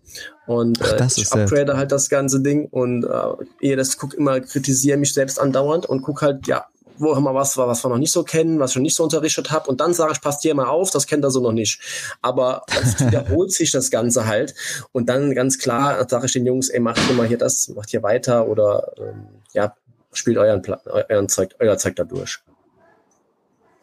Und 0.46 0.82
äh, 0.82 0.98
Ach, 1.00 1.10
ich 1.16 1.32
upgrade 1.32 1.78
halt 1.78 1.94
das 1.94 2.10
ganze 2.10 2.42
Ding 2.42 2.66
und 2.66 3.06
äh, 3.06 3.46
ihr 3.62 3.78
das 3.78 3.98
guck 3.98 4.14
immer, 4.14 4.42
kritisiere 4.42 4.98
mich 4.98 5.14
selbst 5.14 5.40
andauernd 5.40 5.86
und 5.86 6.02
guck 6.02 6.22
halt, 6.22 6.48
ja, 6.48 6.66
wo 7.02 7.16
wir 7.16 7.34
was, 7.34 7.58
was 7.58 7.84
wir 7.84 7.90
noch 7.90 7.98
nicht 7.98 8.12
so 8.12 8.24
kennen, 8.24 8.60
was 8.60 8.72
ich 8.72 8.76
noch 8.78 8.84
nicht 8.84 8.96
so 8.96 9.04
unterrichtet 9.04 9.52
habe. 9.52 9.70
Und 9.70 9.82
dann 9.82 9.94
sage 9.94 10.14
ich, 10.14 10.22
passt 10.22 10.42
hier 10.42 10.56
mal 10.56 10.68
auf, 10.68 10.92
das 10.92 11.08
kennt 11.08 11.24
er 11.24 11.32
so 11.32 11.42
noch 11.42 11.52
nicht. 11.52 11.82
Aber 12.22 12.64
es 12.82 13.00
wiederholt 13.06 13.52
sich 13.52 13.72
das 13.72 13.92
Ganze 13.92 14.28
halt. 14.28 14.54
Und 14.92 15.10
dann 15.10 15.34
ganz 15.34 15.58
klar 15.58 16.08
sage 16.08 16.26
ich 16.26 16.34
den 16.34 16.46
Jungs, 16.46 16.70
ey, 16.70 16.80
macht 16.80 17.00
hier 17.00 17.16
mal 17.16 17.28
hier 17.28 17.38
das, 17.38 17.70
macht 17.70 17.90
hier 17.90 18.04
weiter 18.04 18.48
oder 18.48 18.94
ähm, 18.98 19.28
ja, 19.54 19.76
spielt 20.14 20.38
euren, 20.38 20.62
Pla 20.62 20.80
euren 20.86 21.30
Zeug, 21.30 21.56
euer 21.60 21.78
Zeug 21.78 21.96
da 21.96 22.04
durch. 22.04 22.40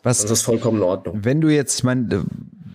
Was, 0.02 0.22
das 0.22 0.30
ist 0.30 0.42
vollkommen 0.42 0.78
in 0.78 0.84
Ordnung. 0.84 1.20
Wenn 1.22 1.40
du 1.40 1.48
jetzt, 1.48 1.78
ich 1.78 1.84
meine, 1.84 2.24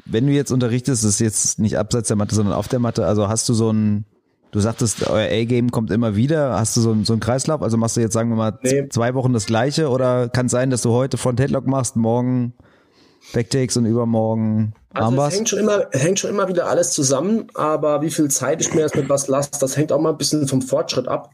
wenn 0.06 0.28
du 0.28 0.34
jetzt 0.34 0.52
unterrichtest, 0.52 1.04
ist 1.04 1.20
jetzt 1.20 1.60
nicht 1.60 1.78
abseits 1.78 2.08
der 2.08 2.18
Matte, 2.18 2.36
sondern 2.36 2.54
auf 2.54 2.68
der 2.68 2.80
Matte, 2.80 3.06
also 3.06 3.30
hast 3.30 3.48
du 3.50 3.54
so 3.54 3.72
ein 3.72 4.06
Du 4.54 4.60
sagtest, 4.60 5.10
euer 5.10 5.30
A-Game 5.30 5.72
kommt 5.72 5.92
immer 5.92 6.16
wieder. 6.16 6.60
Hast 6.60 6.78
du 6.78 6.82
so, 6.82 6.96
so 7.04 7.14
einen 7.14 7.20
Kreislauf? 7.20 7.62
Also 7.64 7.76
machst 7.76 7.98
du 7.98 8.02
jetzt, 8.02 8.14
sagen 8.14 8.30
wir 8.30 8.36
mal, 8.36 8.60
nee. 8.62 8.88
zwei 8.90 9.16
Wochen 9.16 9.34
das 9.34 9.48
gleiche? 9.48 9.90
Oder 9.90 10.30
kann 10.30 10.46
es 10.46 10.52
sein, 10.52 10.70
dass 10.70 10.84
du 10.84 10.92
heute 10.92 11.18
Front-Headlock 11.18 11.66
machst, 11.66 11.96
morgen 11.96 12.54
Backtakes 13.34 13.78
und 13.78 13.86
übermorgen 13.86 14.74
also 14.94 15.20
es 15.24 15.36
hängt 15.36 15.50
schon 15.50 15.60
immer, 15.60 15.88
hängt 15.92 16.20
schon 16.20 16.30
immer 16.30 16.48
wieder 16.48 16.68
alles 16.68 16.92
zusammen, 16.92 17.48
aber 17.56 18.04
wie 18.04 18.12
viel 18.12 18.30
Zeit 18.30 18.62
ich 18.62 18.74
mir 18.76 18.82
jetzt 18.82 18.96
mit 18.96 19.10
was 19.10 19.28
lasse, 19.28 19.50
das 19.60 19.76
hängt 19.76 19.92
auch 19.92 20.00
mal 20.00 20.12
ein 20.12 20.18
bisschen 20.18 20.48
vom 20.48 20.62
Fortschritt 20.62 21.08
ab. 21.08 21.32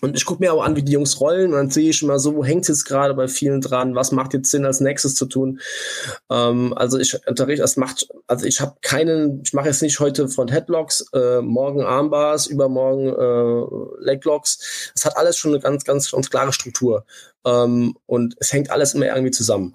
Und 0.00 0.16
ich 0.16 0.24
gucke 0.24 0.42
mir 0.42 0.52
auch 0.52 0.62
an, 0.62 0.76
wie 0.76 0.82
die 0.82 0.92
Jungs 0.92 1.20
rollen 1.20 1.50
und 1.50 1.56
dann 1.56 1.70
sehe 1.70 1.90
ich 1.90 2.02
immer 2.02 2.18
so, 2.18 2.34
wo 2.34 2.44
hängt 2.44 2.62
es 2.62 2.68
jetzt 2.68 2.84
gerade 2.84 3.12
bei 3.14 3.28
vielen 3.28 3.60
dran, 3.60 3.94
was 3.94 4.12
macht 4.12 4.32
jetzt 4.32 4.50
Sinn 4.50 4.64
als 4.64 4.80
nächstes 4.80 5.14
zu 5.14 5.26
tun. 5.26 5.60
Ähm, 6.30 6.72
also 6.74 6.98
ich 6.98 7.18
unterrichte, 7.26 7.62
es 7.62 7.76
macht, 7.76 8.08
also 8.26 8.46
ich 8.46 8.60
habe 8.60 8.76
keinen, 8.80 9.42
ich 9.44 9.52
mache 9.52 9.66
jetzt 9.66 9.82
nicht 9.82 10.00
heute 10.00 10.28
Front 10.28 10.52
Headlocks, 10.52 11.06
äh, 11.12 11.42
morgen 11.42 11.82
Armbars, 11.82 12.46
übermorgen 12.46 13.08
äh, 13.08 14.04
Leglocks. 14.04 14.92
Es 14.94 15.04
hat 15.04 15.16
alles 15.16 15.36
schon 15.36 15.52
eine 15.52 15.60
ganz, 15.60 15.84
ganz, 15.84 16.10
ganz 16.10 16.30
klare 16.30 16.52
Struktur. 16.52 17.04
Ähm, 17.44 17.96
und 18.06 18.36
es 18.38 18.52
hängt 18.52 18.70
alles 18.70 18.94
immer 18.94 19.06
irgendwie 19.06 19.32
zusammen. 19.32 19.74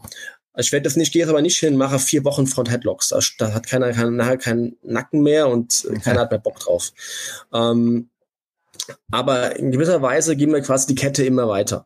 Ich 0.57 0.71
werde 0.71 0.83
das 0.83 0.95
nicht, 0.95 1.11
gehe 1.11 1.27
aber 1.27 1.41
nicht 1.41 1.59
hin, 1.59 1.75
mache 1.75 1.99
vier 1.99 2.23
Wochen 2.23 2.47
Front 2.47 2.71
Headlocks. 2.71 3.13
Da, 3.37 3.53
hat 3.53 3.67
keiner, 3.67 3.91
keiner 3.91 4.11
nachher 4.11 4.37
keinen 4.37 4.77
Nacken 4.83 5.21
mehr 5.21 5.49
und 5.49 5.85
keiner 6.03 6.21
hat 6.21 6.31
mehr 6.31 6.39
Bock 6.39 6.59
drauf. 6.59 6.93
Ähm, 7.53 8.09
aber 9.11 9.57
in 9.57 9.71
gewisser 9.71 10.01
Weise 10.01 10.35
gehen 10.35 10.51
wir 10.53 10.61
quasi 10.61 10.87
die 10.87 10.95
Kette 10.95 11.23
immer 11.23 11.47
weiter. 11.47 11.85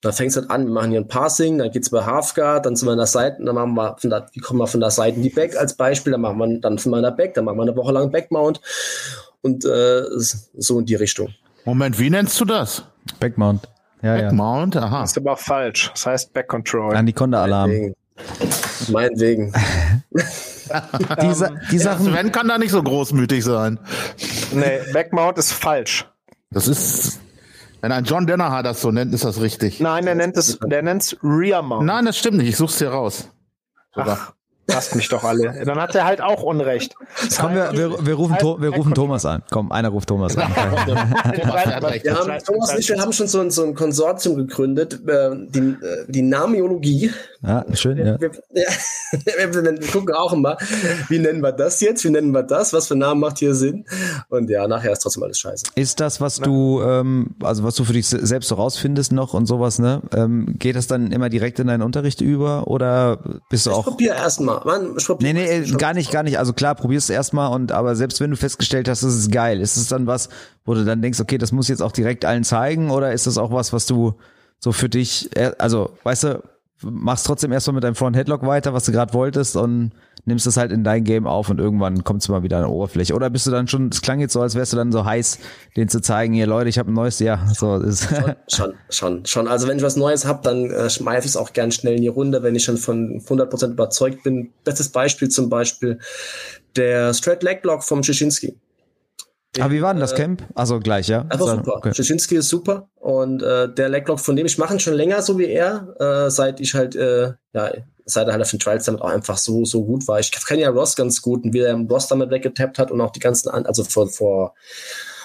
Da 0.00 0.10
fängt 0.10 0.32
es 0.32 0.36
halt 0.36 0.50
an, 0.50 0.66
wir 0.66 0.72
machen 0.72 0.90
hier 0.90 1.00
ein 1.00 1.06
Passing, 1.06 1.58
dann 1.58 1.70
geht's 1.70 1.90
bei 1.90 2.04
Halfguard, 2.04 2.66
dann 2.66 2.74
sind 2.74 2.88
wir 2.88 2.92
an 2.92 2.98
der 2.98 3.06
Seite, 3.06 3.42
dann 3.42 3.54
machen 3.54 3.74
wir 3.74 3.96
von 3.98 4.10
der, 4.10 4.26
wie 4.32 4.40
kommen 4.40 4.58
wir 4.58 4.66
von 4.66 4.80
der 4.80 4.90
Seite 4.90 5.16
in 5.16 5.22
die 5.22 5.30
Back 5.30 5.56
als 5.56 5.74
Beispiel, 5.74 6.10
dann 6.10 6.22
machen 6.22 6.38
wir 6.38 6.60
dann 6.60 6.78
von 6.78 6.90
meiner 6.90 7.12
Back, 7.12 7.34
dann 7.34 7.44
machen 7.44 7.58
wir 7.58 7.62
eine 7.62 7.76
Woche 7.76 7.92
lang 7.92 8.10
Backmount 8.10 8.60
und 9.42 9.64
äh, 9.64 10.02
so 10.18 10.80
in 10.80 10.86
die 10.86 10.96
Richtung. 10.96 11.32
Moment, 11.64 12.00
wie 12.00 12.10
nennst 12.10 12.40
du 12.40 12.44
das? 12.44 12.82
Backmount. 13.20 13.68
Ja, 14.02 14.16
Backmount, 14.16 14.74
ja. 14.74 14.82
aha. 14.82 15.00
Das 15.02 15.12
ist 15.12 15.18
aber 15.18 15.36
falsch. 15.36 15.90
Das 15.92 16.06
heißt 16.06 16.32
Back 16.32 16.48
Control. 16.48 16.96
Anaconda-Alarm. 16.96 17.94
Meinetwegen. 18.88 19.52
Die, 21.20 21.34
Sa 21.34 21.50
die 21.70 21.78
Sachen. 21.78 22.06
Sven 22.06 22.32
kann 22.32 22.48
da 22.48 22.56
nicht 22.56 22.70
so 22.70 22.82
großmütig 22.82 23.44
sein. 23.44 23.78
Nee, 24.52 24.80
Backmount 24.92 25.36
ist 25.36 25.52
falsch. 25.52 26.06
Das 26.50 26.66
ist. 26.66 27.20
Wenn 27.82 27.92
ein 27.92 28.04
John 28.04 28.26
Denner 28.26 28.62
das 28.62 28.80
so 28.80 28.90
nennt, 28.90 29.12
ist 29.12 29.24
das 29.24 29.40
richtig. 29.40 29.80
Nein, 29.80 30.04
der 30.04 30.14
nennt 30.14 30.36
es, 30.36 30.58
der 30.64 30.82
nennt 30.82 31.02
es 31.02 31.16
Rear 31.22 31.62
Mount. 31.62 31.84
Nein, 31.84 32.04
das 32.06 32.16
stimmt 32.16 32.38
nicht. 32.38 32.48
Ich 32.48 32.56
such's 32.56 32.78
dir 32.78 32.90
raus. 32.90 33.28
Ach, 33.94 34.32
Lasst 34.68 34.94
mich 34.94 35.08
doch 35.08 35.24
alle. 35.24 35.64
Dann 35.64 35.80
hat 35.80 35.94
er 35.96 36.04
halt 36.04 36.20
auch 36.20 36.42
Unrecht. 36.42 36.94
Komm, 37.38 37.54
wir, 37.54 37.72
wir, 37.72 38.06
wir 38.06 38.14
rufen, 38.14 38.36
wir 38.36 38.70
rufen 38.70 38.94
Thomas 38.94 39.26
an. 39.26 39.42
Komm, 39.50 39.72
einer 39.72 39.88
ruft 39.88 40.08
Thomas 40.08 40.36
an. 40.36 40.50
wir 40.54 42.16
haben, 42.16 42.44
Thomas 42.44 42.72
und 42.72 42.78
ich 42.78 42.88
wir 42.88 43.00
haben 43.00 43.12
schon 43.12 43.26
so 43.26 43.40
ein, 43.40 43.50
so 43.50 43.64
ein 43.64 43.74
Konsortium 43.74 44.36
gegründet, 44.36 45.00
äh, 45.06 45.30
die, 45.48 45.58
äh, 45.58 46.04
die 46.06 46.22
Namiologie. 46.22 47.10
Ja, 47.42 47.64
schön, 47.74 47.98
ja. 47.98 48.20
Wir, 48.20 48.30
wir, 48.50 49.64
wir, 49.64 49.90
gucken 49.90 50.14
auch 50.14 50.32
immer, 50.32 50.56
wie 51.08 51.18
nennen 51.18 51.42
wir 51.42 51.50
das 51.50 51.80
jetzt, 51.80 52.04
wie 52.04 52.10
nennen 52.10 52.30
wir 52.30 52.44
das, 52.44 52.72
was 52.72 52.86
für 52.86 52.94
Namen 52.94 53.20
macht 53.20 53.38
hier 53.38 53.56
Sinn. 53.56 53.84
Und 54.28 54.48
ja, 54.48 54.68
nachher 54.68 54.92
ist 54.92 55.00
trotzdem 55.00 55.24
alles 55.24 55.40
scheiße. 55.40 55.64
Ist 55.74 55.98
das, 55.98 56.20
was 56.20 56.36
du, 56.38 56.80
ähm, 56.82 57.34
also 57.42 57.64
was 57.64 57.74
du 57.74 57.82
für 57.82 57.94
dich 57.94 58.06
selbst 58.06 58.48
so 58.48 58.54
rausfindest 58.54 59.10
noch 59.10 59.34
und 59.34 59.46
sowas, 59.46 59.80
ne? 59.80 60.02
Ähm, 60.14 60.54
geht 60.58 60.76
das 60.76 60.86
dann 60.86 61.10
immer 61.10 61.28
direkt 61.30 61.58
in 61.58 61.66
deinen 61.66 61.82
Unterricht 61.82 62.20
über 62.20 62.68
oder 62.68 63.18
bist 63.50 63.66
du 63.66 63.70
ich 63.70 63.76
auch? 63.76 63.80
Ich 63.80 63.86
probiere 63.86 64.14
erstmal 64.14 64.51
mal. 64.64 64.64
Man, 64.64 64.96
nee, 65.20 65.32
nee, 65.32 65.60
gar 65.78 65.94
nicht, 65.94 66.10
gar 66.10 66.22
nicht. 66.22 66.38
Also 66.38 66.52
klar, 66.52 66.74
probierst 66.74 67.10
es 67.10 67.14
erstmal 67.14 67.52
und 67.52 67.72
aber 67.72 67.96
selbst 67.96 68.20
wenn 68.20 68.30
du 68.30 68.36
festgestellt 68.36 68.88
hast, 68.88 69.02
das 69.02 69.14
ist 69.14 69.32
geil, 69.32 69.60
ist 69.60 69.76
es 69.76 69.88
dann 69.88 70.06
was, 70.06 70.28
wo 70.64 70.74
du 70.74 70.84
dann 70.84 71.02
denkst, 71.02 71.20
okay, 71.20 71.38
das 71.38 71.52
muss 71.52 71.68
jetzt 71.68 71.82
auch 71.82 71.92
direkt 71.92 72.24
allen 72.24 72.44
zeigen 72.44 72.90
oder 72.90 73.12
ist 73.12 73.26
das 73.26 73.38
auch 73.38 73.52
was, 73.52 73.72
was 73.72 73.86
du 73.86 74.14
so 74.58 74.72
für 74.72 74.88
dich, 74.88 75.30
also 75.58 75.90
weißt 76.04 76.24
du, 76.24 76.42
machst 76.82 77.26
trotzdem 77.26 77.52
erstmal 77.52 77.74
mit 77.74 77.84
deinem 77.84 77.94
Front 77.94 78.16
Headlock 78.16 78.46
weiter, 78.46 78.74
was 78.74 78.84
du 78.84 78.92
gerade 78.92 79.14
wolltest 79.14 79.56
und 79.56 79.92
nimmst 80.24 80.46
das 80.46 80.56
halt 80.56 80.70
in 80.70 80.84
dein 80.84 81.04
Game 81.04 81.26
auf 81.26 81.50
und 81.50 81.58
irgendwann 81.58 82.04
kommt 82.04 82.22
es 82.22 82.28
mal 82.28 82.42
wieder 82.42 82.58
an 82.58 82.64
die 82.64 82.70
Oberfläche. 82.70 83.14
Oder 83.14 83.28
bist 83.30 83.46
du 83.46 83.50
dann 83.50 83.66
schon, 83.66 83.88
es 83.88 84.02
klang 84.02 84.20
jetzt 84.20 84.32
so, 84.32 84.40
als 84.40 84.54
wärst 84.54 84.72
du 84.72 84.76
dann 84.76 84.92
so 84.92 85.04
heiß, 85.04 85.38
den 85.76 85.88
zu 85.88 86.00
zeigen, 86.00 86.32
hier 86.32 86.46
Leute, 86.46 86.68
ich 86.68 86.78
habe 86.78 86.90
ein 86.90 86.94
neues, 86.94 87.18
ja, 87.18 87.44
so 87.52 87.76
ist. 87.76 88.08
Schon, 88.08 88.34
schon, 88.48 88.74
schon, 88.90 89.26
schon. 89.26 89.48
Also 89.48 89.66
wenn 89.66 89.78
ich 89.78 89.82
was 89.82 89.96
Neues 89.96 90.24
habe, 90.24 90.40
dann 90.42 90.70
äh, 90.70 90.88
schmeiße 90.88 91.26
ich 91.26 91.32
es 91.32 91.36
auch 91.36 91.52
gern 91.52 91.72
schnell 91.72 91.96
in 91.96 92.02
die 92.02 92.08
Runde, 92.08 92.42
wenn 92.42 92.54
ich 92.54 92.64
schon 92.64 92.76
von 92.76 93.20
100% 93.20 93.72
überzeugt 93.72 94.22
bin. 94.22 94.52
Bestes 94.64 94.90
Beispiel 94.90 95.28
zum 95.28 95.48
Beispiel 95.48 95.98
der 96.76 97.12
Straight 97.14 97.42
Leg 97.42 97.62
Block 97.62 97.82
vom 97.82 98.02
Schischinski. 98.02 98.56
Aber 99.56 99.66
ah, 99.66 99.70
wie 99.70 99.82
war 99.82 99.92
denn 99.92 100.00
das 100.00 100.12
äh, 100.12 100.16
Camp? 100.16 100.44
Also 100.54 100.80
gleich, 100.80 101.08
ja? 101.08 101.22
Einfach 101.22 101.40
so, 101.40 101.56
super. 101.56 101.76
Okay. 101.76 101.94
Schischinski 101.94 102.36
ist 102.36 102.48
super 102.48 102.88
und 102.94 103.42
äh, 103.42 103.72
der 103.72 103.90
Leglock, 103.90 104.18
von 104.18 104.34
dem 104.34 104.46
ich 104.46 104.56
mache 104.56 104.80
schon 104.80 104.94
länger 104.94 105.20
so 105.20 105.38
wie 105.38 105.46
er, 105.46 105.94
äh, 105.98 106.30
seit 106.30 106.58
ich 106.60 106.74
halt 106.74 106.96
äh, 106.96 107.34
ja 107.52 107.70
seit 108.04 108.26
er 108.26 108.32
halt 108.32 108.42
auf 108.42 108.50
den 108.50 108.58
Trials 108.58 108.84
damit 108.84 109.02
auch 109.02 109.10
einfach 109.10 109.38
so, 109.38 109.64
so 109.64 109.84
gut 109.84 110.06
war. 110.08 110.20
Ich 110.20 110.30
kenne 110.30 110.62
ja 110.62 110.70
Ross 110.70 110.96
ganz 110.96 111.22
gut 111.22 111.44
und 111.44 111.52
wie 111.52 111.60
er 111.60 111.72
im 111.72 111.86
Ross 111.86 112.08
damit 112.08 112.30
weggetappt 112.30 112.78
hat 112.78 112.90
und 112.90 113.00
auch 113.00 113.12
die 113.12 113.20
ganzen, 113.20 113.48
an 113.48 113.66
also 113.66 113.84
vor, 113.84 114.08
vor 114.08 114.54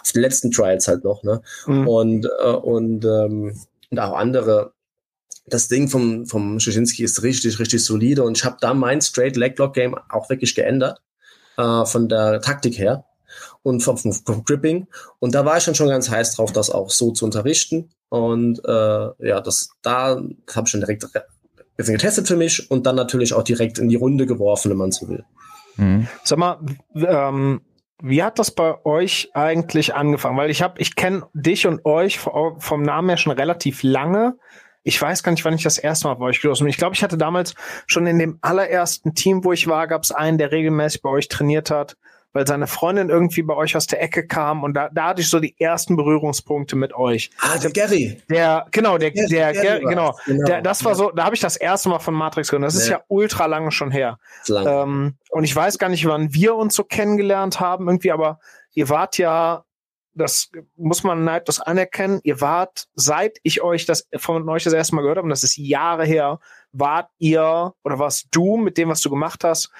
auf 0.01 0.11
den 0.13 0.21
letzten 0.21 0.51
Trials 0.51 0.87
halt 0.87 1.03
noch, 1.03 1.23
ne? 1.23 1.41
Mhm. 1.65 1.87
Und, 1.87 2.29
äh, 2.41 2.49
und, 2.49 3.05
ähm, 3.05 3.59
und 3.91 3.99
auch 3.99 4.13
andere. 4.13 4.73
Das 5.49 5.69
Ding 5.69 5.87
vom, 5.87 6.25
vom 6.25 6.59
Schischinski 6.59 7.03
ist 7.03 7.23
richtig, 7.23 7.57
richtig 7.59 7.83
solide 7.83 8.23
und 8.23 8.37
ich 8.37 8.43
habe 8.43 8.57
da 8.59 8.73
mein 8.73 9.01
Straight 9.01 9.37
Leg 9.37 9.57
Lock 9.57 9.73
Game 9.73 9.95
auch 10.09 10.29
wirklich 10.29 10.55
geändert, 10.55 11.01
äh, 11.57 11.85
von 11.85 12.09
der 12.09 12.41
Taktik 12.41 12.77
her. 12.77 13.05
Und 13.63 13.81
vom, 13.81 13.97
vom, 13.97 14.43
Gripping. 14.43 14.87
Und 15.19 15.35
da 15.35 15.45
war 15.45 15.57
ich 15.57 15.65
dann 15.65 15.75
schon 15.75 15.89
ganz 15.89 16.09
heiß 16.09 16.35
drauf, 16.35 16.51
das 16.51 16.69
auch 16.69 16.89
so 16.89 17.11
zu 17.11 17.25
unterrichten. 17.25 17.89
Und 18.09 18.63
äh, 18.65 19.27
ja, 19.27 19.41
das 19.41 19.69
da 19.81 20.21
das 20.45 20.55
habe 20.55 20.65
ich 20.65 20.71
schon 20.71 20.81
direkt 20.81 21.03
ein 21.03 21.21
bisschen 21.75 21.95
getestet 21.95 22.27
für 22.27 22.37
mich 22.37 22.71
und 22.71 22.85
dann 22.85 22.95
natürlich 22.95 23.33
auch 23.33 23.43
direkt 23.43 23.79
in 23.79 23.89
die 23.89 23.95
Runde 23.95 24.25
geworfen, 24.25 24.71
wenn 24.71 24.77
man 24.77 24.91
so 24.91 25.09
will. 25.09 25.25
Mhm. 25.75 26.07
Sag 26.23 26.39
mal, 26.39 26.59
ähm, 26.95 27.61
wie 28.01 28.21
hat 28.21 28.39
das 28.39 28.51
bei 28.51 28.83
euch 28.85 29.29
eigentlich 29.33 29.95
angefangen? 29.95 30.37
Weil 30.37 30.49
ich 30.49 30.61
habe, 30.61 30.79
ich 30.79 30.95
kenne 30.95 31.27
dich 31.33 31.65
und 31.65 31.83
euch 31.85 32.19
vom 32.19 32.83
Namen 32.83 33.09
her 33.09 33.17
schon 33.17 33.33
relativ 33.33 33.81
lange. 33.83 34.37
Ich 34.83 35.01
weiß 35.01 35.23
gar 35.23 35.31
nicht, 35.31 35.43
wann 35.43 35.55
ich 35.55 35.63
das 35.63 35.77
erste 35.77 36.07
Mal 36.07 36.13
bei 36.13 36.25
euch 36.25 36.37
gestoßen 36.37 36.63
bin. 36.63 36.69
Ich 36.69 36.77
glaube, 36.77 36.95
ich 36.95 37.03
hatte 37.03 37.17
damals 37.17 37.55
schon 37.87 38.07
in 38.07 38.19
dem 38.19 38.37
allerersten 38.41 39.15
Team, 39.15 39.43
wo 39.43 39.51
ich 39.51 39.67
war, 39.67 39.87
gab 39.87 40.03
es 40.03 40.11
einen, 40.11 40.37
der 40.37 40.51
regelmäßig 40.51 41.01
bei 41.01 41.09
euch 41.09 41.27
trainiert 41.27 41.71
hat 41.71 41.97
weil 42.37 42.45
seine 42.45 42.67
Freundin 42.67 43.09
irgendwie 43.09 43.41
bei 43.41 43.55
euch 43.55 43.75
aus 43.75 43.87
der 43.87 43.99
Ecke 43.99 44.27
kam 44.27 44.63
und 44.63 44.75
da, 44.75 44.89
da 44.89 45.05
hatte 45.05 45.21
ich 45.21 45.29
so 45.29 45.39
die 45.39 45.59
ersten 45.59 45.95
Berührungspunkte 45.95 46.75
mit 46.75 46.93
euch. 46.93 47.31
Ah, 47.39 47.57
der 47.57 47.71
Gary. 47.71 48.21
Der, 48.29 48.67
genau, 48.69 48.99
der, 48.99 49.09
der, 49.09 49.27
der 49.27 49.53
Gary 49.53 49.83
genau, 49.83 50.15
genau. 50.27 50.45
Der, 50.45 50.61
das 50.61 50.85
war 50.85 50.93
so, 50.93 51.09
da 51.09 51.25
habe 51.25 51.33
ich 51.33 51.41
das 51.41 51.57
erste 51.57 51.89
Mal 51.89 51.97
von 51.97 52.13
Matrix 52.13 52.49
gehört. 52.49 52.63
Das 52.63 52.75
ja. 52.75 52.81
ist 52.81 52.89
ja 52.89 53.01
ultra 53.07 53.47
lange 53.47 53.71
schon 53.71 53.89
her. 53.89 54.19
Lange. 54.45 54.69
Ähm, 54.69 55.15
und 55.31 55.45
ich 55.45 55.55
weiß 55.55 55.79
gar 55.79 55.89
nicht, 55.89 56.05
wann 56.05 56.31
wir 56.31 56.53
uns 56.53 56.75
so 56.75 56.83
kennengelernt 56.83 57.59
haben 57.59 57.87
irgendwie, 57.87 58.11
aber 58.11 58.37
ihr 58.75 58.87
wart 58.87 59.17
ja 59.17 59.63
das 60.13 60.51
muss 60.75 61.03
man 61.03 61.23
neidlos 61.23 61.59
anerkennen. 61.59 62.19
Ihr 62.23 62.39
wart, 62.39 62.87
seit 62.93 63.39
ich 63.41 63.63
euch 63.63 63.87
das 63.87 64.07
von 64.15 64.47
euch 64.47 64.63
das 64.63 64.73
erste 64.73 64.93
Mal 64.95 65.01
gehört 65.01 65.17
habe, 65.17 65.25
und 65.25 65.31
das 65.31 65.43
ist 65.43 65.57
Jahre 65.57 66.05
her, 66.05 66.39
wart 66.71 67.09
ihr 67.17 67.73
oder 67.83 67.97
warst 67.97 68.27
du 68.29 68.57
mit 68.57 68.77
dem, 68.77 68.89
was 68.89 69.01
du 69.01 69.09
gemacht 69.09 69.43
hast, 69.43 69.71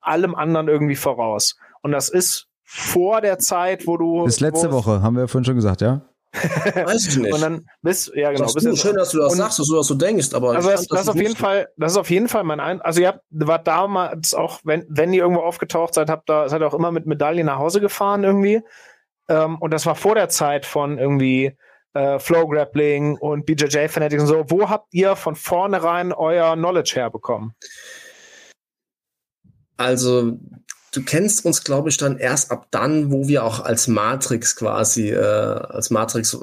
allem 0.00 0.34
anderen 0.34 0.68
irgendwie 0.68 0.96
voraus. 0.96 1.56
Und 1.82 1.92
das 1.92 2.08
ist 2.08 2.46
vor 2.64 3.20
der 3.20 3.38
Zeit, 3.38 3.86
wo 3.86 3.96
du. 3.96 4.24
Bis 4.24 4.40
letzte 4.40 4.72
Woche, 4.72 5.02
haben 5.02 5.14
wir 5.14 5.22
ja 5.22 5.26
vorhin 5.26 5.44
schon 5.44 5.56
gesagt, 5.56 5.80
ja? 5.80 6.02
Weiß 6.32 7.08
ich 7.08 7.16
nicht. 7.16 7.32
Und 7.32 7.40
dann 7.40 7.66
bist, 7.82 8.12
ja 8.14 8.30
genau. 8.30 8.52
Bist 8.52 8.64
du, 8.64 8.76
schön, 8.76 8.94
dass 8.94 9.10
du 9.10 9.18
das 9.18 9.34
sagst, 9.34 9.58
dass 9.58 9.66
du 9.66 9.74
das 9.74 9.88
so 9.88 9.94
denkst, 9.94 10.32
aber. 10.32 10.54
Also 10.54 10.70
das, 10.70 10.86
das, 10.86 11.00
das 11.00 11.08
auf 11.08 11.16
jeden 11.16 11.34
Fall, 11.34 11.68
das 11.76 11.92
ist 11.92 11.98
auf 11.98 12.10
jeden 12.10 12.28
Fall 12.28 12.44
mein 12.44 12.60
ein. 12.60 12.80
Also 12.80 13.00
ihr 13.00 13.08
habt, 13.08 13.24
war 13.30 13.58
damals 13.58 14.32
auch, 14.34 14.60
wenn, 14.62 14.86
wenn 14.88 15.12
ihr 15.12 15.22
irgendwo 15.22 15.42
aufgetaucht 15.42 15.94
seid, 15.94 16.08
habt 16.08 16.28
da, 16.28 16.48
seid 16.48 16.60
ihr 16.62 16.68
auch 16.68 16.74
immer 16.74 16.92
mit 16.92 17.06
Medaillen 17.06 17.46
nach 17.46 17.58
Hause 17.58 17.80
gefahren 17.80 18.22
irgendwie. 18.22 18.62
Ähm, 19.28 19.58
und 19.58 19.72
das 19.72 19.86
war 19.86 19.96
vor 19.96 20.14
der 20.14 20.28
Zeit 20.28 20.66
von 20.66 20.98
irgendwie 20.98 21.56
äh, 21.94 22.20
Flow 22.20 22.46
Grappling 22.46 23.16
und 23.18 23.44
BJJ 23.44 23.88
Fanatics 23.88 24.22
und 24.22 24.28
so. 24.28 24.44
Wo 24.48 24.68
habt 24.68 24.94
ihr 24.94 25.16
von 25.16 25.34
vornherein 25.34 26.12
euer 26.12 26.54
Knowledge 26.54 26.92
herbekommen? 26.94 27.54
Also 29.76 30.38
du 30.92 31.02
kennst 31.04 31.44
uns, 31.44 31.64
glaube 31.64 31.88
ich, 31.88 31.96
dann 31.96 32.18
erst 32.18 32.50
ab 32.50 32.66
dann, 32.70 33.12
wo 33.12 33.28
wir 33.28 33.44
auch 33.44 33.60
als 33.60 33.88
Matrix 33.88 34.56
quasi, 34.56 35.10
äh, 35.10 35.20
als 35.20 35.90
Matrix. 35.90 36.34
Äh, 36.34 36.38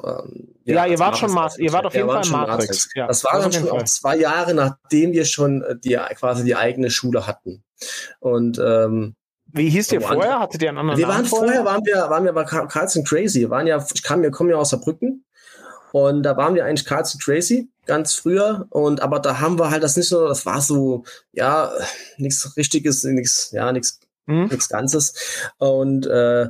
ja, 0.64 0.74
ja 0.74 0.86
ihr 0.86 0.98
wart 0.98 1.18
schon 1.18 1.32
Matrix, 1.32 1.58
ihr 1.58 1.72
wart 1.72 1.86
auf 1.86 1.94
jeden 1.94 2.08
Fall 2.08 2.26
Matrix. 2.26 2.32
Matrix. 2.32 2.88
Ja, 2.94 3.06
das 3.06 3.24
war 3.24 3.40
dann 3.40 3.52
schon 3.52 3.68
auch 3.68 3.82
zwei 3.84 4.16
Jahre, 4.16 4.54
nachdem 4.54 5.12
wir 5.12 5.24
schon 5.24 5.62
äh, 5.62 5.76
die 5.76 5.98
quasi 6.14 6.44
die 6.44 6.56
eigene 6.56 6.90
Schule 6.90 7.26
hatten. 7.26 7.62
Und 8.20 8.58
ähm, 8.58 9.14
wie 9.50 9.70
hieß 9.70 9.92
ihr 9.92 10.00
vorher? 10.00 10.40
Hattet 10.40 10.62
ihr 10.62 10.68
einen 10.68 10.78
anderen 10.78 10.98
Wir 10.98 11.06
Namen 11.06 11.18
waren 11.18 11.26
vorher, 11.26 11.64
waren 11.64 11.84
wir, 11.84 11.96
waren 12.10 12.24
wir 12.24 12.32
bei 12.32 12.44
Carlson 12.44 13.04
Crazy. 13.04 13.40
Wir 13.40 13.50
waren 13.50 13.66
ja, 13.66 13.84
ich 13.94 14.02
kam, 14.02 14.22
wir 14.22 14.30
kommen 14.30 14.50
ja 14.50 14.56
aus 14.56 14.70
Saarbrücken. 14.70 15.24
Und 15.92 16.22
da 16.22 16.36
waren 16.36 16.54
wir 16.54 16.66
eigentlich 16.66 16.84
Carlson 16.84 17.18
Crazy 17.18 17.70
ganz 17.86 18.14
früher. 18.14 18.66
Und 18.68 19.00
aber 19.00 19.20
da 19.20 19.40
haben 19.40 19.58
wir 19.58 19.70
halt 19.70 19.82
das 19.82 19.96
nicht 19.96 20.08
so, 20.08 20.28
das 20.28 20.44
war 20.44 20.60
so, 20.60 21.04
ja, 21.32 21.72
nichts 22.18 22.56
richtiges, 22.58 23.04
nichts, 23.04 23.50
ja, 23.52 23.72
nichts 23.72 24.00
mhm. 24.28 24.44
nichts 24.44 24.68
Ganzes. 24.68 25.14
Und 25.58 26.06
äh, 26.06 26.46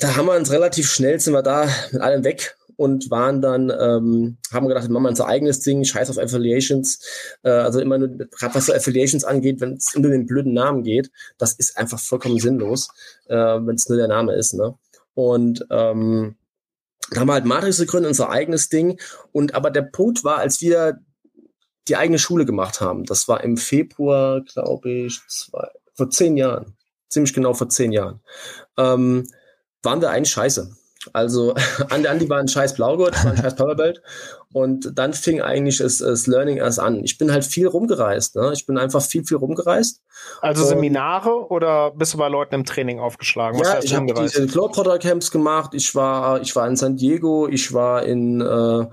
da 0.00 0.16
haben 0.16 0.26
wir 0.26 0.36
uns 0.36 0.50
relativ 0.50 0.90
schnell, 0.90 1.18
sind 1.18 1.32
wir 1.32 1.42
da 1.42 1.68
mit 1.92 2.02
allem 2.02 2.24
weg 2.24 2.56
und 2.76 3.10
waren 3.10 3.42
dann, 3.42 3.70
ähm, 3.70 4.38
haben 4.52 4.68
gedacht, 4.68 4.86
wir 4.86 4.92
machen 4.92 5.06
unser 5.06 5.26
eigenes 5.26 5.60
Ding, 5.60 5.84
scheiß 5.84 6.10
auf 6.10 6.18
Affiliations. 6.18 7.00
Äh, 7.42 7.50
also 7.50 7.80
immer 7.80 7.98
nur, 7.98 8.08
gerade 8.08 8.54
was 8.54 8.66
so 8.66 8.72
Affiliations 8.72 9.24
angeht, 9.24 9.60
wenn 9.60 9.74
es 9.74 9.96
unter 9.96 10.10
den 10.10 10.26
blöden 10.26 10.52
Namen 10.52 10.84
geht, 10.84 11.10
das 11.38 11.54
ist 11.54 11.76
einfach 11.76 11.98
vollkommen 11.98 12.38
sinnlos, 12.38 12.88
äh, 13.26 13.34
wenn 13.34 13.74
es 13.74 13.88
nur 13.88 13.98
der 13.98 14.06
Name 14.06 14.34
ist. 14.34 14.54
Ne? 14.54 14.76
Und 15.14 15.66
ähm, 15.70 16.36
da 17.10 17.20
haben 17.20 17.28
wir 17.28 17.32
halt 17.32 17.46
Matrix 17.46 17.78
gegründet, 17.78 18.10
unser 18.10 18.30
eigenes 18.30 18.68
Ding. 18.68 19.00
Und 19.32 19.54
aber 19.54 19.72
der 19.72 19.82
Punkt 19.82 20.22
war, 20.22 20.38
als 20.38 20.60
wir 20.60 21.00
die 21.88 21.96
eigene 21.96 22.20
Schule 22.20 22.46
gemacht 22.46 22.80
haben, 22.80 23.04
das 23.04 23.26
war 23.26 23.42
im 23.42 23.56
Februar, 23.56 24.42
glaube 24.42 24.88
ich, 24.88 25.20
zwei, 25.26 25.68
vor 25.94 26.10
zehn 26.10 26.36
Jahren 26.36 26.77
ziemlich 27.08 27.34
genau 27.34 27.54
vor 27.54 27.68
zehn 27.68 27.92
Jahren, 27.92 28.20
ähm, 28.76 29.26
waren 29.82 30.00
wir 30.00 30.10
eigentlich 30.10 30.30
scheiße. 30.30 30.70
Also 31.12 31.54
Andi, 31.90 32.08
Andi 32.08 32.28
war 32.28 32.38
ein 32.38 32.48
scheiß 32.48 32.74
Blaugurt, 32.74 33.24
war 33.24 33.32
ein 33.32 33.36
scheiß 33.36 33.56
Powerbelt 33.56 34.02
und 34.52 34.98
dann 34.98 35.12
fing 35.12 35.40
eigentlich 35.40 35.78
das, 35.78 35.98
das 35.98 36.26
Learning 36.26 36.56
erst 36.56 36.80
an. 36.80 37.04
Ich 37.04 37.18
bin 37.18 37.30
halt 37.30 37.44
viel 37.44 37.66
rumgereist, 37.66 38.36
ne? 38.36 38.50
ich 38.52 38.66
bin 38.66 38.78
einfach 38.78 39.02
viel, 39.02 39.24
viel 39.24 39.36
rumgereist. 39.36 40.02
Also 40.40 40.62
und, 40.62 40.68
Seminare 40.68 41.50
oder 41.50 41.92
bist 41.92 42.14
du 42.14 42.18
bei 42.18 42.28
Leuten 42.28 42.56
im 42.56 42.64
Training 42.64 42.98
aufgeschlagen? 42.98 43.60
Was 43.60 43.68
ja, 43.68 43.82
ich 43.82 43.94
habe 43.94 44.12
diese 44.14 44.46
Globetrotter 44.46 44.98
Camps 44.98 45.30
gemacht, 45.30 45.72
ich 45.74 45.94
war, 45.94 46.40
ich 46.40 46.54
war 46.56 46.66
in 46.66 46.76
San 46.76 46.96
Diego, 46.96 47.48
ich 47.48 47.72
war 47.72 48.02
in... 48.02 48.40
Äh, 48.40 48.86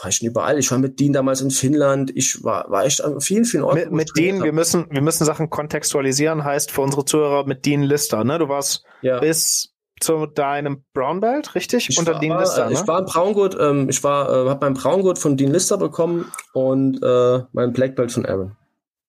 war 0.00 0.08
ich 0.08 0.16
schon 0.16 0.28
überall. 0.28 0.58
Ich 0.58 0.70
war 0.70 0.78
mit 0.78 0.98
Dean 1.00 1.12
damals 1.12 1.40
in 1.40 1.50
Finnland. 1.50 2.10
Ich 2.14 2.42
war, 2.44 2.70
war 2.70 2.84
echt 2.84 3.02
an 3.02 3.20
vielen, 3.20 3.44
vielen 3.44 3.64
Orten. 3.64 3.78
Mit, 3.78 3.92
mit 3.92 4.10
Dean, 4.16 4.42
wir 4.42 4.52
müssen, 4.52 4.86
wir 4.90 5.02
müssen 5.02 5.24
Sachen 5.24 5.50
kontextualisieren, 5.50 6.44
heißt 6.44 6.70
für 6.70 6.80
unsere 6.80 7.04
Zuhörer 7.04 7.46
mit 7.46 7.64
Dean 7.66 7.82
Lister, 7.82 8.24
ne? 8.24 8.38
Du 8.38 8.48
warst 8.48 8.84
ja. 9.02 9.20
bis 9.20 9.72
zu 10.00 10.26
deinem 10.26 10.84
Brown 10.94 11.20
Belt, 11.20 11.54
richtig? 11.54 11.88
Ich 11.88 11.98
Unter 11.98 12.14
war, 12.14 12.20
Dean 12.20 12.38
Lister, 12.38 12.66
ne? 12.66 12.72
Ich 12.72 12.86
war 12.86 13.00
im 13.00 13.06
Braungurt, 13.06 13.56
ähm, 13.60 13.88
ich 13.88 14.02
war, 14.02 14.28
äh, 14.28 14.48
habe 14.48 14.66
meinen 14.66 14.74
Braungurt 14.74 15.18
von 15.18 15.36
Dean 15.36 15.52
Lister 15.52 15.78
bekommen 15.78 16.30
und 16.52 17.02
äh, 17.02 17.40
mein 17.52 17.72
Black 17.72 17.96
Belt 17.96 18.12
von 18.12 18.26
Aaron. 18.26 18.56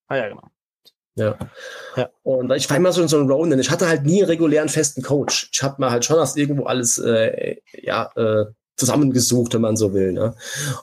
Ah 0.08 0.16
ja, 0.16 0.28
genau. 0.28 0.42
Ja. 1.16 1.36
ja. 1.96 2.08
Und 2.22 2.52
ich 2.52 2.68
war 2.68 2.76
immer 2.76 2.92
so 2.92 3.00
in 3.00 3.08
so 3.08 3.18
einem 3.18 3.30
Ronin. 3.30 3.58
Ich 3.60 3.70
hatte 3.70 3.86
halt 3.86 4.04
nie 4.04 4.20
einen 4.20 4.30
regulären 4.30 4.68
festen 4.68 5.02
Coach. 5.02 5.48
Ich 5.52 5.62
habe 5.62 5.76
mir 5.78 5.90
halt 5.90 6.04
schon 6.04 6.18
aus 6.18 6.36
irgendwo 6.36 6.64
alles 6.64 6.98
äh, 6.98 7.56
ja, 7.72 8.10
äh, 8.16 8.46
zusammengesucht, 8.76 9.54
wenn 9.54 9.60
man 9.60 9.76
so 9.76 9.94
will. 9.94 10.12
Ne? 10.12 10.34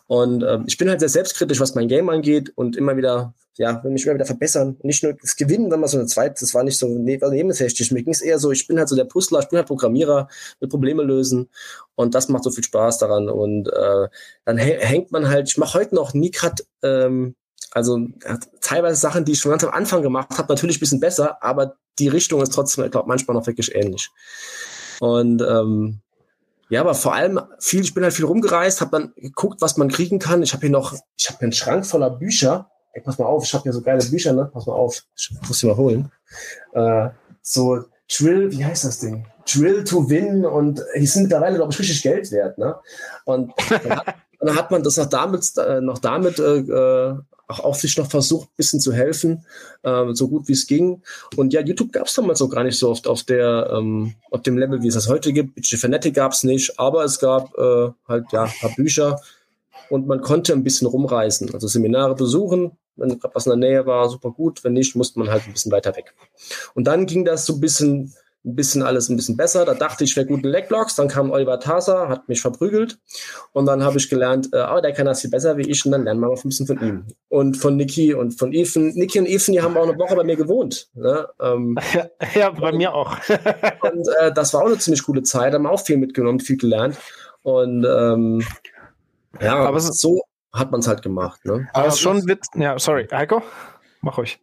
Und 0.07 0.43
ähm, 0.43 0.63
ich 0.67 0.77
bin 0.77 0.89
halt 0.89 0.99
sehr 0.99 1.09
selbstkritisch, 1.09 1.59
was 1.59 1.75
mein 1.75 1.87
Game 1.87 2.09
angeht 2.09 2.51
und 2.55 2.75
immer 2.75 2.95
wieder, 2.95 3.33
ja, 3.57 3.83
will 3.83 3.91
mich 3.91 4.05
immer 4.05 4.15
wieder 4.15 4.25
verbessern. 4.25 4.77
nicht 4.83 5.03
nur 5.03 5.13
das 5.13 5.35
Gewinnen, 5.35 5.71
wenn 5.71 5.79
man 5.79 5.89
so 5.89 5.97
eine 5.97 6.07
zweite, 6.07 6.39
das 6.39 6.53
war 6.53 6.63
nicht 6.63 6.77
so 6.77 6.87
ne 6.87 7.19
nebensächlich. 7.31 7.91
Mir 7.91 8.03
ging 8.03 8.13
es 8.13 8.21
eher 8.21 8.39
so, 8.39 8.51
ich 8.51 8.67
bin 8.67 8.77
halt 8.77 8.87
so 8.87 8.95
der 8.95 9.05
Puzzler, 9.05 9.39
ich 9.39 9.49
bin 9.49 9.57
halt 9.57 9.67
Programmierer, 9.67 10.29
mit 10.61 10.69
Probleme 10.69 11.03
lösen 11.03 11.49
und 11.95 12.15
das 12.15 12.29
macht 12.29 12.43
so 12.43 12.51
viel 12.51 12.63
Spaß 12.63 12.99
daran. 12.99 13.29
Und 13.29 13.67
äh, 13.67 14.07
dann 14.45 14.57
hängt 14.57 15.11
man 15.11 15.27
halt, 15.27 15.49
ich 15.49 15.57
mache 15.57 15.79
heute 15.79 15.95
noch 15.95 16.13
nie 16.13 16.31
grad, 16.31 16.65
ähm, 16.83 17.35
also 17.71 17.97
ja, 18.23 18.39
teilweise 18.61 18.99
Sachen, 18.99 19.25
die 19.25 19.33
ich 19.33 19.39
schon 19.39 19.51
ganz 19.51 19.63
am 19.63 19.71
Anfang 19.71 20.01
gemacht 20.01 20.37
habe, 20.37 20.53
natürlich 20.53 20.77
ein 20.77 20.81
bisschen 20.81 20.99
besser, 20.99 21.43
aber 21.43 21.75
die 21.99 22.07
Richtung 22.07 22.41
ist 22.41 22.53
trotzdem, 22.53 22.85
ich 22.85 22.91
glaube, 22.91 23.07
manchmal 23.07 23.35
noch 23.35 23.47
wirklich 23.47 23.75
ähnlich. 23.75 24.09
Und 24.99 25.41
ähm, 25.41 26.01
ja, 26.71 26.79
aber 26.79 26.95
vor 26.95 27.13
allem 27.13 27.37
viel, 27.59 27.81
ich 27.81 27.93
bin 27.93 28.01
halt 28.01 28.13
viel 28.13 28.23
rumgereist, 28.23 28.79
habe 28.79 28.91
dann 28.91 29.13
geguckt, 29.17 29.61
was 29.61 29.75
man 29.75 29.89
kriegen 29.89 30.19
kann. 30.19 30.41
Ich 30.41 30.53
habe 30.53 30.61
hier 30.61 30.69
noch, 30.69 30.95
ich 31.17 31.29
habe 31.29 31.41
einen 31.41 31.51
Schrank 31.51 31.85
voller 31.85 32.09
Bücher. 32.09 32.71
Ey, 32.93 33.01
pass 33.01 33.17
mal 33.17 33.25
auf, 33.25 33.43
ich 33.43 33.53
habe 33.53 33.63
hier 33.63 33.73
so 33.73 33.81
geile 33.81 34.01
Bücher, 34.05 34.31
ne? 34.31 34.49
Pass 34.53 34.67
mal 34.67 34.73
auf, 34.73 35.03
ich 35.17 35.31
muss 35.45 35.59
sie 35.59 35.67
mal 35.67 35.75
holen. 35.75 36.09
Äh, 36.71 37.09
so 37.41 37.83
Drill, 38.09 38.53
wie 38.53 38.63
heißt 38.63 38.85
das 38.85 38.99
Ding? 39.01 39.27
Drill 39.45 39.83
to 39.83 40.09
Win 40.09 40.45
und 40.45 40.81
die 40.95 41.05
sind 41.07 41.23
mittlerweile, 41.23 41.57
glaube 41.57 41.73
ich, 41.73 41.79
richtig 41.79 42.03
Geld 42.03 42.31
wert, 42.31 42.57
ne? 42.57 42.77
Und 43.25 43.51
dann 43.69 43.97
hat, 43.97 44.15
dann 44.39 44.55
hat 44.55 44.71
man 44.71 44.81
das 44.81 44.95
noch 44.95 45.07
damit, 45.07 45.57
äh, 45.57 45.81
noch 45.81 45.99
damit 45.99 46.39
äh, 46.39 46.59
äh 46.59 47.15
auch, 47.59 47.75
sich 47.75 47.97
noch 47.97 48.09
versucht, 48.09 48.49
ein 48.49 48.55
bisschen 48.57 48.79
zu 48.79 48.93
helfen, 48.93 49.45
äh, 49.83 50.13
so 50.13 50.27
gut 50.27 50.47
wie 50.47 50.53
es 50.53 50.67
ging. 50.67 51.01
Und 51.35 51.53
ja, 51.53 51.61
YouTube 51.61 51.91
gab 51.91 52.07
es 52.07 52.13
damals 52.13 52.41
auch 52.41 52.49
gar 52.49 52.63
nicht 52.63 52.77
so 52.77 52.89
oft 52.89 53.07
auf 53.07 53.23
der, 53.23 53.71
ähm, 53.73 54.15
auf 54.29 54.41
dem 54.41 54.57
Level, 54.57 54.81
wie 54.81 54.87
es 54.87 54.95
das 54.95 55.09
heute 55.09 55.33
gibt. 55.33 55.55
Bitchy 55.55 55.77
Fanatic 55.77 56.13
gab 56.15 56.31
es 56.31 56.43
nicht, 56.43 56.79
aber 56.79 57.03
es 57.03 57.19
gab 57.19 57.57
äh, 57.57 57.89
halt 58.07 58.25
ja 58.31 58.43
ein 58.43 58.53
paar 58.59 58.75
Bücher 58.75 59.19
und 59.89 60.07
man 60.07 60.21
konnte 60.21 60.53
ein 60.53 60.63
bisschen 60.63 60.87
rumreisen, 60.87 61.53
also 61.53 61.67
Seminare 61.67 62.15
besuchen. 62.15 62.77
Wenn 62.95 63.19
was 63.33 63.45
in 63.45 63.59
der 63.59 63.69
Nähe 63.69 63.85
war, 63.85 64.09
super 64.09 64.31
gut. 64.31 64.63
Wenn 64.63 64.73
nicht, 64.73 64.95
musste 64.95 65.19
man 65.19 65.29
halt 65.29 65.43
ein 65.47 65.53
bisschen 65.53 65.71
weiter 65.71 65.95
weg. 65.95 66.13
Und 66.75 66.85
dann 66.85 67.05
ging 67.05 67.25
das 67.25 67.45
so 67.45 67.53
ein 67.53 67.59
bisschen 67.59 68.13
ein 68.43 68.55
bisschen 68.55 68.81
alles 68.81 69.09
ein 69.09 69.15
bisschen 69.15 69.37
besser. 69.37 69.65
Da 69.65 69.73
dachte 69.73 70.03
ich, 70.03 70.11
ich 70.11 70.17
wäre 70.17 70.25
gut 70.25 70.43
in 70.43 70.49
Leglocks. 70.49 70.95
Dann 70.95 71.07
kam 71.07 71.31
Oliver 71.31 71.59
Tasa, 71.59 72.09
hat 72.09 72.27
mich 72.27 72.41
verprügelt. 72.41 72.97
Und 73.51 73.67
dann 73.67 73.83
habe 73.83 73.97
ich 73.97 74.09
gelernt, 74.09 74.49
äh, 74.51 74.65
oh, 74.69 74.81
der 74.81 74.93
kann 74.93 75.05
das 75.05 75.21
viel 75.21 75.29
besser 75.29 75.57
wie 75.57 75.69
ich. 75.69 75.85
Und 75.85 75.91
dann 75.91 76.03
lernen 76.03 76.19
wir 76.19 76.27
mal 76.27 76.35
ein 76.35 76.49
bisschen 76.49 76.67
von 76.67 76.81
ihm. 76.81 77.05
Und 77.29 77.57
von 77.57 77.77
Niki 77.77 78.13
und 78.13 78.31
von 78.31 78.51
Ethan. 78.51 78.89
Niki 78.95 79.19
und 79.19 79.27
Ethan, 79.27 79.53
die 79.53 79.61
haben 79.61 79.77
auch 79.77 79.87
eine 79.87 79.97
Woche 79.97 80.15
bei 80.15 80.23
mir 80.23 80.35
gewohnt. 80.35 80.89
Ne? 80.95 81.27
Ähm, 81.39 81.77
ja, 81.93 82.07
ja, 82.33 82.49
bei 82.49 82.71
mir 82.71 82.93
auch. 82.93 83.17
und 83.81 84.07
äh, 84.19 84.33
das 84.33 84.53
war 84.53 84.61
auch 84.61 84.67
eine 84.67 84.79
ziemlich 84.79 85.03
coole 85.03 85.21
Zeit. 85.23 85.53
Haben 85.53 85.67
auch 85.67 85.81
viel 85.81 85.97
mitgenommen, 85.97 86.39
viel 86.39 86.57
gelernt. 86.57 86.97
Und 87.43 87.85
ähm, 87.85 88.43
ja, 89.39 89.55
aber 89.55 89.79
so 89.79 90.21
hat 90.53 90.71
man 90.71 90.81
es 90.81 90.87
halt 90.87 91.01
gemacht. 91.01 91.45
Ne? 91.45 91.67
Aber 91.73 91.87
es 91.87 91.95
ist 91.95 92.01
schon 92.01 92.27
Witz. 92.27 92.47
Ja, 92.55 92.77
sorry, 92.77 93.07
Heiko, 93.11 93.41
mach 94.01 94.17
euch. 94.17 94.39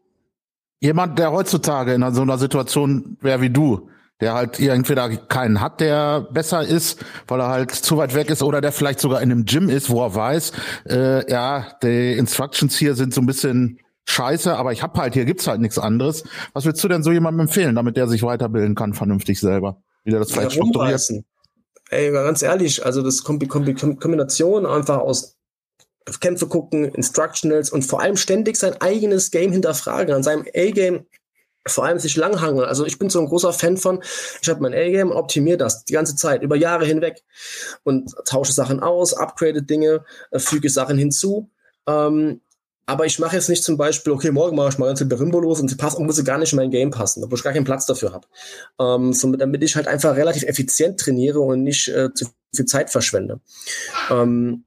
Jemand, 0.81 1.19
der 1.19 1.33
heutzutage 1.33 1.95
in 1.95 2.15
so 2.15 2.23
einer 2.23 2.39
Situation 2.39 3.17
wäre 3.21 3.41
wie 3.41 3.51
du, 3.51 3.89
der 4.21 4.35
halt 4.35 4.61
entweder 4.61 5.09
keinen 5.09 5.61
hat, 5.61 5.81
der 5.81 6.23
besser 6.33 6.63
ist, 6.63 7.05
weil 7.27 7.41
er 7.41 7.49
halt 7.49 7.73
zu 7.73 7.97
weit 7.97 8.15
weg 8.15 8.31
ist, 8.31 8.43
oder 8.43 8.61
der 8.61 8.73
vielleicht 8.73 9.01
sogar 9.01 9.23
in 9.23 9.31
einem 9.31 9.45
Gym 9.45 9.69
ist, 9.69 9.91
wo 9.91 10.03
er 10.03 10.15
weiß, 10.15 10.53
äh, 10.89 11.31
ja, 11.31 11.67
die 11.83 12.13
Instructions 12.13 12.77
hier 12.77 12.95
sind 12.95 13.15
so 13.15 13.21
ein 13.21 13.27
bisschen 13.27 13.81
scheiße, 14.07 14.57
aber 14.57 14.73
ich 14.73 14.83
hab 14.83 14.97
halt, 14.97 15.15
hier 15.15 15.25
gibt's 15.25 15.47
halt 15.47 15.61
nichts 15.61 15.79
anderes. 15.79 16.25
Was 16.53 16.65
würdest 16.65 16.83
du 16.83 16.89
denn 16.89 17.03
so 17.03 17.13
jemandem 17.13 17.41
empfehlen, 17.41 17.75
damit 17.75 17.97
der 17.97 18.09
sich 18.09 18.23
weiterbilden 18.23 18.75
kann, 18.75 18.95
vernünftig 18.95 19.39
selber? 19.39 19.83
Wie 20.05 20.11
der 20.11 20.21
das 20.21 20.33
vielleicht 20.33 20.53
ja, 20.53 20.63
strukturiert? 20.63 21.03
Ey, 21.91 22.13
ganz 22.13 22.43
ehrlich, 22.43 22.85
also 22.85 23.03
das 23.03 23.25
Kombi 23.25 23.47
Kombi 23.47 23.75
Kombination 23.75 24.67
einfach 24.67 24.99
aus 24.99 25.38
Kämpfe 26.21 26.47
gucken, 26.47 26.87
Instructionals 26.87 27.71
und 27.71 27.83
vor 27.83 28.01
allem 28.01 28.17
ständig 28.17 28.57
sein 28.57 28.81
eigenes 28.81 29.31
Game 29.31 29.53
hinterfragen, 29.53 30.15
an 30.15 30.23
seinem 30.23 30.47
A-Game 30.55 31.07
vor 31.67 31.85
allem 31.85 31.99
sich 31.99 32.17
langhangeln. 32.17 32.67
Also 32.67 32.87
ich 32.87 32.99
bin 32.99 33.11
so 33.11 33.21
ein 33.21 33.27
großer 33.27 33.53
Fan 33.53 33.77
von, 33.77 34.03
ich 34.41 34.49
habe 34.49 34.61
mein 34.63 34.75
A-Game 34.75 35.11
und 35.11 35.17
optimiere 35.17 35.59
das 35.59 35.85
die 35.85 35.93
ganze 35.93 36.17
Zeit, 36.17 36.43
über 36.43 36.57
Jahre 36.57 36.85
hinweg 36.85 37.23
und 37.85 38.15
tausche 38.25 38.53
Sachen 38.53 38.81
aus, 38.81 39.15
upgrade 39.15 39.63
Dinge, 39.63 40.05
äh, 40.31 40.39
füge 40.39 40.71
Sachen 40.71 40.99
hinzu. 40.99 41.51
Ähm, 41.87 42.41
aber 42.87 43.05
ich 43.05 43.19
mache 43.19 43.37
jetzt 43.37 43.51
nicht 43.51 43.63
zum 43.63 43.77
Beispiel, 43.77 44.15
okay, 44.15 44.31
morgen 44.31 44.57
mache 44.57 44.71
ich 44.71 44.79
mal 44.79 44.87
ganz 44.87 45.07
Berimbo 45.07 45.41
los 45.41 45.61
und 45.61 45.69
sie 45.69 45.77
passt 45.77 45.99
und 45.99 46.07
muss 46.07 46.25
gar 46.25 46.39
nicht 46.39 46.55
in 46.55 46.57
mein 46.57 46.71
Game 46.71 46.91
passen, 46.91 47.23
obwohl 47.23 47.37
ich 47.37 47.45
gar 47.45 47.53
keinen 47.53 47.67
Platz 47.67 47.85
dafür 47.85 48.15
habe. 48.15 48.27
Ähm, 48.81 49.13
so, 49.13 49.31
damit 49.37 49.63
ich 49.63 49.77
halt 49.77 49.87
einfach 49.87 50.17
relativ 50.17 50.45
effizient 50.45 50.99
trainiere 50.99 51.41
und 51.41 51.65
nicht 51.65 51.89
äh, 51.89 52.15
zu 52.15 52.29
viel 52.55 52.65
Zeit 52.65 52.89
verschwende. 52.89 53.41
Ähm, 54.11 54.65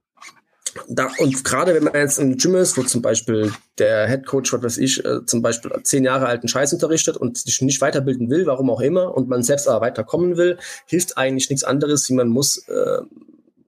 da, 0.88 1.10
und 1.18 1.44
gerade 1.44 1.74
wenn 1.74 1.84
man 1.84 1.94
jetzt 1.94 2.18
im 2.18 2.36
Gym 2.36 2.54
ist, 2.54 2.76
wo 2.76 2.82
zum 2.82 3.02
Beispiel 3.02 3.52
der 3.78 4.08
Head 4.08 4.26
Coach, 4.26 4.52
was 4.52 4.62
weiß 4.62 4.78
ich, 4.78 5.04
äh, 5.04 5.24
zum 5.26 5.42
Beispiel 5.42 5.70
zehn 5.82 6.04
Jahre 6.04 6.26
alten 6.26 6.48
Scheiß 6.48 6.72
unterrichtet 6.72 7.16
und 7.16 7.38
sich 7.38 7.60
nicht 7.60 7.80
weiterbilden 7.80 8.30
will, 8.30 8.46
warum 8.46 8.70
auch 8.70 8.80
immer, 8.80 9.14
und 9.14 9.28
man 9.28 9.42
selbst 9.42 9.68
aber 9.68 9.84
weiterkommen 9.84 10.36
will, 10.36 10.58
hilft 10.86 11.18
eigentlich 11.18 11.50
nichts 11.50 11.64
anderes, 11.64 12.08
wie 12.08 12.14
man 12.14 12.28
muss 12.28 12.58
äh, 12.68 13.02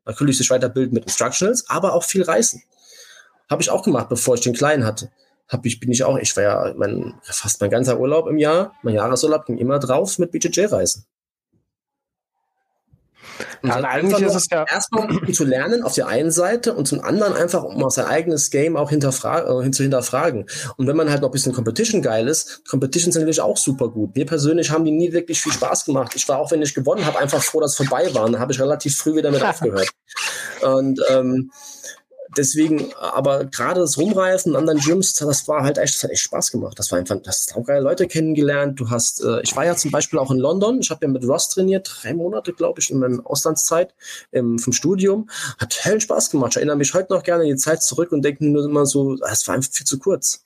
natürlich 0.07 0.39
sich 0.39 0.51
weiterbilden 0.51 0.95
mit 0.95 1.05
Instructionals, 1.05 1.69
aber 1.69 1.95
auch 1.95 2.05
viel 2.05 2.23
reißen. 2.23 2.63
Habe 3.51 3.63
ich 3.63 3.71
auch 3.71 3.83
gemacht, 3.83 4.09
bevor 4.09 4.35
ich 4.35 4.41
den 4.41 4.55
Kleinen 4.55 4.85
hatte. 4.85 5.11
Hab 5.49 5.67
ich, 5.67 5.81
bin 5.81 5.93
ich 5.93 6.05
auch, 6.05 6.17
ich 6.19 6.35
war 6.37 6.43
ja 6.43 6.75
mein, 6.77 7.15
fast 7.23 7.61
mein 7.61 7.71
ganzer 7.71 8.01
Urlaub 8.01 8.29
im 8.29 8.39
Jahr, 8.39 8.75
mein 8.83 8.95
Jahresurlaub 8.95 9.45
ging 9.45 9.59
immer 9.59 9.79
drauf 9.79 10.19
mit 10.19 10.33
BJJ-Reisen. 10.33 11.05
Und 13.63 13.69
ja, 13.69 13.77
eigentlich 13.77 14.21
ist 14.21 14.35
es 14.35 14.49
ja 14.51 14.65
erstmal 14.71 15.11
um 15.11 15.33
zu 15.33 15.45
lernen 15.45 15.83
auf 15.83 15.95
der 15.95 16.07
einen 16.07 16.31
Seite 16.31 16.75
und 16.75 16.87
zum 16.87 17.01
anderen 17.01 17.35
einfach 17.35 17.63
um 17.63 17.83
auch 17.83 17.91
sein 17.91 18.07
eigenes 18.07 18.51
Game 18.51 18.77
auch 18.77 18.91
hinterfra 18.91 19.61
äh, 19.61 19.63
hin 19.63 19.73
zu 19.73 19.83
hinterfragen. 19.83 20.47
Und 20.77 20.87
wenn 20.87 20.97
man 20.97 21.11
halt 21.11 21.23
noch 21.23 21.29
ein 21.29 21.33
bisschen 21.33 21.53
Competition 21.53 22.03
geil 22.03 22.29
ist, 22.29 22.67
Competition 22.69 23.13
sind 23.13 23.23
natürlich 23.23 23.41
auch 23.41 23.57
super 23.57 23.89
gut. 23.89 24.15
Mir 24.17 24.27
persönlich 24.27 24.71
haben 24.71 24.85
die 24.85 24.91
nie 24.91 25.13
wirklich 25.13 25.41
viel 25.41 25.53
Spaß 25.53 25.85
gemacht. 25.85 26.13
Ich 26.15 26.29
war 26.29 26.39
auch, 26.39 26.51
wenn 26.51 26.63
ich 26.63 26.75
gewonnen 26.75 27.05
habe, 27.05 27.19
einfach 27.19 27.43
froh, 27.43 27.61
dass 27.61 27.73
es 27.73 27.77
vorbei 27.77 28.13
war. 28.15 28.31
Da 28.31 28.39
habe 28.39 28.53
ich 28.53 28.61
relativ 28.61 28.97
früh 28.97 29.17
wieder 29.17 29.31
mit 29.31 29.43
aufgehört. 29.43 29.89
Und 30.63 31.01
ähm, 31.11 31.51
deswegen, 32.37 32.93
aber 32.95 33.45
gerade 33.45 33.81
das 33.81 33.99
Rumreifen 33.99 34.53
in 34.53 34.57
anderen 34.57 34.79
Gyms, 34.81 35.15
das 35.15 35.49
war 35.49 35.63
halt 35.63 35.79
echt, 35.79 35.95
das 35.95 36.03
hat 36.03 36.11
echt 36.11 36.23
Spaß 36.23 36.51
gemacht. 36.51 36.79
Das 36.79 36.91
war 36.91 36.99
einfach, 36.99 37.17
das 37.23 37.47
hast 37.55 37.67
geile 37.67 37.81
Leute 37.81 38.07
kennengelernt. 38.07 38.79
Du 38.79 38.91
hast, 38.91 39.23
äh, 39.23 39.41
ich 39.43 39.55
war 39.57 39.65
ja 39.65 39.75
zum 39.75 39.91
Beispiel 39.91 40.19
auch 40.19 40.31
in 40.31 40.39
London. 40.39 40.81
Ich 40.81 40.91
habe 40.91 41.07
ja 41.07 41.13
mit 41.13 41.25
Ross 41.25 41.49
trainiert, 41.49 41.91
drei 42.03 42.15
Monate, 42.15 42.53
glaube 42.53 42.81
ich, 42.81 42.91
in 42.91 42.99
meiner 42.99 43.21
Auslandszeit 43.25 43.95
ähm, 44.33 44.59
vom 44.59 44.73
Studium. 44.73 45.29
Hat 45.59 45.85
hellen 45.85 46.01
Spaß 46.01 46.31
gemacht. 46.31 46.53
Ich 46.53 46.57
erinnere 46.57 46.77
mich 46.77 46.95
heute 46.95 47.13
noch 47.13 47.23
gerne 47.23 47.45
in 47.45 47.51
die 47.51 47.57
Zeit 47.57 47.83
zurück 47.83 48.13
und 48.13 48.23
denke 48.23 48.45
nur 48.45 48.65
immer 48.65 48.87
so, 48.87 49.15
es 49.15 49.47
war 49.49 49.55
einfach 49.55 49.73
viel 49.73 49.87
zu 49.87 49.99
kurz. 49.99 50.45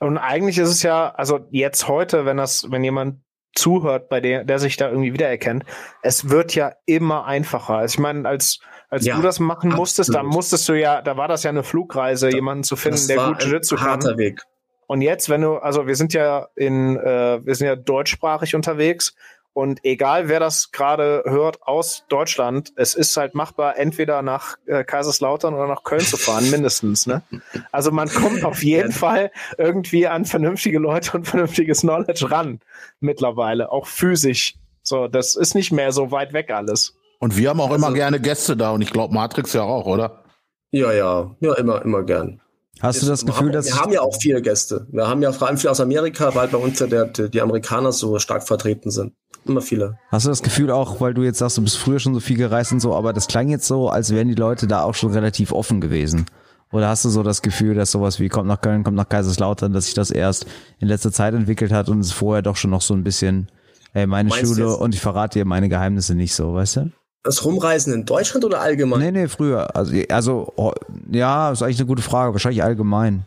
Und 0.00 0.18
eigentlich 0.18 0.58
ist 0.58 0.68
es 0.68 0.82
ja, 0.82 1.14
also 1.14 1.46
jetzt 1.50 1.86
heute, 1.86 2.24
wenn 2.24 2.36
das, 2.36 2.70
wenn 2.70 2.82
jemand 2.82 3.20
zuhört, 3.54 4.08
bei 4.08 4.20
der, 4.20 4.44
der 4.44 4.58
sich 4.58 4.76
da 4.76 4.88
irgendwie 4.88 5.12
wiedererkennt, 5.12 5.64
es 6.02 6.28
wird 6.28 6.54
ja 6.54 6.72
immer 6.86 7.26
einfacher. 7.26 7.74
Also 7.74 7.94
ich 7.94 7.98
meine, 7.98 8.28
als 8.28 8.60
als 8.92 9.06
ja, 9.06 9.16
du 9.16 9.22
das 9.22 9.40
machen 9.40 9.70
musstest, 9.70 10.10
absolut. 10.10 10.30
da 10.30 10.34
musstest 10.34 10.68
du 10.68 10.74
ja, 10.74 11.00
da 11.00 11.16
war 11.16 11.26
das 11.26 11.44
ja 11.44 11.48
eine 11.48 11.62
Flugreise, 11.62 12.28
da, 12.28 12.36
jemanden 12.36 12.62
zu 12.62 12.76
finden, 12.76 13.08
der 13.08 13.16
gut 13.16 13.42
Jiu-Jitsu 13.42 13.76
kann. 13.76 13.86
Harter 13.86 14.18
Weg. 14.18 14.42
Und 14.86 15.00
jetzt, 15.00 15.30
wenn 15.30 15.40
du, 15.40 15.56
also 15.56 15.86
wir 15.86 15.96
sind 15.96 16.12
ja 16.12 16.48
in, 16.56 16.98
äh, 16.98 17.40
wir 17.42 17.54
sind 17.54 17.68
ja 17.68 17.74
deutschsprachig 17.74 18.54
unterwegs 18.54 19.14
und 19.54 19.82
egal 19.82 20.28
wer 20.28 20.40
das 20.40 20.72
gerade 20.72 21.22
hört 21.24 21.62
aus 21.62 22.04
Deutschland, 22.10 22.74
es 22.76 22.94
ist 22.94 23.16
halt 23.16 23.34
machbar, 23.34 23.78
entweder 23.78 24.20
nach 24.20 24.56
äh, 24.66 24.84
Kaiserslautern 24.84 25.54
oder 25.54 25.68
nach 25.68 25.84
Köln 25.84 26.02
zu 26.02 26.18
fahren, 26.18 26.50
mindestens. 26.50 27.06
Ne? 27.06 27.22
Also 27.70 27.92
man 27.92 28.10
kommt 28.10 28.44
auf 28.44 28.62
jeden 28.62 28.92
Fall 28.92 29.30
irgendwie 29.56 30.06
an 30.06 30.26
vernünftige 30.26 30.78
Leute 30.78 31.16
und 31.16 31.26
vernünftiges 31.26 31.80
Knowledge 31.80 32.30
ran 32.30 32.60
mittlerweile, 33.00 33.72
auch 33.72 33.86
physisch. 33.86 34.56
So, 34.82 35.08
das 35.08 35.34
ist 35.34 35.54
nicht 35.54 35.72
mehr 35.72 35.92
so 35.92 36.10
weit 36.10 36.34
weg 36.34 36.50
alles. 36.50 36.94
Und 37.22 37.36
wir 37.36 37.50
haben 37.50 37.60
auch 37.60 37.70
also, 37.70 37.86
immer 37.86 37.94
gerne 37.94 38.18
Gäste 38.18 38.56
da 38.56 38.72
und 38.72 38.82
ich 38.82 38.90
glaube 38.90 39.14
Matrix 39.14 39.52
ja 39.52 39.62
auch, 39.62 39.86
oder? 39.86 40.24
Ja, 40.72 40.92
ja, 40.92 41.36
ja, 41.38 41.54
immer, 41.54 41.80
immer 41.82 42.02
gern. 42.02 42.40
Hast 42.80 42.96
Jetzt, 42.96 43.04
du 43.04 43.10
das 43.10 43.24
Gefühl, 43.24 43.46
haben, 43.46 43.52
dass 43.52 43.66
wir 43.66 43.76
haben 43.76 43.92
ja 43.92 44.00
auch 44.00 44.16
viele 44.20 44.42
Gäste. 44.42 44.88
Wir 44.90 45.06
haben 45.06 45.22
ja 45.22 45.30
vor 45.30 45.46
allem 45.46 45.56
viele 45.56 45.70
aus 45.70 45.78
Amerika, 45.78 46.34
weil 46.34 46.48
bei 46.48 46.58
uns 46.58 46.80
ja 46.80 46.88
der, 46.88 47.06
die 47.06 47.40
Amerikaner 47.40 47.92
so 47.92 48.18
stark 48.18 48.42
vertreten 48.42 48.90
sind. 48.90 49.12
Immer 49.44 49.60
viele. 49.60 49.98
Hast 50.08 50.26
du 50.26 50.30
das 50.30 50.42
Gefühl 50.42 50.72
auch, 50.72 51.00
weil 51.00 51.14
du 51.14 51.22
jetzt 51.22 51.38
sagst, 51.38 51.58
du 51.58 51.62
bist 51.62 51.78
früher 51.78 52.00
schon 52.00 52.12
so 52.12 52.18
viel 52.18 52.36
gereist 52.36 52.72
und 52.72 52.80
so, 52.80 52.92
aber 52.92 53.12
das 53.12 53.28
klang 53.28 53.48
jetzt 53.50 53.68
so, 53.68 53.88
als 53.88 54.10
wären 54.12 54.26
die 54.26 54.34
Leute 54.34 54.66
da 54.66 54.82
auch 54.82 54.96
schon 54.96 55.12
relativ 55.12 55.52
offen 55.52 55.80
gewesen. 55.80 56.26
Oder 56.72 56.88
hast 56.88 57.04
du 57.04 57.08
so 57.08 57.22
das 57.22 57.40
Gefühl, 57.40 57.76
dass 57.76 57.92
sowas 57.92 58.18
wie 58.18 58.30
kommt 58.30 58.48
nach 58.48 58.60
Köln, 58.60 58.82
kommt 58.82 58.96
nach 58.96 59.08
Kaiserslautern, 59.08 59.72
dass 59.72 59.84
sich 59.84 59.94
das 59.94 60.10
erst 60.10 60.46
in 60.80 60.88
letzter 60.88 61.12
Zeit 61.12 61.34
entwickelt 61.34 61.70
hat 61.70 61.88
und 61.88 62.00
es 62.00 62.10
vorher 62.10 62.42
doch 62.42 62.56
schon 62.56 62.72
noch 62.72 62.82
so 62.82 62.94
ein 62.94 63.04
bisschen, 63.04 63.48
ey, 63.92 64.08
meine 64.08 64.28
Meinst 64.28 64.56
Schule 64.56 64.76
und 64.76 64.92
ich 64.92 65.00
verrate 65.00 65.38
dir 65.38 65.44
meine 65.44 65.68
Geheimnisse 65.68 66.16
nicht 66.16 66.34
so, 66.34 66.54
weißt 66.54 66.76
du? 66.78 66.90
Das 67.22 67.44
Rumreisen 67.44 67.92
in 67.92 68.04
Deutschland 68.04 68.44
oder 68.44 68.60
allgemein? 68.60 68.98
Nee, 69.00 69.12
nee, 69.12 69.28
früher. 69.28 69.76
Also, 69.76 69.94
also 70.08 70.52
oh, 70.56 70.72
ja, 71.10 71.52
ist 71.52 71.62
eigentlich 71.62 71.78
eine 71.78 71.86
gute 71.86 72.02
Frage. 72.02 72.32
Wahrscheinlich 72.32 72.62
allgemein. 72.62 73.26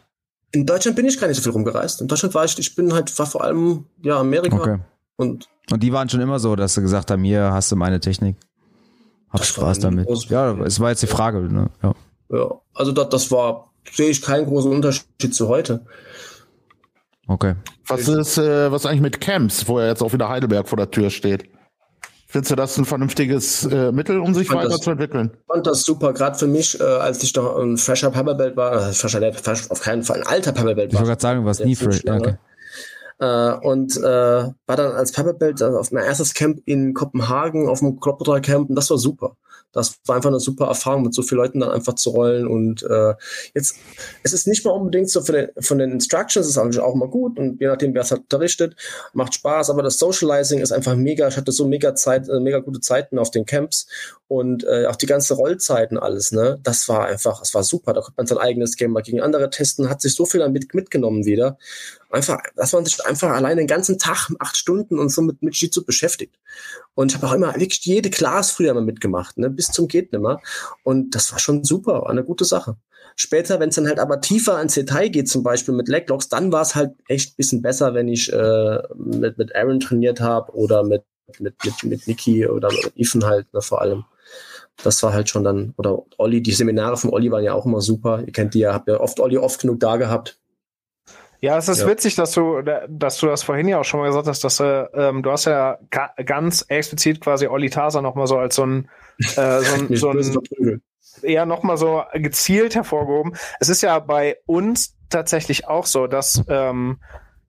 In 0.52 0.66
Deutschland 0.66 0.96
bin 0.96 1.06
ich 1.06 1.20
gar 1.20 1.28
nicht 1.28 1.38
so 1.38 1.44
viel 1.44 1.52
rumgereist. 1.52 2.02
In 2.02 2.08
Deutschland 2.08 2.36
war 2.36 2.46
ich, 2.46 2.58
ich 2.60 2.76
bin 2.76 2.94
halt, 2.94 3.18
war 3.18 3.26
vor 3.26 3.44
allem, 3.44 3.86
ja, 4.02 4.20
Amerika. 4.20 4.56
Okay. 4.58 4.80
Und, 5.16 5.48
und 5.72 5.82
die 5.82 5.94
waren 5.94 6.10
schon 6.10 6.22
immer 6.22 6.40
so, 6.40 6.56
dass 6.56 6.74
sie 6.74 6.82
gesagt 6.82 7.10
haben, 7.12 7.24
hier 7.24 7.54
hast 7.54 7.72
du 7.72 7.76
meine 7.76 8.00
Technik. 8.00 8.36
Hab 9.30 9.46
Spaß 9.46 9.80
damit. 9.80 10.08
Ja, 10.30 10.54
es 10.62 10.80
war 10.80 10.90
jetzt 10.90 11.04
die 11.04 11.08
Frage, 11.08 11.42
ne? 11.42 11.70
Ja. 11.82 11.94
Ja, 12.30 12.62
also 12.74 12.92
das, 12.92 13.10
das 13.10 13.32
war, 13.32 13.72
sehe 13.92 14.10
ich 14.10 14.22
keinen 14.22 14.46
großen 14.46 14.72
Unterschied 14.72 15.34
zu 15.34 15.48
heute. 15.48 15.86
Okay. 17.28 17.56
Was 17.88 18.08
ist, 18.08 18.38
äh, 18.38 18.72
was 18.72 18.86
eigentlich 18.86 19.02
mit 19.02 19.22
Camps, 19.22 19.68
wo 19.68 19.80
er 19.80 19.88
jetzt 19.88 20.02
auch 20.02 20.14
wieder 20.14 20.30
Heidelberg 20.30 20.68
vor 20.68 20.78
der 20.78 20.92
Tür 20.92 21.10
steht? 21.10 21.50
Findest 22.36 22.52
du 22.52 22.56
das 22.58 22.78
ein 22.78 22.84
vernünftiges 22.84 23.64
äh, 23.64 23.94
Mittel, 23.94 24.20
um 24.20 24.34
sich 24.34 24.52
weiterzuentwickeln? 24.52 25.32
Ich 25.34 25.48
fand 25.48 25.66
das 25.66 25.84
super, 25.84 26.12
gerade 26.12 26.38
für 26.38 26.48
mich, 26.48 26.78
äh, 26.78 26.84
als 26.84 27.24
ich 27.24 27.34
noch 27.34 27.56
ein 27.56 27.78
fresher 27.78 28.12
Pepperbelt 28.12 28.58
war, 28.58 28.90
äh, 28.90 28.92
fresher, 28.92 29.32
fresh, 29.32 29.72
auf 29.72 29.80
keinen 29.80 30.04
Fall 30.04 30.18
ein 30.18 30.28
alter 30.28 30.52
Pepperbelt 30.52 30.94
war. 30.94 31.00
Ich 31.02 31.08
wollte 31.08 31.12
gerade 31.12 31.22
sagen, 31.22 31.40
du 31.40 31.46
warst 31.46 31.64
nie 31.64 31.78
fresh. 31.78 32.04
Okay. 32.06 32.36
Äh, 33.20 33.54
und 33.66 33.96
äh, 33.96 34.02
war 34.04 34.76
dann 34.76 34.92
als 34.92 35.14
Pepperbelt 35.14 35.62
äh, 35.62 35.64
auf 35.64 35.94
mein 35.94 36.04
erstes 36.04 36.34
Camp 36.34 36.60
in 36.66 36.94
Kopenhagen 36.94 37.70
auf 37.70 37.80
dem 37.80 38.02
Klopotter 38.02 38.42
Camp 38.42 38.70
und 38.70 38.76
das 38.76 38.90
war 38.90 38.98
super 38.98 39.38
das 39.76 40.00
war 40.06 40.16
einfach 40.16 40.30
eine 40.30 40.40
super 40.40 40.68
Erfahrung, 40.68 41.04
mit 41.04 41.14
so 41.14 41.22
vielen 41.22 41.42
Leuten 41.42 41.60
dann 41.60 41.70
einfach 41.70 41.96
zu 41.96 42.12
rollen. 42.12 42.48
Und 42.48 42.82
äh, 42.84 43.14
jetzt, 43.54 43.76
es 44.24 44.32
ist 44.32 44.48
nicht 44.48 44.66
mal 44.66 44.72
unbedingt 44.72 45.10
so 45.10 45.22
von 45.22 45.36
den, 45.36 45.50
von 45.60 45.78
den 45.78 45.92
Instructions, 45.92 46.48
ist 46.48 46.58
eigentlich 46.58 46.80
auch 46.80 46.96
mal 46.96 47.10
gut 47.10 47.38
und 47.38 47.60
je 47.60 47.68
nachdem, 47.68 47.94
wer 47.94 48.02
es 48.02 48.12
halt 48.12 48.22
unterrichtet, 48.22 48.76
macht 49.14 49.34
Spaß, 49.34 49.70
aber 49.70 49.84
das 49.84 50.00
Socializing 50.00 50.62
ist 50.62 50.72
einfach 50.72 50.96
mega. 50.96 51.28
Ich 51.28 51.36
hatte 51.36 51.52
so 51.52 51.68
mega 51.68 51.94
Zeit, 51.94 52.30
äh, 52.30 52.40
mega 52.40 52.60
gute 52.60 52.80
Zeiten 52.80 53.20
auf 53.20 53.32
den 53.32 53.46
Camps 53.46 53.88
und 54.28 54.64
äh, 54.64 54.86
auch 54.88 54.96
die 54.96 55.06
ganze 55.06 55.34
Rollzeiten 55.34 56.00
alles, 56.00 56.32
ne? 56.32 56.58
Das 56.64 56.88
war 56.88 57.06
einfach, 57.06 57.42
es 57.42 57.54
war 57.54 57.64
super. 57.64 57.94
Da 57.94 58.02
konnte 58.02 58.16
man 58.18 58.28
sein 58.28 58.38
eigenes 58.38 58.78
Game 58.78 58.92
mal 58.92 59.04
gegen 59.04 59.22
andere 59.22 59.50
testen, 59.50 59.90
hat 59.90 60.02
sich 60.02 60.16
so 60.16 60.26
viel 60.26 60.40
damit 60.40 60.74
mitgenommen 60.74 61.26
wieder 61.26 61.58
einfach, 62.16 62.42
dass 62.56 62.74
man 62.74 62.86
sich 62.86 63.06
einfach 63.06 63.30
alleine 63.30 63.62
den 63.62 63.68
ganzen 63.68 64.00
Tag, 64.00 64.30
acht 64.40 64.58
Stunden 64.58 64.98
und 64.98 65.10
so 65.10 65.22
mit, 65.22 65.42
mit 65.42 65.56
Jiu-Jitsu 65.56 65.86
beschäftigt. 65.86 66.36
Und 66.94 67.12
ich 67.12 67.18
habe 67.18 67.28
auch 67.28 67.34
immer 67.34 67.54
wirklich 67.56 67.86
jede 67.86 68.10
Class 68.10 68.52
früher 68.52 68.74
mal 68.74 68.84
mitgemacht, 68.84 69.38
ne, 69.38 69.50
bis 69.50 69.68
zum 69.68 69.88
geht 69.88 70.14
nimmer. 70.14 70.42
Und 70.84 71.14
das 71.14 71.32
war 71.32 71.40
schon 71.40 71.64
super, 71.64 72.02
war 72.02 72.10
eine 72.10 72.24
gute 72.24 72.46
Sache. 72.46 72.78
Später, 73.18 73.60
wenn 73.60 73.70
es 73.70 73.76
dann 73.76 73.88
halt 73.88 74.00
aber 74.00 74.20
tiefer 74.20 74.62
ins 74.62 74.74
Detail 74.74 75.10
geht, 75.10 75.30
zum 75.30 75.44
Beispiel 75.44 75.74
mit 75.74 75.88
Leglocks, 75.88 76.28
dann 76.28 76.52
war 76.52 76.62
es 76.62 76.76
halt 76.76 76.96
echt 77.08 77.34
ein 77.34 77.38
bisschen 77.38 77.62
besser, 77.62 77.94
wenn 77.94 78.08
ich 78.08 78.32
äh, 78.32 78.80
mit, 78.96 79.38
mit 79.38 79.56
Aaron 79.56 79.80
trainiert 79.80 80.20
habe 80.20 80.54
oder 80.54 80.84
mit, 80.84 81.04
mit, 81.40 81.56
mit, 81.64 81.84
mit 81.84 82.08
Niki 82.08 82.48
oder 82.48 82.70
mit 82.72 82.94
Ethan 82.96 83.26
halt, 83.26 83.54
ne, 83.54 83.62
vor 83.62 83.82
allem. 83.82 84.06
Das 84.84 85.02
war 85.04 85.14
halt 85.14 85.30
schon 85.30 85.46
dann, 85.46 85.74
oder 85.78 86.04
Olli, 86.18 86.42
die 86.42 86.52
Seminare 86.52 86.98
von 86.98 87.12
Olli 87.12 87.32
waren 87.32 87.44
ja 87.44 87.54
auch 87.54 87.66
immer 87.66 87.80
super. 87.80 88.22
Ihr 88.26 88.34
kennt 88.34 88.54
die 88.54 88.60
ja, 88.60 88.74
habt 88.74 88.90
ja 88.90 89.00
oft 89.00 89.22
Olli 89.22 89.38
oft 89.38 89.62
genug 89.62 89.80
da 89.80 89.96
gehabt. 89.96 90.38
Ja, 91.42 91.58
es 91.58 91.68
ist 91.68 91.82
ja. 91.82 91.88
witzig, 91.88 92.16
dass 92.16 92.32
du, 92.32 92.62
dass 92.88 93.18
du 93.18 93.28
das 93.28 93.44
vorhin 93.44 93.68
ja 93.68 93.80
auch 93.80 93.84
schon 93.84 94.00
mal 94.00 94.08
gesagt 94.08 94.28
hast, 94.28 94.44
dass 94.44 94.60
äh, 94.60 94.86
ähm, 94.94 95.24
du 95.24 95.32
hast 95.32 95.46
ja 95.46 95.78
ga, 95.90 96.12
ganz 96.26 96.66
explizit 96.68 97.22
quasi 97.22 97.48
Olli 97.48 97.70
Taser 97.70 98.02
nochmal 98.02 98.28
so 98.28 98.38
als 98.38 98.56
so 98.56 98.66
ein, 98.66 98.90
äh, 99.36 99.60
so 99.60 99.76
ein, 99.76 99.96
so 99.96 100.10
ein 100.10 100.82
ja 101.22 101.46
nochmal 101.46 101.78
so 101.78 102.04
gezielt 102.14 102.76
hervorgehoben. 102.76 103.36
Es 103.60 103.70
ist 103.70 103.82
ja 103.82 104.00
bei 104.00 104.38
uns 104.46 104.96
tatsächlich 105.10 105.68
auch 105.68 105.86
so, 105.86 106.08
dass 106.08 106.44
ähm, 106.48 107.00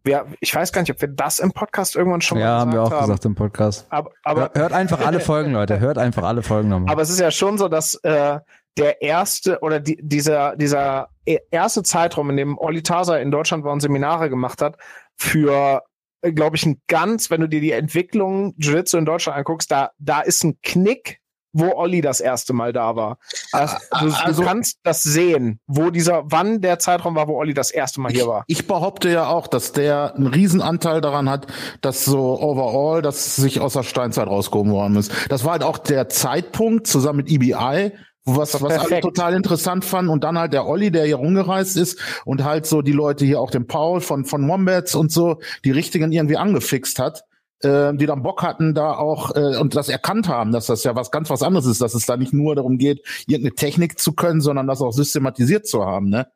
wir, 0.05 0.27
ich 0.41 0.55
weiß 0.55 0.73
gar 0.73 0.83
nicht, 0.83 0.91
ob 0.93 1.01
wir 1.01 1.09
das 1.09 1.41
im 1.41 1.53
Podcast 1.53 1.97
irgendwann 1.97 2.21
schon 2.21 2.39
ja, 2.39 2.47
mal 2.47 2.61
haben 2.61 2.73
wir 2.73 2.83
auch 2.83 2.91
haben. 2.91 3.01
gesagt 3.01 3.25
im 3.25 3.35
Podcast. 3.35 3.87
Aber, 3.91 4.11
aber, 4.23 4.51
hört 4.55 4.73
einfach 4.73 5.05
alle 5.05 5.21
Folgen, 5.21 5.53
Leute. 5.53 5.81
Hört 5.81 5.99
einfach 5.99 6.23
alle 6.23 6.43
Folgen 6.43 6.69
nochmal. 6.69 6.93
aber 6.93 7.03
es 7.03 7.11
ist 7.11 7.21
ja 7.21 7.31
schon 7.31 7.59
so, 7.59 7.69
dass 7.69 7.97
äh, 8.05 8.39
der 8.77 9.03
erste 9.03 9.61
oder 9.61 9.81
die, 9.81 9.99
dieser, 10.01 10.57
dieser 10.57 11.09
e- 11.25 11.39
erste 11.51 11.83
Zeitraum, 11.83 12.31
in 12.31 12.37
dem 12.37 12.59
Olli 12.59 12.83
Tasa 12.83 13.17
in 13.17 13.31
Deutschland 13.31 13.65
war 13.65 13.73
und 13.73 13.81
Seminare 13.81 14.29
gemacht 14.29 14.61
hat, 14.63 14.77
für, 15.17 15.83
glaube 16.23 16.57
ich, 16.57 16.67
ein 16.67 16.81
ganz, 16.87 17.31
wenn 17.31 17.41
du 17.41 17.49
dir 17.49 17.61
die 17.61 17.73
Entwicklung 17.73 18.55
Jiu-Jitsu 18.59 18.99
in 18.99 19.07
Deutschland 19.07 19.39
anguckst, 19.39 19.71
da, 19.71 19.91
da 19.99 20.21
ist 20.21 20.45
ein 20.45 20.59
Knick, 20.63 21.21
wo 21.59 21.73
Olli 21.75 22.03
das 22.03 22.21
erste 22.21 22.53
Mal 22.53 22.75
da 22.75 22.97
war. 22.97 23.17
Also, 23.51 23.77
du, 23.91 23.97
Also- 24.15 24.43
du 24.43 24.47
kannst 24.47 24.79
das 24.83 25.03
sehen, 25.03 25.59
wo 25.67 25.89
dieser, 25.89 26.25
wann 26.27 26.61
der 26.61 26.79
Zeitraum 26.79 27.15
war, 27.15 27.29
wo 27.29 27.39
Olli 27.39 27.55
das 27.55 27.71
erste 27.71 27.99
Mal 28.03 28.13
hier 28.13 28.27
war. 28.27 28.45
Ich 28.47 28.67
behaupte 28.67 29.11
ja 29.11 29.29
auch, 29.29 29.47
dass 29.47 29.73
der 29.73 30.15
einen 30.17 30.27
Riesenanteil 30.27 31.01
daran 31.01 31.31
hat, 31.31 31.47
dass 31.81 32.05
so 32.05 32.39
overall, 32.43 33.01
dass 33.01 33.37
sich 33.37 33.61
aus 33.61 33.73
der 33.73 33.85
Steinzeit 33.85 34.27
rausgehoben 34.29 34.71
worden 34.71 34.97
ist. 34.97 35.11
Das 35.31 35.45
war 35.47 35.53
halt 35.53 35.63
auch 35.63 35.79
der 35.79 36.11
Zeitpunkt 36.11 36.87
zusammen 36.87 37.19
mit 37.19 37.31
EBI, 37.31 37.93
was, 38.27 38.61
was 38.61 38.79
alle 38.79 39.01
total 39.01 39.35
interessant 39.35 39.85
fanden. 39.85 40.11
Und 40.11 40.25
dann 40.25 40.39
halt 40.39 40.53
der 40.53 40.67
Olli, 40.67 40.91
der 40.91 41.05
hier 41.07 41.17
rumgereist 41.17 41.77
ist 41.77 41.99
und 42.25 42.45
halt 42.45 42.67
so 42.67 42.83
die 42.83 42.93
Leute 42.93 43.25
hier, 43.25 43.41
auch 43.41 43.51
den 43.51 43.67
Paul 43.67 44.01
von, 44.01 44.25
von 44.25 44.47
Wombats 44.49 44.95
und 44.95 45.11
so, 45.13 45.41
die 45.65 45.71
richtigen 45.71 46.13
irgendwie 46.13 46.37
angefixt 46.37 46.99
hat. 46.99 47.23
äh, 47.63 47.95
die 47.95 48.07
dann 48.07 48.23
Bock 48.23 48.43
hatten, 48.43 48.75
da 48.75 48.93
auch 48.93 49.35
äh, 49.35 49.57
und 49.57 49.75
das 49.75 49.89
erkannt 49.89 50.29
haben, 50.29 50.53
dass 50.53 50.67
das 50.67 50.85
ja 50.85 50.95
was 50.95 51.11
ganz 51.11 51.31
was 51.31 51.43
anderes 51.43 51.67
ist, 51.67 51.81
dass 51.81 51.95
es 51.95 52.05
da 52.05 52.17
nicht 52.17 52.35
nur 52.35 52.55
darum 52.55 52.77
geht, 52.79 53.01
irgendeine 53.27 53.55
Technik 53.55 53.99
zu 53.99 54.13
können, 54.13 54.41
sondern 54.43 54.67
das 54.67 54.83
auch 54.83 54.93
systematisiert 54.93 55.67
zu 55.67 55.85
haben. 55.85 56.11
Ne? 56.11 56.27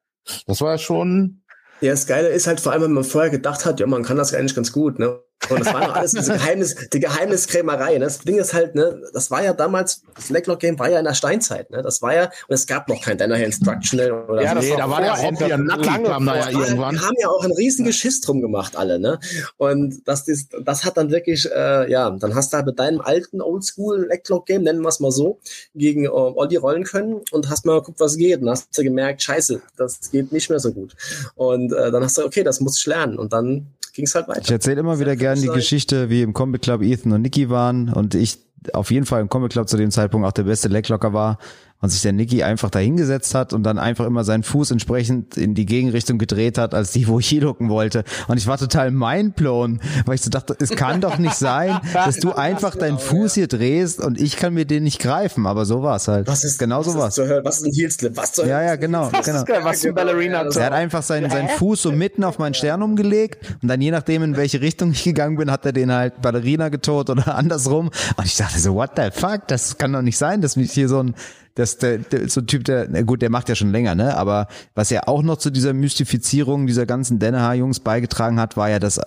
Das 0.47 0.61
war 0.63 0.73
ja 0.73 0.79
schon 0.79 1.43
Ja, 1.81 1.91
das 1.93 2.07
Geile 2.07 2.29
ist 2.29 2.47
halt 2.47 2.61
vor 2.61 2.73
allem, 2.73 2.83
wenn 2.83 2.93
man 2.93 3.05
vorher 3.05 3.31
gedacht 3.31 3.65
hat, 3.67 3.81
ja, 3.81 3.87
man 3.87 4.03
kann 4.03 4.17
das 4.17 4.35
eigentlich 4.35 4.55
ganz 4.55 4.73
gut, 4.73 4.99
ne? 4.99 5.21
Und 5.49 5.61
das 5.61 5.73
war 5.73 5.81
noch 5.81 5.95
alles 5.95 6.13
diese 6.13 6.35
Geheimnis, 6.35 6.77
die 6.93 7.01
Geheimniskrämerei. 7.01 7.95
Ne? 7.95 8.05
Das 8.05 8.19
Ding 8.19 8.39
ist 8.39 8.53
halt, 8.53 8.75
ne, 8.75 9.01
das 9.13 9.31
war 9.31 9.43
ja 9.43 9.53
damals, 9.53 10.03
das 10.15 10.29
Leglock 10.29 10.61
Game 10.61 10.79
war 10.79 10.91
ja 10.91 10.99
in 10.99 11.05
der 11.05 11.15
Steinzeit, 11.15 11.71
ne? 11.71 11.83
Das 11.83 12.03
war 12.03 12.15
ja, 12.15 12.25
und 12.25 12.55
es 12.55 12.67
gab 12.67 12.89
noch 12.89 13.01
kein 13.01 13.17
Danaher 13.17 13.47
Instructional 13.47 14.13
oder 14.29 14.43
Ja, 14.43 14.55
so. 14.55 14.61
nee, 14.61 14.77
da 14.77 14.89
war 14.91 15.01
der 15.01 15.13
Rob 15.15 15.39
hier 15.39 15.49
das 15.49 15.59
Nacki 15.61 16.05
kam 16.05 16.27
da 16.27 16.37
ja 16.37 16.51
irgendwann. 16.51 16.95
Die 16.95 17.01
haben 17.01 17.17
ja 17.21 17.29
auch 17.29 17.43
ein 17.43 17.53
riesen 17.53 17.85
Geschiss 17.87 18.21
drum 18.21 18.41
gemacht, 18.41 18.77
alle, 18.77 18.99
ne? 18.99 19.19
Und 19.57 20.07
das, 20.07 20.27
das, 20.27 20.47
das 20.63 20.85
hat 20.85 20.97
dann 20.97 21.11
wirklich, 21.11 21.51
äh, 21.51 21.91
ja, 21.91 22.11
dann 22.11 22.35
hast 22.35 22.53
du 22.53 22.59
halt 22.59 22.67
mit 22.67 22.79
deinem 22.79 23.01
alten 23.01 23.41
Oldschool 23.41 24.05
Electlock 24.05 24.47
Game, 24.47 24.63
nennen 24.63 24.83
wir 24.83 24.89
es 24.89 25.01
mal 25.01 25.11
so, 25.11 25.41
gegen 25.75 26.05
äh, 26.05 26.09
Olli 26.09 26.57
rollen 26.57 26.85
können 26.85 27.23
und 27.31 27.49
hast 27.49 27.65
mal 27.65 27.81
geguckt, 27.81 28.01
was 28.01 28.17
geht. 28.17 28.43
Und 28.43 28.51
hast 28.51 28.77
du 28.77 28.83
gemerkt, 28.83 29.23
scheiße, 29.23 29.63
das 29.77 30.11
geht 30.11 30.33
nicht 30.33 30.51
mehr 30.51 30.61
so 30.61 30.73
gut. 30.73 30.95
Und 31.35 31.73
äh, 31.73 31.91
dann 31.91 32.03
hast 32.05 32.19
du, 32.19 32.25
okay, 32.25 32.45
das 32.45 32.61
muss 32.61 32.79
ich 32.79 32.87
lernen. 32.87 33.19
Und 33.19 33.33
dann 33.33 33.69
ging 33.93 34.05
es 34.05 34.15
halt 34.15 34.29
weiter. 34.29 34.43
Ich 34.43 34.51
erzähle 34.51 34.81
immer 34.81 34.99
wieder 34.99 35.17
gerne 35.17 35.41
die 35.41 35.49
Geschichte, 35.49 36.11
wie 36.11 36.23
im 36.23 36.33
Combat 36.33 36.63
Club 36.63 36.83
Ethan 36.83 37.13
und 37.13 37.23
Nicky 37.23 37.51
waren 37.51 37.93
und 37.93 38.15
ich 38.15 38.39
auf 38.73 38.91
jeden 38.91 39.07
Fall 39.07 39.21
im 39.21 39.29
Combat 39.29 39.53
Club 39.53 39.69
zu 39.69 39.77
dem 39.77 39.91
Zeitpunkt 39.91 40.27
auch 40.27 40.33
der 40.33 40.43
beste 40.45 40.69
Leglocker 40.69 41.13
war 41.13 41.39
und 41.81 41.89
sich 41.89 42.03
der 42.03 42.13
Nicky 42.13 42.43
einfach 42.43 42.71
da 42.71 42.79
hingesetzt 42.79 43.35
hat 43.35 43.53
und 43.53 43.63
dann 43.63 43.79
einfach 43.79 44.07
immer 44.07 44.25
seinen 44.25 44.43
Fuß 44.43 44.71
entsprechend 44.71 45.37
in 45.37 45.55
die 45.55 45.67
Gegenrichtung 45.67 46.19
gedreht 46.19 46.59
hat, 46.59 46.75
als 46.75 46.93
die, 46.93 47.09
wo 47.09 47.19
ich 47.19 47.29
hingucken 47.29 47.69
wollte. 47.69 48.05
Und 48.29 48.37
ich 48.37 48.47
war 48.47 48.59
total 48.59 48.91
mindblown, 48.91 49.81
weil 50.05 50.15
ich 50.15 50.21
so 50.23 50.31
dachte, 50.31 50.55
es 50.59 50.71
kann 50.71 51.01
doch 51.01 51.19
nicht 51.19 51.35
sein, 51.35 51.81
dass 51.93 52.17
du 52.17 52.33
einfach 52.35 52.77
deinen 52.77 52.99
Fuß 52.99 53.35
hier 53.35 53.49
drehst 53.49 54.01
und 54.01 54.21
ich 54.21 54.37
kann 54.37 54.55
mir 54.55 54.67
den 54.67 54.85
nicht 54.85 55.01
greifen. 55.01 55.47
Aber 55.47 55.65
so 55.65 55.83
war 55.83 55.97
es 55.97 56.09
halt. 56.09 56.27
was 56.27 56.45
ist 56.45 56.59
genau 56.59 56.85
was 56.85 57.15
so 57.15 57.23
Hölle? 57.23 57.43
Was 57.45 57.59
ist 57.59 57.67
ein 57.67 57.73
Heelslip? 57.73 58.17
Was 58.17 58.33
zur 58.33 58.47
Ja, 58.47 58.63
ja, 58.63 58.77
genau, 58.77 59.11
Heelslip? 59.13 59.47
genau. 59.47 59.65
was 59.65 59.85
ein 59.85 59.95
Ballerina 59.95 60.45
das 60.45 60.57
Er 60.57 60.67
hat 60.67 60.73
einfach 60.73 61.03
seinen, 61.03 61.31
seinen 61.31 61.49
Fuß 61.49 61.83
so 61.83 61.93
mitten 61.93 62.25
auf 62.25 62.39
meinen 62.39 62.55
Stern 62.55 62.83
umgelegt 62.83 63.57
und 63.63 63.69
dann 63.69 63.81
je 63.81 63.91
nachdem, 63.91 64.23
in 64.23 64.37
welche 64.37 64.61
Richtung 64.61 64.91
ich 64.93 65.05
gegangen 65.05 65.37
bin, 65.37 65.51
hat 65.51 65.65
er 65.65 65.73
den 65.73 65.93
halt 65.93 66.21
Ballerina 66.21 66.69
getot 66.69 67.09
oder 67.11 67.35
andersrum. 67.35 67.91
Und 68.17 68.25
ich 68.27 68.37
dachte 68.37 68.59
so, 68.59 68.75
what 68.75 68.91
the 68.97 69.09
fuck? 69.13 69.47
Das 69.49 69.79
kann 69.79 69.93
doch 69.93 70.03
nicht 70.03 70.19
sein, 70.19 70.41
dass 70.43 70.57
mich 70.57 70.73
hier 70.73 70.89
so 70.89 71.03
ein, 71.03 71.15
dass 71.55 71.79
der, 71.79 71.99
der 71.99 72.29
so 72.29 72.41
ein 72.41 72.47
Typ, 72.47 72.65
der, 72.65 72.87
na 72.91 73.03
gut, 73.03 73.23
der 73.23 73.31
macht 73.31 73.49
ja 73.49 73.55
schon 73.55 73.73
länger, 73.73 73.95
ne? 73.95 74.17
Aber 74.17 74.49
was 74.75 74.91
ja 74.91 75.07
auch 75.07 75.23
noch 75.23 75.37
zu 75.37 75.51
dieser 75.51 75.73
Mystifizierung 75.73 76.67
dieser 76.67 76.87
ganzen 76.87 77.19
Danaher-Jungs 77.19 77.81
beigetragen 77.81 78.41
hat, 78.41 78.57
war 78.57 78.71
ja, 78.71 78.79
dass 78.79 79.01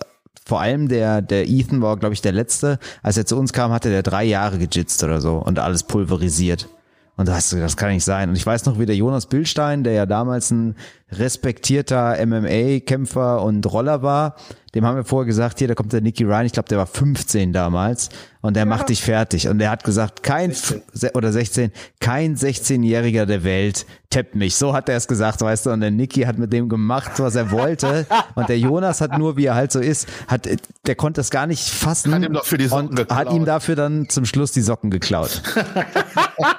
vor 0.46 0.60
allem 0.60 0.88
der, 0.88 1.22
der 1.22 1.48
Ethan 1.48 1.80
war, 1.80 1.96
glaube 1.96 2.14
ich, 2.14 2.20
der 2.20 2.32
letzte. 2.32 2.78
Als 3.02 3.16
er 3.16 3.26
zu 3.26 3.36
uns 3.36 3.52
kam, 3.52 3.72
hatte 3.72 3.88
der 3.90 4.02
drei 4.02 4.24
Jahre 4.24 4.58
gejitzt 4.58 5.02
oder 5.02 5.20
so 5.20 5.36
und 5.36 5.58
alles 5.58 5.84
pulverisiert. 5.84 6.68
Und 7.16 7.28
da 7.28 7.34
hast 7.34 7.52
du, 7.52 7.56
das 7.58 7.76
kann 7.76 7.90
nicht 7.90 8.04
sein. 8.04 8.28
Und 8.28 8.36
ich 8.36 8.44
weiß 8.44 8.66
noch, 8.66 8.78
wie 8.78 8.86
der 8.86 8.96
Jonas 8.96 9.26
Bildstein, 9.26 9.84
der 9.84 9.92
ja 9.92 10.04
damals 10.04 10.50
ein 10.50 10.74
respektierter 11.18 12.16
MMA-Kämpfer 12.26 13.42
und 13.42 13.64
Roller 13.72 14.02
war, 14.02 14.36
dem 14.74 14.84
haben 14.84 14.96
wir 14.96 15.04
vorher 15.04 15.26
gesagt, 15.26 15.60
hier, 15.60 15.68
da 15.68 15.74
kommt 15.74 15.92
der 15.92 16.00
Nicky 16.00 16.24
Ryan, 16.24 16.46
ich 16.46 16.52
glaube, 16.52 16.68
der 16.68 16.78
war 16.78 16.86
15 16.86 17.52
damals 17.52 18.08
und 18.40 18.56
der 18.56 18.66
macht 18.66 18.88
dich 18.88 19.02
fertig. 19.02 19.46
Und 19.46 19.58
der 19.60 19.70
hat 19.70 19.84
gesagt, 19.84 20.24
kein, 20.24 20.50
F- 20.50 20.80
se- 20.92 21.12
oder 21.14 21.30
16, 21.32 21.70
kein 22.00 22.36
16-Jähriger 22.36 23.24
der 23.24 23.44
Welt 23.44 23.86
tappt 24.10 24.34
mich. 24.34 24.56
So 24.56 24.74
hat 24.74 24.88
er 24.88 24.96
es 24.96 25.06
gesagt, 25.06 25.40
weißt 25.42 25.66
du. 25.66 25.70
Und 25.70 25.80
der 25.80 25.92
Nicky 25.92 26.22
hat 26.22 26.38
mit 26.38 26.52
dem 26.52 26.68
gemacht, 26.68 27.12
was 27.18 27.36
er 27.36 27.52
wollte. 27.52 28.04
Und 28.34 28.48
der 28.48 28.58
Jonas 28.58 29.00
hat 29.00 29.16
nur, 29.16 29.36
wie 29.36 29.46
er 29.46 29.54
halt 29.54 29.70
so 29.70 29.78
ist, 29.78 30.08
hat, 30.26 30.48
der 30.86 30.94
konnte 30.96 31.20
es 31.20 31.30
gar 31.30 31.46
nicht 31.46 31.68
fassen. 31.68 32.12
Hat 32.12 32.22
ihm 32.24 32.32
doch 32.32 32.44
für 32.44 32.58
die 32.58 32.66
Socken 32.66 32.88
und 32.88 32.98
hat 32.98 33.08
geklaut. 33.08 33.32
ihm 33.32 33.44
dafür 33.44 33.76
dann 33.76 34.08
zum 34.08 34.24
Schluss 34.24 34.50
die 34.50 34.60
Socken 34.62 34.90
geklaut. 34.90 35.40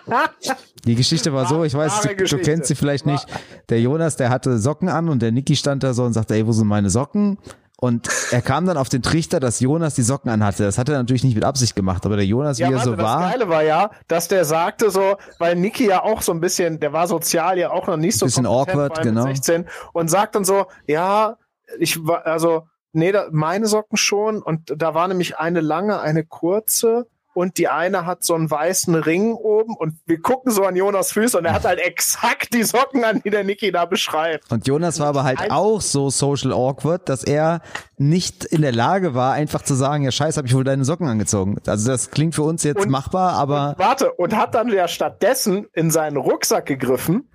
Die 0.86 0.96
Geschichte 0.96 1.34
war 1.34 1.48
so, 1.48 1.64
ich 1.64 1.74
weiß, 1.74 2.02
du, 2.02 2.16
du 2.16 2.38
kennst 2.38 2.68
sie 2.68 2.76
vielleicht 2.76 3.06
nicht. 3.06 3.26
Der 3.70 3.82
Jonas, 3.82 4.18
der 4.18 4.30
hatte 4.30 4.58
Socken 4.60 4.90
an 4.90 5.10
und 5.10 5.22
der 5.22 5.32
Niki 5.32 5.56
stand 5.56 5.84
da 5.84 5.94
so 5.94 6.04
und 6.04 6.14
sagte, 6.14 6.36
ey, 6.36 6.46
wo 6.46 6.52
sind 6.52 6.68
meine 6.68 6.90
Socken? 6.90 7.38
Und 7.78 8.08
er 8.32 8.42
kam 8.42 8.66
dann 8.66 8.78
auf 8.78 8.88
den 8.88 9.02
Trichter, 9.02 9.40
dass 9.40 9.60
Jonas 9.60 9.96
die 9.96 10.02
Socken 10.02 10.32
anhatte. 10.32 10.64
Das 10.64 10.78
hat 10.78 10.88
er 10.88 10.98
natürlich 10.98 11.24
nicht 11.24 11.36
mit 11.36 11.44
Absicht 11.44 11.76
gemacht, 11.76 12.06
aber 12.06 12.16
der 12.16 12.26
Jonas, 12.26 12.58
wie 12.58 12.64
Ja, 12.64 12.70
er 12.70 12.76
warte, 12.76 12.90
so 12.90 12.96
das 12.96 13.06
war, 13.06 13.32
Geile 13.32 13.50
war 13.50 13.64
ja, 13.64 13.92
dass 14.08 14.28
der 14.28 14.46
sagte 14.46 14.90
so, 14.90 15.18
weil 15.40 15.56
Niki 15.56 15.86
ja 15.88 16.04
auch 16.04 16.22
so 16.22 16.32
ein 16.32 16.40
bisschen, 16.40 16.80
der 16.80 16.94
war 16.94 17.08
sozial 17.08 17.58
ja 17.58 17.72
auch 17.72 17.88
noch 17.88 17.98
nicht 17.98 18.18
so 18.18 18.26
Bisschen 18.26 18.46
awkward, 18.46 19.02
genau. 19.02 19.24
16 19.24 19.66
und 19.92 20.10
sagt 20.10 20.36
dann 20.36 20.46
so, 20.46 20.68
ja, 20.88 21.38
ich 21.80 22.06
war, 22.06 22.26
also, 22.26 22.68
nee, 22.94 23.12
da, 23.12 23.28
meine 23.32 23.68
Socken 23.68 23.98
schon 23.98 24.42
und 24.42 24.74
da 24.78 24.94
war 24.94 25.08
nämlich 25.08 25.38
eine 25.38 25.60
lange, 25.60 26.00
eine 26.00 26.24
kurze 26.24 27.08
und 27.36 27.58
die 27.58 27.68
eine 27.68 28.06
hat 28.06 28.24
so 28.24 28.34
einen 28.34 28.50
weißen 28.50 28.96
Ring 28.96 29.34
oben 29.34 29.76
und 29.76 29.96
wir 30.06 30.20
gucken 30.22 30.52
so 30.52 30.64
an 30.64 30.76
Jonas 30.76 31.12
Füße 31.12 31.38
und 31.38 31.46
er 31.46 31.54
hat 31.54 31.66
halt 31.66 31.80
exakt 31.80 32.54
die 32.54 32.64
Socken 32.64 33.04
an, 33.04 33.22
die 33.24 33.30
der 33.30 33.44
Niki 33.44 33.72
da 33.72 33.86
beschreibt. 33.86 34.52
Und 34.52 34.66
Jonas 34.68 35.00
war 35.00 35.08
aber 35.08 35.24
halt 35.24 35.52
auch 35.52 35.82
so 35.82 36.10
social 36.10 36.52
awkward, 36.54 37.08
dass 37.10 37.24
er 37.24 37.62
nicht 37.98 38.44
in 38.46 38.62
der 38.62 38.72
Lage 38.72 39.14
war, 39.14 39.34
einfach 39.34 39.62
zu 39.62 39.76
sagen, 39.76 40.04
ja 40.04 40.12
scheiße, 40.12 40.38
habe 40.38 40.48
ich 40.48 40.56
wohl 40.56 40.64
deine 40.64 40.84
Socken 40.86 41.08
angezogen. 41.08 41.58
Also 41.68 41.92
das 41.92 42.10
klingt 42.12 42.36
für 42.36 42.44
uns 42.44 42.64
jetzt 42.64 42.84
Und- 42.86 42.90
machbar, 42.90 43.34
aber 43.34 43.76
Warte, 43.78 44.12
und 44.14 44.36
hat 44.36 44.56
dann 44.56 44.70
ja 44.70 44.88
stattdessen 44.88 45.68
in 45.74 45.92
seinen 45.92 46.18
Rucksack 46.18 46.66
gegriffen, 46.66 47.30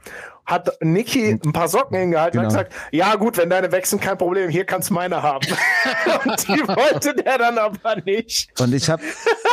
hat 0.46 0.70
Niki 0.82 1.38
ein 1.44 1.52
paar 1.52 1.68
Socken 1.68 1.96
hingehalten 1.98 2.40
und 2.40 2.48
Genau. 2.48 2.58
hat 2.58 2.70
gesagt, 2.70 2.88
ja 2.92 3.14
gut, 3.16 3.36
wenn 3.38 3.50
deine 3.50 3.70
wechseln, 3.72 4.00
kein 4.00 4.18
Problem, 4.18 4.50
hier 4.50 4.64
kannst 4.64 4.90
meine 4.90 5.22
haben. 5.22 5.46
und 6.26 6.48
die 6.48 6.66
wollte 6.66 7.14
der 7.14 7.38
dann 7.38 7.58
aber 7.58 7.96
nicht. 8.04 8.50
und 8.60 8.74
ich 8.74 8.88
habe 8.90 9.02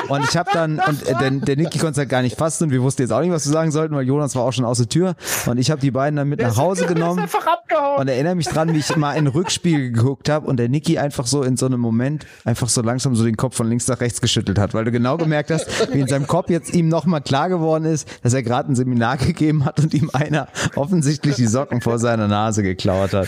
und 0.10 0.24
ich 0.24 0.36
habe 0.38 0.50
dann 0.54 0.80
und 0.80 1.08
äh, 1.08 1.14
der, 1.16 1.32
der 1.32 1.56
Niki 1.58 1.78
konnte 1.80 1.92
es 1.94 1.98
halt 1.98 2.10
gar 2.10 2.22
nicht 2.22 2.38
fassen 2.38 2.66
und 2.66 2.72
wir 2.72 2.82
wussten 2.82 3.02
jetzt 3.04 3.12
auch 3.12 3.22
nicht, 3.22 3.32
was 3.32 3.46
wir 3.46 3.54
sagen 3.54 3.72
sollten, 3.72 3.96
weil 3.96 4.06
Jonas 4.06 4.36
war 4.36 4.44
auch 4.44 4.52
schon 4.54 4.66
aus 4.66 4.78
der 4.78 4.90
Tür 4.90 5.16
und 5.46 5.58
ich 5.58 5.70
habe 5.72 5.82
die 5.82 5.92
beiden 5.92 6.16
dann 6.18 6.30
mit 6.30 6.42
nach 6.42 6.58
Hause 6.58 6.82
Der 6.82 6.90
ist 6.92 6.96
genommen. 6.96 7.20
einfach 7.20 7.46
abgehauen. 7.46 8.00
Und 8.00 8.08
erinnere 8.08 8.36
mich 8.36 8.48
dran, 8.48 8.74
wie 8.74 8.80
ich 8.80 8.96
mal 8.96 9.14
in 9.14 9.28
Rückspiegel 9.28 9.92
geguckt 9.92 10.30
habe 10.30 10.48
und 10.48 10.58
der 10.58 10.70
Niki 10.70 10.98
einfach 10.98 11.28
so 11.28 11.44
in 11.44 11.58
so 11.58 11.66
einem 11.66 11.80
Moment 11.80 12.26
einfach 12.46 12.70
so 12.70 12.82
langsam 12.82 13.16
so 13.16 13.24
den 13.24 13.38
Kopf 13.38 13.56
von 13.56 13.68
links 13.70 13.88
nach 13.88 14.00
rechts 14.02 14.22
geschüttelt 14.22 14.58
hat, 14.60 14.74
weil 14.74 14.86
du 14.86 14.92
genau 14.92 15.18
gemerkt 15.18 15.52
hast, 15.52 15.94
wie 15.94 16.00
in 16.00 16.08
seinem 16.08 16.28
Kopf 16.28 16.50
jetzt 16.50 16.74
ihm 16.74 16.88
nochmal 16.88 17.22
klar 17.22 17.50
geworden 17.50 17.86
ist, 17.86 18.08
dass 18.24 18.34
er 18.34 18.44
gerade 18.44 18.72
ein 18.72 18.76
Seminar 18.76 19.18
gegeben 19.18 19.66
hat 19.66 19.80
und 19.80 19.94
ihm 19.94 20.10
einer 20.14 20.48
offensichtlich 20.78 21.36
die 21.36 21.48
Socken 21.48 21.82
vor 21.82 22.00
seiner 22.00 22.28
Nase 22.28 22.64
geklaut 22.64 23.14
hat. 23.14 23.28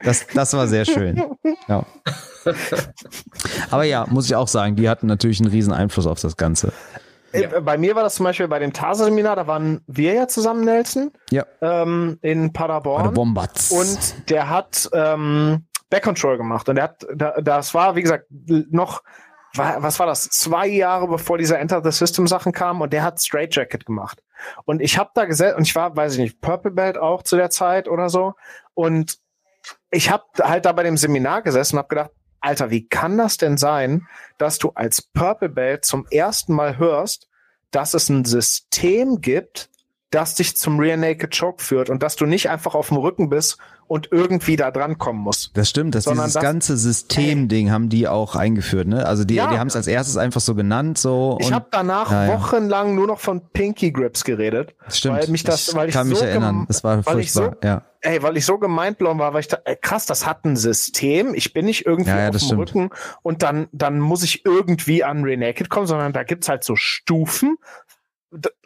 Das, 0.00 0.26
das 0.34 0.52
war 0.54 0.66
sehr 0.66 0.84
schön. 0.84 1.22
Ja. 1.68 1.84
Aber 3.70 3.84
ja, 3.84 4.06
muss 4.10 4.26
ich 4.26 4.34
auch 4.36 4.48
sagen, 4.48 4.76
die 4.76 4.88
hatten 4.88 5.06
natürlich 5.06 5.40
einen 5.40 5.50
riesen 5.50 5.72
Einfluss 5.72 6.06
auf 6.06 6.20
das 6.20 6.36
Ganze. 6.36 6.72
Äh, 7.32 7.60
Bei 7.60 7.78
mir 7.78 7.94
war 7.94 8.02
das 8.02 8.16
zum 8.16 8.24
Beispiel 8.24 8.48
bei 8.48 8.58
dem 8.58 8.72
Tasa-Seminar, 8.72 9.36
da 9.36 9.46
waren 9.46 9.80
wir 9.86 10.12
ja 10.12 10.28
zusammen, 10.28 10.64
Nelson, 10.64 11.12
Ja, 11.30 11.44
ähm, 11.60 12.18
in 12.20 12.52
Paderborn. 12.52 13.14
Bombatz. 13.14 13.70
Und 13.70 14.28
der 14.28 14.50
hat 14.50 14.88
ähm, 14.92 15.64
Backcontrol 15.88 16.36
gemacht. 16.36 16.68
Und 16.68 16.74
der 16.76 16.84
hat, 16.84 17.06
da, 17.14 17.40
das 17.40 17.72
war, 17.74 17.96
wie 17.96 18.02
gesagt, 18.02 18.26
noch, 18.70 19.02
wa- 19.54 19.76
was 19.78 19.98
war 19.98 20.06
das? 20.06 20.28
Zwei 20.28 20.66
Jahre 20.66 21.08
bevor 21.08 21.38
diese 21.38 21.56
Enter 21.56 21.80
the 21.82 21.90
System 21.90 22.26
Sachen 22.26 22.52
kamen 22.52 22.82
und 22.82 22.92
der 22.92 23.02
hat 23.02 23.20
Straight 23.22 23.54
Jacket 23.54 23.86
gemacht. 23.86 24.22
Und 24.64 24.80
ich 24.82 24.98
habe 24.98 25.10
da 25.14 25.24
gesessen 25.24 25.56
und 25.56 25.66
ich 25.66 25.74
war, 25.74 25.96
weiß 25.96 26.14
ich 26.14 26.18
nicht, 26.18 26.40
Purple 26.40 26.70
Belt 26.70 26.98
auch 26.98 27.22
zu 27.22 27.36
der 27.36 27.50
Zeit 27.50 27.88
oder 27.88 28.08
so. 28.08 28.34
Und 28.74 29.18
ich 29.90 30.10
habe 30.10 30.24
halt 30.40 30.64
da 30.64 30.72
bei 30.72 30.82
dem 30.82 30.96
Seminar 30.96 31.42
gesessen 31.42 31.76
und 31.76 31.80
habe 31.80 31.88
gedacht, 31.88 32.10
Alter, 32.40 32.70
wie 32.70 32.88
kann 32.88 33.18
das 33.18 33.36
denn 33.36 33.56
sein, 33.56 34.08
dass 34.36 34.58
du 34.58 34.72
als 34.74 35.00
Purple 35.02 35.48
Belt 35.48 35.84
zum 35.84 36.06
ersten 36.10 36.54
Mal 36.54 36.76
hörst, 36.76 37.28
dass 37.70 37.94
es 37.94 38.08
ein 38.08 38.24
System 38.24 39.20
gibt, 39.20 39.70
das 40.10 40.34
dich 40.34 40.56
zum 40.56 40.78
Rear 40.78 40.96
Naked 40.96 41.36
Choke 41.38 41.62
führt 41.62 41.88
und 41.88 42.02
dass 42.02 42.16
du 42.16 42.26
nicht 42.26 42.50
einfach 42.50 42.74
auf 42.74 42.88
dem 42.88 42.98
Rücken 42.98 43.30
bist 43.30 43.58
und 43.92 44.08
irgendwie 44.10 44.56
da 44.56 44.70
dran 44.70 44.96
kommen 44.96 45.20
muss. 45.20 45.50
Das 45.52 45.68
stimmt, 45.68 45.94
dass 45.94 46.04
Sondern 46.04 46.24
dieses 46.24 46.34
das- 46.34 46.42
ganze 46.42 46.76
Systemding 46.78 47.70
haben 47.70 47.90
die 47.90 48.08
auch 48.08 48.34
eingeführt, 48.36 48.88
ne? 48.88 49.04
Also 49.06 49.24
die, 49.24 49.34
Ja. 49.34 49.48
die 49.50 49.58
haben 49.58 49.66
es 49.68 49.76
als 49.76 49.86
erstes 49.86 50.16
einfach 50.16 50.40
so 50.40 50.54
genannt, 50.54 50.96
so. 50.96 51.36
Ich 51.40 51.52
habe 51.52 51.66
danach 51.70 52.10
Ja, 52.10 52.24
ja. 52.26 52.32
wochenlang 52.40 52.94
nur 52.94 53.06
noch 53.06 53.20
von 53.20 53.42
Pinky 53.52 53.92
Grips 53.92 54.24
geredet. 54.24 54.74
Stimmt. 54.88 55.18
Weil 55.18 55.28
mich 55.28 55.44
das, 55.44 55.68
ich 55.68 55.74
weil 55.74 55.88
ich 55.90 55.94
kann 55.94 56.08
mich 56.08 56.18
so 56.18 56.24
erinnern. 56.24 56.60
gem- 56.60 56.66
Es 56.70 56.82
war 56.82 57.04
weil 57.04 57.20
ich 57.20 57.32
so, 57.32 57.42
furchtbar, 57.42 57.68
ja. 57.68 57.82
ey, 58.00 58.22
weil 58.22 58.36
ich 58.38 58.46
so 58.46 58.56
gemindblown 58.58 59.18
war, 59.18 59.34
weil 59.34 59.40
ich 59.40 59.48
da, 59.48 59.58
ey, 59.64 59.76
krass, 59.76 60.06
das 60.06 60.26
hat 60.26 60.44
ein 60.46 60.56
System. 60.56 61.34
Ich 61.34 61.52
bin 61.52 61.66
nicht 61.66 61.84
irgendwie 61.84 62.10
Ja, 62.10 62.28
auf 62.28 62.32
das 62.32 62.42
dem 62.42 62.46
stimmt. 62.46 62.60
Rücken 62.60 62.90
und 63.22 63.42
dann, 63.42 63.68
dann 63.72 64.00
muss 64.00 64.22
ich 64.22 64.44
irgendwie 64.46 65.04
an 65.04 65.22
Renaked 65.22 65.68
kommen, 65.68 65.86
sondern 65.86 66.14
da 66.14 66.22
gibt's 66.22 66.48
halt 66.48 66.64
so 66.64 66.76
Stufen. 66.76 67.56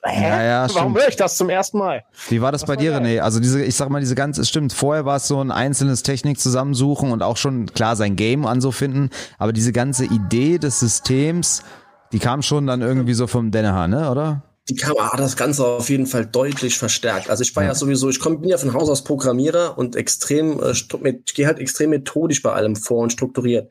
Hä? 0.04 0.22
Ja, 0.22 0.42
ja, 0.42 0.60
Warum 0.74 0.92
stimmt. 0.92 0.98
höre 0.98 1.08
ich 1.08 1.16
das 1.16 1.36
zum 1.36 1.48
ersten 1.48 1.78
Mal? 1.78 2.04
Wie 2.28 2.40
war 2.40 2.52
das, 2.52 2.62
bei 2.62 2.68
war 2.68 2.76
dir, 2.76 2.92
geil. 2.92 3.02
René? 3.02 3.20
Also 3.20 3.40
diese, 3.40 3.64
ich 3.64 3.74
sag 3.74 3.88
mal, 3.88 4.00
diese 4.00 4.14
ganze, 4.14 4.42
es 4.42 4.48
stimmt, 4.48 4.72
vorher 4.72 5.04
war 5.04 5.16
es 5.16 5.26
so 5.26 5.40
ein 5.40 5.50
einzelnes 5.50 6.02
Technik 6.04 6.38
zusammensuchen 6.38 7.10
und 7.10 7.22
auch 7.22 7.36
schon 7.36 7.66
klar 7.66 7.96
sein 7.96 8.14
Game 8.14 8.46
an 8.46 8.60
so 8.60 8.70
finden, 8.70 9.10
aber 9.38 9.52
diese 9.52 9.72
ganze 9.72 10.04
Idee 10.04 10.58
des 10.58 10.78
Systems, 10.78 11.64
die 12.12 12.20
kam 12.20 12.42
schon 12.42 12.66
dann 12.66 12.82
irgendwie 12.82 13.14
so 13.14 13.26
vom 13.26 13.50
Denneher, 13.50 13.88
ne, 13.88 14.10
oder? 14.10 14.42
Die 14.68 14.74
Kamera 14.74 15.12
hat 15.12 15.20
das 15.20 15.36
Ganze 15.36 15.64
auf 15.64 15.88
jeden 15.90 16.06
Fall 16.06 16.26
deutlich 16.26 16.76
verstärkt. 16.76 17.30
Also 17.30 17.42
ich 17.42 17.54
war 17.54 17.62
ja, 17.62 17.74
sowieso, 17.74 18.08
ich 18.08 18.18
komm, 18.18 18.40
bin 18.40 18.50
ja 18.50 18.58
von 18.58 18.72
Haus 18.72 18.88
aus 18.88 19.04
Programmierer 19.04 19.78
und 19.78 19.94
extrem, 19.94 20.60
äh, 20.60 20.72
ich 20.72 21.34
gehe 21.34 21.46
halt 21.46 21.60
extrem 21.60 21.90
methodisch 21.90 22.42
bei 22.42 22.52
allem 22.52 22.74
vor 22.74 23.02
und 23.02 23.12
strukturiert. 23.12 23.70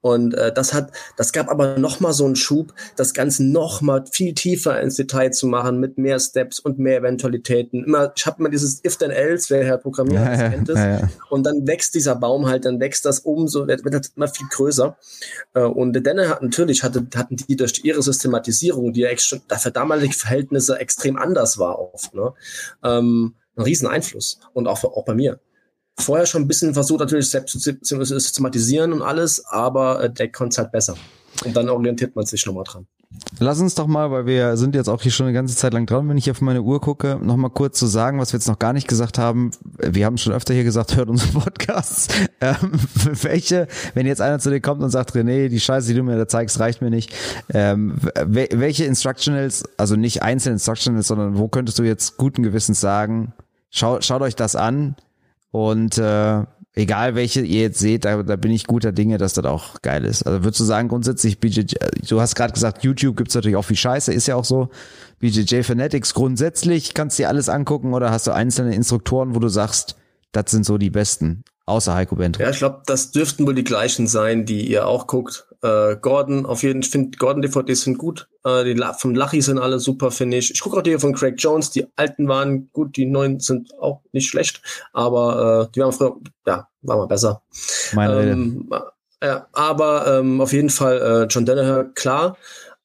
Und 0.00 0.32
äh, 0.34 0.52
das 0.52 0.72
hat, 0.72 0.92
das 1.18 1.32
gab 1.32 1.50
aber 1.50 1.76
noch 1.78 2.00
mal 2.00 2.14
so 2.14 2.24
einen 2.24 2.36
Schub, 2.36 2.72
das 2.96 3.12
Ganze 3.12 3.44
noch 3.44 3.82
mal 3.82 4.04
viel 4.10 4.32
tiefer 4.34 4.80
ins 4.80 4.96
Detail 4.96 5.30
zu 5.30 5.46
machen 5.46 5.78
mit 5.78 5.98
mehr 5.98 6.18
Steps 6.18 6.58
und 6.58 6.78
mehr 6.78 6.98
Eventualitäten. 6.98 7.84
Immer, 7.84 8.12
ich 8.16 8.24
habe 8.24 8.38
immer 8.38 8.48
dieses 8.48 8.82
If 8.84 8.96
then 8.96 9.10
else, 9.10 9.50
wer 9.50 9.64
Herr 9.64 9.76
Programmierer 9.76 10.24
Ja, 10.24 10.42
ja, 10.42 10.48
kennt 10.48 10.68
es. 10.70 10.78
ja, 10.78 11.00
ja. 11.00 11.08
Und 11.28 11.44
dann 11.44 11.66
wächst 11.66 11.94
dieser 11.94 12.16
Baum 12.16 12.46
halt, 12.46 12.64
dann 12.64 12.80
wächst 12.80 13.04
das 13.04 13.20
umso, 13.20 13.66
wird 13.66 13.84
wird 13.84 13.94
das 13.94 14.12
immer 14.16 14.28
viel 14.28 14.46
größer. 14.50 14.96
Äh, 15.54 15.60
Und 15.60 15.92
Denne 15.92 16.28
hat 16.30 16.42
natürlich, 16.42 16.82
hatte, 16.82 17.06
hatten 17.14 17.36
die 17.36 17.56
durch 17.56 17.80
ihre 17.84 18.02
Systematisierung, 18.02 18.94
die 18.94 19.00
ja 19.00 19.10
ex- 19.10 19.24
schon 19.26 19.40
für 19.58 19.70
damalige 19.70 20.14
Verhältnisse 20.30 20.78
extrem 20.78 21.16
anders 21.16 21.58
war 21.58 21.80
oft, 21.80 22.14
ne, 22.14 22.32
ähm, 22.84 23.34
einen 23.56 23.64
riesen 23.64 23.88
Einfluss. 23.88 24.38
Und 24.52 24.68
auch, 24.68 24.84
auch 24.84 25.04
bei 25.04 25.14
mir. 25.14 25.40
Vorher 25.98 26.24
schon 26.24 26.42
ein 26.42 26.48
bisschen 26.48 26.72
versucht, 26.72 27.00
natürlich 27.00 27.28
selbst 27.28 27.60
zu 27.60 28.04
systematisieren 28.04 28.92
und 28.92 29.02
alles, 29.02 29.44
aber 29.46 30.04
äh, 30.04 30.12
der 30.12 30.30
konnte 30.30 30.54
es 30.54 30.58
halt 30.58 30.72
besser. 30.72 30.96
Und 31.44 31.56
dann 31.56 31.68
orientiert 31.68 32.14
man 32.14 32.24
sich 32.26 32.46
nochmal 32.46 32.64
dran. 32.64 32.86
Lass 33.38 33.60
uns 33.60 33.74
doch 33.74 33.86
mal, 33.86 34.10
weil 34.10 34.26
wir 34.26 34.56
sind 34.56 34.74
jetzt 34.74 34.88
auch 34.88 35.02
hier 35.02 35.10
schon 35.10 35.26
eine 35.26 35.32
ganze 35.32 35.56
Zeit 35.56 35.72
lang 35.72 35.84
dran, 35.86 36.08
wenn 36.08 36.16
ich 36.16 36.30
auf 36.30 36.40
meine 36.40 36.62
Uhr 36.62 36.80
gucke, 36.80 37.18
noch 37.22 37.36
mal 37.36 37.48
kurz 37.48 37.78
zu 37.78 37.86
sagen, 37.86 38.18
was 38.18 38.32
wir 38.32 38.38
jetzt 38.38 38.46
noch 38.48 38.58
gar 38.58 38.72
nicht 38.72 38.86
gesagt 38.86 39.18
haben. 39.18 39.50
Wir 39.78 40.06
haben 40.06 40.16
schon 40.16 40.32
öfter 40.32 40.54
hier 40.54 40.62
gesagt, 40.64 40.96
hört 40.96 41.08
unsere 41.08 41.32
Podcasts. 41.40 42.08
Ähm, 42.40 42.72
welche, 43.22 43.66
wenn 43.94 44.06
jetzt 44.06 44.20
einer 44.20 44.38
zu 44.38 44.50
dir 44.50 44.60
kommt 44.60 44.82
und 44.82 44.90
sagt, 44.90 45.12
René, 45.16 45.48
die 45.48 45.58
Scheiße, 45.60 45.88
die 45.88 45.94
du 45.94 46.02
mir 46.02 46.16
da 46.16 46.28
zeigst, 46.28 46.60
reicht 46.60 46.82
mir 46.82 46.90
nicht. 46.90 47.12
Ähm, 47.52 47.96
wel- 48.14 48.48
welche 48.58 48.84
Instructionals, 48.84 49.64
also 49.76 49.96
nicht 49.96 50.22
einzelne 50.22 50.54
Instructionals, 50.54 51.08
sondern 51.08 51.36
wo 51.36 51.48
könntest 51.48 51.78
du 51.78 51.82
jetzt 51.82 52.16
guten 52.16 52.42
Gewissens 52.42 52.80
sagen, 52.80 53.32
schau, 53.70 54.00
schaut 54.02 54.22
euch 54.22 54.36
das 54.36 54.54
an 54.54 54.94
und 55.50 55.98
äh, 55.98 56.44
egal 56.74 57.14
welche 57.14 57.40
ihr 57.40 57.62
jetzt 57.62 57.78
seht, 57.78 58.04
da, 58.04 58.22
da 58.22 58.36
bin 58.36 58.52
ich 58.52 58.66
guter 58.66 58.92
Dinge, 58.92 59.18
dass 59.18 59.34
das 59.34 59.44
auch 59.44 59.82
geil 59.82 60.04
ist. 60.04 60.22
Also 60.22 60.44
würdest 60.44 60.60
du 60.60 60.64
sagen, 60.64 60.88
grundsätzlich 60.88 61.40
BJJ, 61.40 61.74
du 62.08 62.20
hast 62.20 62.34
gerade 62.34 62.52
gesagt, 62.52 62.84
YouTube 62.84 63.16
gibt's 63.16 63.34
natürlich 63.34 63.56
auch 63.56 63.64
viel 63.64 63.76
Scheiße, 63.76 64.12
ist 64.12 64.28
ja 64.28 64.36
auch 64.36 64.44
so. 64.44 64.70
BJJ 65.18 65.62
Fanatics 65.62 66.14
grundsätzlich 66.14 66.94
kannst 66.94 67.18
dir 67.18 67.28
alles 67.28 67.48
angucken 67.48 67.92
oder 67.92 68.10
hast 68.10 68.26
du 68.26 68.32
einzelne 68.32 68.74
Instruktoren, 68.74 69.34
wo 69.34 69.38
du 69.38 69.48
sagst, 69.48 69.96
das 70.32 70.50
sind 70.50 70.64
so 70.64 70.78
die 70.78 70.90
besten, 70.90 71.44
außer 71.66 71.94
Heiko 71.94 72.16
Bentry. 72.16 72.44
Ja, 72.44 72.50
ich 72.50 72.58
glaube, 72.58 72.82
das 72.86 73.10
dürften 73.10 73.46
wohl 73.46 73.54
die 73.54 73.64
gleichen 73.64 74.06
sein, 74.06 74.46
die 74.46 74.70
ihr 74.70 74.86
auch 74.86 75.06
guckt. 75.06 75.46
Äh, 75.62 75.96
Gordon, 75.96 76.46
auf 76.46 76.62
jeden 76.62 76.82
Fall, 76.82 76.86
ich 76.86 76.90
finde 76.90 77.18
Gordon 77.18 77.42
DVDs 77.42 77.82
sind 77.82 77.98
gut. 77.98 78.28
Äh, 78.44 78.64
die 78.64 78.74
La 78.74 78.94
von 78.94 79.14
Lachi 79.14 79.42
sind 79.42 79.58
alle 79.58 79.78
super, 79.78 80.10
finde 80.10 80.38
ich. 80.38 80.50
Ich 80.50 80.60
gucke 80.60 80.78
auch 80.78 80.82
die 80.82 80.98
von 80.98 81.14
Craig 81.14 81.34
Jones, 81.38 81.70
die 81.70 81.86
alten 81.96 82.28
waren 82.28 82.70
gut, 82.72 82.96
die 82.96 83.06
neuen 83.06 83.40
sind 83.40 83.74
auch 83.78 84.00
nicht 84.12 84.28
schlecht, 84.28 84.62
aber 84.92 85.68
äh, 85.68 85.72
die 85.74 85.80
waren 85.80 85.92
früher, 85.92 86.16
ja, 86.46 86.68
waren 86.82 86.98
mal 86.98 87.06
besser. 87.06 87.42
Meine. 87.92 88.30
Ähm, 88.30 88.70
ja, 89.22 89.48
aber 89.52 90.18
ähm, 90.18 90.40
auf 90.40 90.52
jeden 90.52 90.70
Fall 90.70 90.98
äh, 90.98 91.26
John 91.26 91.44
Danaher, 91.44 91.84
klar. 91.84 92.38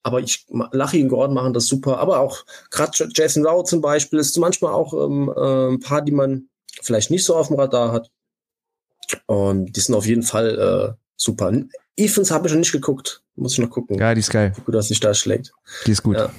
Aber 0.04 0.20
ich, 0.20 0.46
Lachi 0.72 1.02
und 1.02 1.10
Gordon 1.10 1.34
machen 1.34 1.54
das 1.54 1.66
super. 1.66 1.98
Aber 1.98 2.20
auch 2.20 2.46
gerade 2.70 2.92
Jason 3.16 3.46
Rao 3.46 3.64
zum 3.64 3.82
Beispiel 3.82 4.20
ist 4.20 4.38
manchmal 4.38 4.74
auch 4.74 4.94
ähm, 4.94 5.34
äh, 5.36 5.74
ein 5.74 5.80
paar, 5.80 6.04
die 6.04 6.12
man 6.12 6.50
vielleicht 6.84 7.10
nicht 7.10 7.26
so 7.26 7.36
auf 7.36 7.48
dem 7.48 7.56
Radar 7.56 7.92
hat. 7.92 8.12
Und 9.26 9.76
die 9.76 9.80
sind 9.80 9.96
auf 9.96 10.06
jeden 10.06 10.24
Fall 10.24 10.60
äh, 10.60 11.02
super. 11.16 11.52
Evans 11.98 12.32
habe 12.32 12.48
ich 12.48 12.54
noch 12.54 12.60
nicht 12.60 12.72
geguckt. 12.72 13.22
Muss 13.36 13.54
ich 13.54 13.60
noch 13.60 13.70
gucken, 13.70 13.98
Ja, 13.98 14.14
die 14.14 14.20
ist 14.20 14.32
geil. 14.32 14.54
wie 14.56 14.62
gut 14.62 14.76
das 14.76 14.88
sich 14.90 15.00
da 15.00 15.14
schlägt. 15.14 15.52
Die 15.86 15.92
ist 15.92 16.04
gut. 16.04 16.18
Ja. 16.18 16.30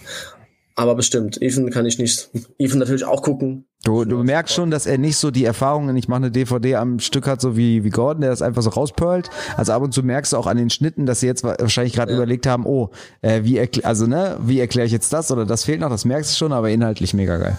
Aber 0.79 0.95
bestimmt. 0.95 1.41
Ethan 1.41 1.71
kann 1.71 1.87
ich 1.87 1.99
nicht. 1.99 2.29
Ethan 2.59 2.79
natürlich 2.81 3.05
auch 3.05 3.23
gucken. 3.23 3.67
Du, 3.83 4.05
du 4.05 4.23
merkst 4.23 4.55
schon, 4.55 4.71
dass 4.71 4.85
er 4.85 4.99
nicht 4.99 5.17
so 5.17 5.31
die 5.31 5.45
Erfahrungen, 5.47 5.97
ich 5.97 6.09
mache 6.09 6.17
eine 6.19 6.31
DVD 6.31 6.77
am 6.77 6.99
Stück 6.99 7.27
hat, 7.27 7.41
so 7.41 7.57
wie, 7.57 7.83
wie 7.85 7.89
Gordon, 7.91 8.21
der 8.23 8.31
das 8.31 8.43
einfach 8.43 8.61
so 8.61 8.69
rausperlt. 8.71 9.31
Also 9.57 9.73
ab 9.73 9.81
und 9.83 9.93
zu 9.95 10.03
merkst 10.03 10.33
du 10.35 10.37
auch 10.37 10.47
an 10.47 10.59
den 10.59 10.69
Schnitten, 10.69 11.07
dass 11.07 11.21
sie 11.21 11.27
jetzt 11.27 11.45
wahrscheinlich 11.45 11.95
gerade 11.95 12.13
Ja. 12.13 12.19
überlegt 12.19 12.47
haben, 12.47 12.67
oh, 12.67 12.91
äh, 13.23 13.43
wie 13.45 13.59
also 13.85 14.07
ne, 14.07 14.37
wie 14.43 14.61
erkläre 14.61 14.87
ich 14.87 14.93
jetzt 14.93 15.13
das 15.15 15.31
oder 15.33 15.47
das 15.47 15.65
fehlt 15.65 15.81
noch, 15.81 15.89
das 15.89 16.05
merkst 16.05 16.33
du 16.33 16.37
schon, 16.37 16.53
aber 16.53 16.69
inhaltlich 16.69 17.15
mega 17.15 17.39
geil. 17.39 17.59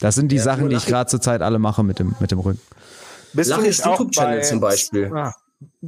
Das 0.00 0.14
sind 0.14 0.30
die 0.32 0.36
Ja, 0.36 0.42
Sachen, 0.42 0.68
die 0.68 0.76
ich 0.76 0.86
gerade 0.86 1.08
zur 1.08 1.20
Zeit 1.20 1.40
alle 1.40 1.58
mache 1.58 1.82
mit 1.82 1.98
dem, 1.98 2.14
mit 2.20 2.30
dem 2.30 2.40
Rücken. 2.40 2.60
Bist 3.32 3.48
du 3.50 3.54
Lachis 3.54 3.78
nicht 3.78 3.86
auch 3.86 3.92
YouTube-Channel 4.00 4.36
bei, 4.38 4.42
zum 4.42 4.60
Beispiel. 4.60 5.10
Ah, 5.14 5.34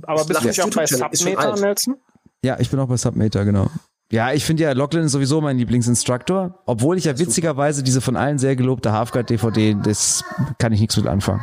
aber 0.03 0.25
bist 0.25 0.43
du 0.43 0.49
nicht 0.49 0.63
auch 0.63 0.71
bei 0.71 0.87
Submeter. 0.87 1.57
Nelson? 1.57 1.97
Ja, 2.45 2.59
ich 2.59 2.71
bin 2.71 2.81
auch 2.81 2.89
bei 2.89 2.97
Submeter, 2.97 3.45
genau. 3.45 3.69
Ja, 4.13 4.33
ich 4.33 4.45
finde 4.45 4.65
ja, 4.65 4.73
Lachlan 4.73 5.05
ist 5.05 5.13
sowieso 5.13 5.41
mein 5.41 5.57
Lieblingsinstructor, 5.57 6.59
obwohl 6.67 6.99
ich 6.99 7.05
ja 7.05 7.19
witzigerweise 7.19 7.83
diese 7.83 8.03
von 8.03 8.15
allen 8.15 8.39
sehr 8.39 8.57
gelobte 8.57 8.93
Halfguard 8.93 9.31
DVD, 9.31 9.75
das 9.83 10.23
kann 10.59 10.71
ich 10.73 10.81
nichts 10.81 10.99
mit 10.99 11.07
anfangen. 11.07 11.43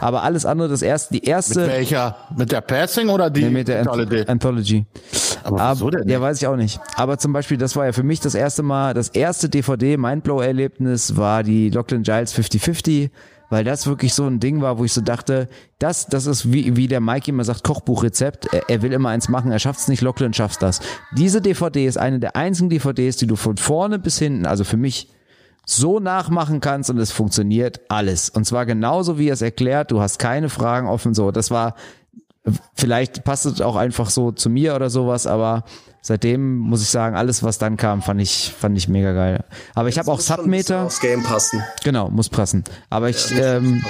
Aber 0.00 0.22
alles 0.22 0.46
andere, 0.46 0.68
das 0.68 0.82
erste, 0.82 1.14
die 1.14 1.20
Mit 1.20 1.28
erste, 1.28 1.66
welcher? 1.66 2.16
Mit 2.36 2.52
der 2.52 2.60
Passing 2.60 3.08
oder 3.08 3.30
die 3.30 3.42
Nee, 3.42 3.50
mit 3.50 3.68
der 3.68 3.82
Totality? 3.82 4.20
Anth 4.20 4.30
Anthology. 4.30 4.86
Aber 5.42 5.72
wieso 5.72 5.90
denn 5.90 6.08
Ja, 6.08 6.20
weiß 6.20 6.40
ich 6.40 6.46
auch 6.46 6.54
nicht. 6.54 6.80
Aber 6.94 7.18
zum 7.18 7.32
Beispiel, 7.32 7.58
das 7.58 7.74
war 7.74 7.86
ja 7.86 7.92
für 7.92 8.04
mich 8.04 8.20
das 8.20 8.36
erste 8.36 8.62
Mal, 8.62 8.94
das 8.94 9.08
erste 9.08 9.48
DVD-Mindblow-Erlebnis 9.48 11.16
war 11.16 11.42
die 11.42 11.68
Lachlan 11.70 12.04
Giles 12.04 12.32
50-50, 12.32 13.10
weil 13.50 13.64
das 13.64 13.86
wirklich 13.86 14.14
so 14.14 14.26
ein 14.26 14.40
Ding 14.40 14.60
war, 14.60 14.78
wo 14.78 14.84
ich 14.84 14.92
so 14.92 15.00
dachte, 15.00 15.48
das, 15.78 16.06
das 16.06 16.26
ist 16.26 16.52
wie, 16.52 16.76
wie 16.76 16.88
der 16.88 17.00
Mike 17.00 17.30
immer 17.30 17.44
sagt, 17.44 17.64
Kochbuchrezept. 17.64 18.52
Er, 18.52 18.68
er 18.68 18.82
will 18.82 18.92
immer 18.92 19.10
eins 19.10 19.28
machen, 19.28 19.52
er 19.52 19.58
schafft's 19.58 19.88
nicht, 19.88 20.02
Lachlan 20.02 20.32
schafft's 20.32 20.58
das. 20.58 20.80
Diese 21.16 21.40
DVD 21.40 21.86
ist 21.86 21.98
eine 21.98 22.18
der 22.18 22.36
einzigen 22.36 22.70
DVDs, 22.70 23.16
die 23.16 23.26
du 23.26 23.36
von 23.36 23.56
vorne 23.56 23.98
bis 23.98 24.18
hinten, 24.18 24.46
also 24.46 24.64
für 24.64 24.76
mich, 24.76 25.08
so 25.66 25.98
nachmachen 25.98 26.60
kannst 26.60 26.90
und 26.90 26.98
es 26.98 27.10
funktioniert 27.10 27.80
alles. 27.88 28.28
Und 28.28 28.44
zwar 28.44 28.66
genauso, 28.66 29.18
wie 29.18 29.28
er 29.28 29.34
es 29.34 29.42
erklärt. 29.42 29.90
Du 29.90 30.00
hast 30.00 30.18
keine 30.18 30.48
Fragen 30.48 30.86
offen. 30.86 31.14
So, 31.14 31.30
das 31.30 31.50
war 31.50 31.74
vielleicht 32.74 33.24
passt 33.24 33.46
es 33.46 33.60
auch 33.60 33.76
einfach 33.76 34.10
so 34.10 34.32
zu 34.32 34.50
mir 34.50 34.74
oder 34.74 34.90
sowas, 34.90 35.26
aber 35.26 35.64
seitdem 36.02 36.58
muss 36.58 36.82
ich 36.82 36.88
sagen, 36.88 37.16
alles 37.16 37.42
was 37.42 37.58
dann 37.58 37.76
kam, 37.76 38.02
fand 38.02 38.20
ich 38.20 38.54
fand 38.58 38.76
ich 38.76 38.88
mega 38.88 39.12
geil. 39.12 39.44
Aber 39.74 39.88
ich 39.88 39.98
habe 39.98 40.10
auch 40.10 40.16
Muss 40.16 40.26
Submeter, 40.26 40.84
Aufs 40.84 41.00
Game 41.00 41.22
passen. 41.22 41.62
genau, 41.82 42.10
muss 42.10 42.28
passen. 42.28 42.64
Aber 42.90 43.08
ich 43.08 43.32
ähm, 43.32 43.82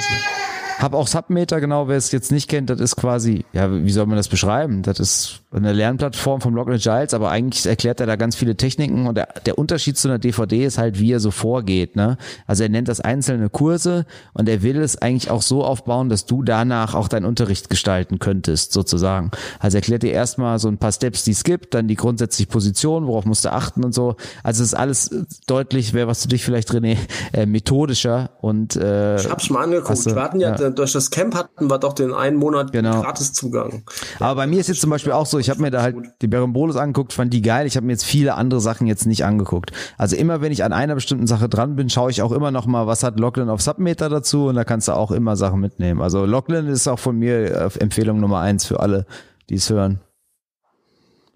habe 0.79 0.97
auch 0.97 1.07
Submeter, 1.07 1.61
genau, 1.61 1.89
wer 1.89 1.97
es 1.97 2.13
jetzt 2.13 2.31
nicht 2.31 2.49
kennt, 2.49 2.71
das 2.71 2.81
ist 2.81 2.97
quasi, 2.97 3.45
ja, 3.53 3.71
wie 3.73 3.91
soll 3.91 4.07
man 4.07 4.17
das 4.17 4.29
beschreiben? 4.29 4.83
Das 4.83 5.01
ist 5.01 5.41
eine 5.59 5.73
Lernplattform 5.73 6.41
vom 6.41 6.57
Lachlan 6.57 6.79
Giles, 6.79 7.15
aber 7.15 7.31
eigentlich 7.31 7.65
erklärt 7.67 8.01
er 8.01 8.07
da 8.07 8.17
ganz 8.17 8.35
viele 8.37 8.57
Techniken 8.57 9.07
und 9.07 9.17
der, 9.17 9.29
der 9.47 9.59
Unterschied 9.59 9.97
zu 9.97 10.09
einer 10.09 10.19
DVD 10.19 10.65
ist 10.65 10.79
halt, 10.79 10.99
wie 10.99 11.13
er 11.13 11.21
so 11.21 11.31
vorgeht, 11.31 11.97
ne? 11.97 12.17
Also 12.47 12.63
er 12.65 12.69
nennt 12.69 12.89
das 12.89 13.01
einzelne 13.01 13.49
Kurse 13.51 14.07
und 14.33 14.49
er 14.49 14.63
will 14.63 14.81
es 14.81 14.97
eigentlich 15.01 15.31
auch 15.31 15.43
so 15.43 15.65
aufbauen, 15.65 16.09
dass 16.09 16.27
du 16.27 16.43
danach 16.43 16.95
auch 16.95 17.09
deinen 17.09 17.25
Unterricht 17.27 17.71
gestalten 17.71 18.19
könntest, 18.19 18.73
sozusagen. 18.73 19.31
Also 19.59 19.77
er 19.77 19.81
erklärt 19.83 20.03
dir 20.03 20.13
erstmal 20.13 20.59
so 20.59 20.69
ein 20.69 20.79
paar 20.79 20.93
Steps, 20.93 21.25
die 21.25 21.31
es 21.33 21.45
gibt, 21.45 21.75
dann 21.75 21.89
die 21.89 21.95
grundsätzliche 21.97 22.49
Position, 22.51 23.07
worauf 23.07 23.25
musst 23.25 23.45
du 23.45 23.53
achten 23.53 23.85
und 23.85 23.95
so. 23.95 24.17
Also 24.43 24.63
es 24.63 24.69
ist 24.69 24.75
alles 24.75 25.11
deutlich, 25.47 25.93
wäre 25.95 26.09
was 26.09 26.23
für 26.23 26.29
dich 26.29 26.45
vielleicht, 26.45 26.71
René, 26.73 26.97
äh, 27.33 27.47
methodischer 27.47 28.31
und 28.41 28.77
äh, 28.77 29.17
Ich 29.17 29.31
hab's 29.31 29.51
mal 29.51 29.63
angeguckt. 29.65 30.07
Du- 30.07 30.15
wir 30.15 30.23
hatten 30.23 30.41
ja, 30.41 30.57
ja. 30.57 30.71
durch 30.71 30.93
das 30.93 31.11
Camp 31.11 31.35
hatten 31.35 31.69
wir 31.71 31.79
doch 31.79 31.93
den 31.93 32.13
einen 32.13 32.37
Monat 32.37 32.73
Genau. 32.73 33.03
gratis 33.03 33.33
Zugang. 33.33 33.83
Aber 34.21 34.35
bei 34.37 34.47
mir 34.47 34.61
ist 34.61 34.69
jetzt 34.69 34.81
zum 34.81 34.91
Beispiel 34.91 35.13
auch 35.13 35.27
so, 35.27 35.39
ich 35.45 35.51
habe 35.51 35.61
mir 35.61 35.71
da 35.71 35.83
halt 35.83 35.97
die 36.23 36.27
Berimbolos 36.27 36.77
angeguckt, 36.77 37.13
fand 37.13 37.35
die 37.35 37.43
geil. 37.43 37.67
Ich 37.67 37.77
habe 37.77 37.85
mir 37.85 37.93
jetzt 37.93 38.07
viele 38.07 38.35
andere 38.35 38.63
Sachen 38.63 38.87
jetzt 38.87 39.07
nicht 39.07 39.27
angeguckt. 39.27 39.73
Also 39.99 40.17
immer 40.17 40.41
wenn 40.41 40.53
ich 40.53 40.65
an 40.65 40.73
einer 40.73 40.95
bestimmten 40.95 41.27
Sache 41.27 41.51
dran 41.51 41.77
bin, 41.77 41.91
schaue 41.91 42.11
ich 42.11 42.23
auch 42.23 42.33
immer 42.33 42.51
noch 42.51 42.65
mal, 42.65 42.87
was 42.87 43.03
hat 43.03 43.21
Lachlan 43.21 43.51
auf 43.51 43.61
Submeter 43.61 44.09
dazu 44.09 44.47
und 44.47 44.55
da 44.55 44.65
kannst 44.65 44.89
du 44.89 44.93
auch 44.93 45.11
immer 45.11 45.37
Sachen 45.37 45.61
mitnehmen. 45.61 46.01
Also 46.01 46.25
Lachlan 46.25 46.67
ist 46.67 46.89
auch 46.89 46.99
von 46.99 47.19
mir 47.19 47.55
äh, 47.55 47.79
Empfehlung 47.79 48.21
Nummer 48.21 48.41
eins 48.41 48.65
für 48.65 48.81
alle, 48.81 49.05
die 49.51 49.57
es 49.57 49.69
hören. 49.69 50.01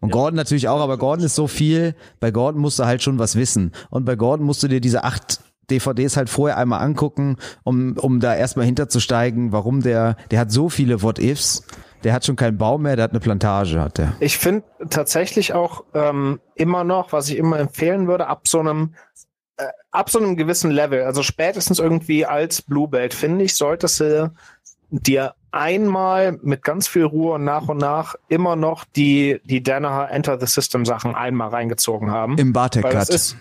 Und 0.01 0.11
Gordon 0.11 0.37
natürlich 0.37 0.69
auch, 0.69 0.81
aber 0.81 0.97
Gordon 0.97 1.27
ist 1.27 1.35
so 1.35 1.47
viel, 1.47 1.95
bei 2.19 2.31
Gordon 2.31 2.63
musst 2.63 2.79
du 2.79 2.87
halt 2.87 3.03
schon 3.03 3.19
was 3.19 3.37
wissen. 3.37 3.73
Und 3.91 4.07
bei 4.07 4.17
Gordon 4.17 4.47
musst 4.47 4.63
du 4.63 4.69
dir 4.69 4.81
diese 4.81 5.05
acht 5.05 5.41
DVDs 5.71 6.17
halt 6.17 6.31
vorher 6.31 6.57
einmal 6.57 6.81
angucken, 6.81 7.37
um, 7.63 7.97
um 7.99 8.21
da 8.21 8.35
erstmal 8.35 8.65
hinterzusteigen, 8.65 9.53
warum 9.53 9.83
der, 9.83 10.17
der 10.31 10.41
hat 10.41 10.51
so 10.51 10.71
viele 10.71 11.03
What-Ifs, 11.03 11.65
der 12.05 12.13
hat 12.13 12.25
schon 12.25 12.37
keinen 12.37 12.59
Baum 12.59 12.83
mehr, 12.83 12.97
der 12.97 13.05
hat 13.05 13.11
eine 13.11 13.21
Plantage, 13.21 13.81
hat 13.81 13.99
der. 13.99 14.15
Ich 14.21 14.39
finde 14.39 14.65
tatsächlich 14.91 15.53
auch 15.53 15.85
ähm, 15.95 16.41
immer 16.55 16.85
noch, 16.85 17.13
was 17.13 17.29
ich 17.29 17.37
immer 17.37 17.59
empfehlen 17.59 18.07
würde, 18.07 18.27
ab 18.27 18.49
so 18.49 18.61
einem 18.61 18.95
äh, 19.57 19.67
ab 19.91 20.11
so 20.11 20.19
einem 20.19 20.37
gewissen 20.37 20.71
Level, 20.71 21.03
also 21.03 21.23
spätestens 21.23 21.79
irgendwie 21.79 22.25
als 22.27 22.63
Blue 22.63 22.89
Belt, 22.89 23.15
finde 23.15 23.45
ich, 23.45 23.57
solltest 23.57 24.01
du 24.01 24.33
dir 24.91 25.35
einmal 25.51 26.39
mit 26.43 26.63
ganz 26.63 26.89
viel 26.89 27.05
Ruhe 27.05 27.35
und 27.35 27.45
nach 27.45 27.69
und 27.69 27.79
nach 27.79 28.15
immer 28.29 28.57
noch 28.57 28.85
die, 28.85 29.41
die 29.45 29.63
Danaher 29.63 30.11
Enter 30.11 30.39
the 30.39 30.47
System 30.47 30.85
Sachen 30.85 31.15
einmal 31.15 31.49
reingezogen 31.49 32.11
haben. 32.11 32.37
Im 32.39 32.53
Bartek-Cut. 32.53 33.37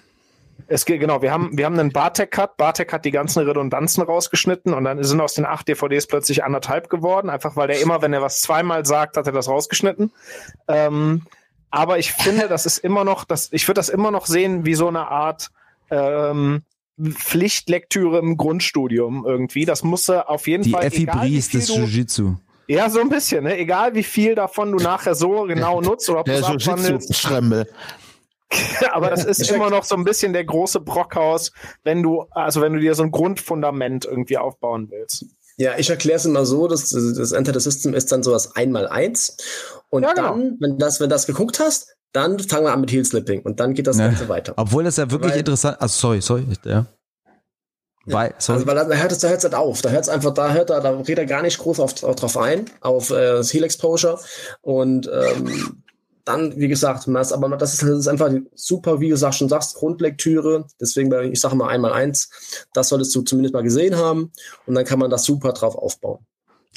Es 0.68 0.86
geht, 0.86 1.00
genau, 1.00 1.22
wir 1.22 1.32
haben, 1.32 1.58
wir 1.58 1.66
haben 1.66 1.80
einen 1.80 1.92
Bartek-Cut. 1.92 2.58
Bartek 2.58 2.92
hat 2.92 3.06
die 3.06 3.12
ganzen 3.12 3.44
Redundanzen 3.44 4.04
rausgeschnitten 4.04 4.74
und 4.74 4.84
dann 4.84 5.04
sind 5.04 5.22
aus 5.22 5.36
den 5.36 5.46
acht 5.46 5.68
DVDs 5.68 6.08
plötzlich 6.08 6.44
anderthalb 6.44 6.90
geworden, 6.90 7.30
einfach 7.30 7.56
weil 7.56 7.68
der 7.68 7.80
immer, 7.80 8.02
wenn 8.02 8.14
er 8.14 8.22
was 8.22 8.42
zweimal 8.42 8.86
sagt, 8.86 9.18
hat 9.18 9.28
er 9.28 9.34
das 9.34 9.48
rausgeschnitten. 9.48 10.12
Ähm, 10.68 11.24
aber 11.70 12.00
ich 12.00 12.12
finde, 12.12 12.48
das 12.48 12.66
ist 12.66 12.80
immer 12.80 13.04
noch, 13.04 13.24
das, 13.24 13.50
ich 13.52 13.68
würde 13.68 13.80
das 13.80 13.90
immer 13.90 14.12
noch 14.12 14.26
sehen 14.26 14.66
wie 14.66 14.74
so 14.74 14.88
eine 14.88 15.08
Art 15.08 15.52
ähm, 15.90 16.64
Pflichtlektüre 17.00 18.20
im 18.20 18.38
Grundstudium 18.38 19.26
irgendwie. 19.26 19.66
Das 19.66 19.84
musste 19.84 20.30
auf 20.30 20.48
jeden 20.48 20.64
die 20.64 20.72
Fall. 20.72 20.90
Die 20.90 21.38
Effi 21.38 21.58
des 21.58 21.68
Jiu-Jitsu. 21.68 22.36
Ja, 22.68 22.90
so 22.90 23.00
ein 23.00 23.10
bisschen, 23.10 23.46
ne? 23.46 23.58
Egal 23.58 23.96
wie 23.96 24.04
viel 24.04 24.36
davon 24.36 24.72
du 24.72 24.78
nachher 24.78 25.16
so 25.16 25.44
genau 25.44 25.80
nutzt 25.82 26.10
oder 26.10 26.22
ob 26.22 26.26
der 26.26 26.42
Jiu-Jitsu-Schremmel. 26.42 27.68
Aber 28.92 29.10
das 29.10 29.26
ist 29.26 29.50
immer 29.52 29.70
noch 29.70 29.84
so 29.84 29.96
ein 29.96 30.04
bisschen 30.04 30.34
der 30.34 30.46
große 30.46 30.80
Brockhaus, 30.80 31.52
wenn 31.84 32.02
du, 32.02 32.26
also 32.32 32.62
wenn 32.62 32.74
du 32.74 32.80
dir 32.80 32.96
so 32.96 33.04
ein 33.04 33.12
Grundfundament 33.12 34.06
irgendwie 34.06 34.38
aufbauen 34.38 34.88
willst. 34.90 35.26
Ja, 35.58 35.78
ich 35.78 35.90
erkläre 35.90 36.18
es 36.18 36.26
immer 36.26 36.46
so, 36.46 36.68
dass 36.68 36.90
das 36.90 37.32
Enter 37.32 37.54
the 37.54 37.60
System 37.60 37.94
ist 37.94 38.12
dann 38.12 38.22
sowas 38.22 38.56
einmal 38.56 38.88
eins. 38.88 39.38
Und 39.90 40.04
ja, 40.04 40.14
genau. 40.14 40.30
dann, 40.30 40.58
wenn 40.60 40.78
das, 40.78 41.00
wenn 41.00 41.10
das 41.10 41.26
geguckt 41.26 41.60
hast, 41.60 41.96
dann 42.14 42.40
fangen 42.40 42.66
wir 42.66 42.74
an 42.74 42.82
mit 42.82 42.92
Heel 42.92 43.04
Slipping 43.04 43.42
und 43.42 43.60
dann 43.60 43.74
geht 43.74 43.88
das 43.88 43.98
ja. 43.98 44.08
Ganze 44.08 44.30
weiter. 44.30 44.54
Obwohl 44.56 44.84
das 44.84 44.98
ja 44.98 45.10
wirklich 45.10 45.32
weil, 45.32 45.40
interessant, 45.40 45.82
also 45.82 45.94
sorry, 45.94 46.22
sorry, 46.22 46.46
ja. 46.64 46.86
Weil, 48.06 48.34
sorry. 48.38 48.60
Also, 48.60 48.68
weil 48.68 48.76
da 48.76 48.96
hört 48.96 49.12
es, 49.12 49.20
da 49.20 49.28
hört 49.28 49.40
es 49.40 49.44
halt 49.44 49.56
auf. 49.56 49.82
Da 49.82 49.90
hört 49.90 50.04
es 50.04 50.10
einfach, 50.10 50.34
da 50.34 50.54
hört 50.54 50.70
er, 50.70 50.80
da 50.80 50.92
redet 50.92 51.18
er 51.18 51.26
gar 51.26 51.42
nicht 51.42 51.58
groß 51.58 51.80
auf, 51.80 51.94
drauf 51.94 52.38
ein, 52.38 52.66
auf 52.80 53.10
äh, 53.10 53.34
das 53.34 53.54
Heel 53.54 53.64
Exposure. 53.64 54.20
Und 54.62 55.10
ähm, 55.12 55.84
dann, 56.28 56.58
wie 56.58 56.68
gesagt, 56.68 57.08
das, 57.08 57.32
aber 57.32 57.56
das 57.58 57.74
ist, 57.74 57.84
das 57.84 57.90
ist 57.90 58.08
einfach 58.08 58.30
super, 58.54 59.00
wie 59.00 59.10
du 59.10 59.18
sagst, 59.18 59.40
schon 59.40 59.50
sagst, 59.50 59.76
Grundlektüre. 59.76 60.66
Deswegen, 60.80 61.12
ich 61.32 61.40
sage 61.40 61.56
mal 61.56 61.70
einmal 61.70 61.94
eins, 61.94 62.30
das 62.74 62.90
solltest 62.90 63.16
du 63.16 63.22
zumindest 63.22 63.54
mal 63.54 63.64
gesehen 63.64 63.96
haben 63.96 64.32
und 64.66 64.76
dann 64.76 64.86
kann 64.86 65.00
man 65.00 65.10
das 65.10 65.24
super 65.24 65.54
drauf 65.54 65.76
aufbauen. 65.76 66.20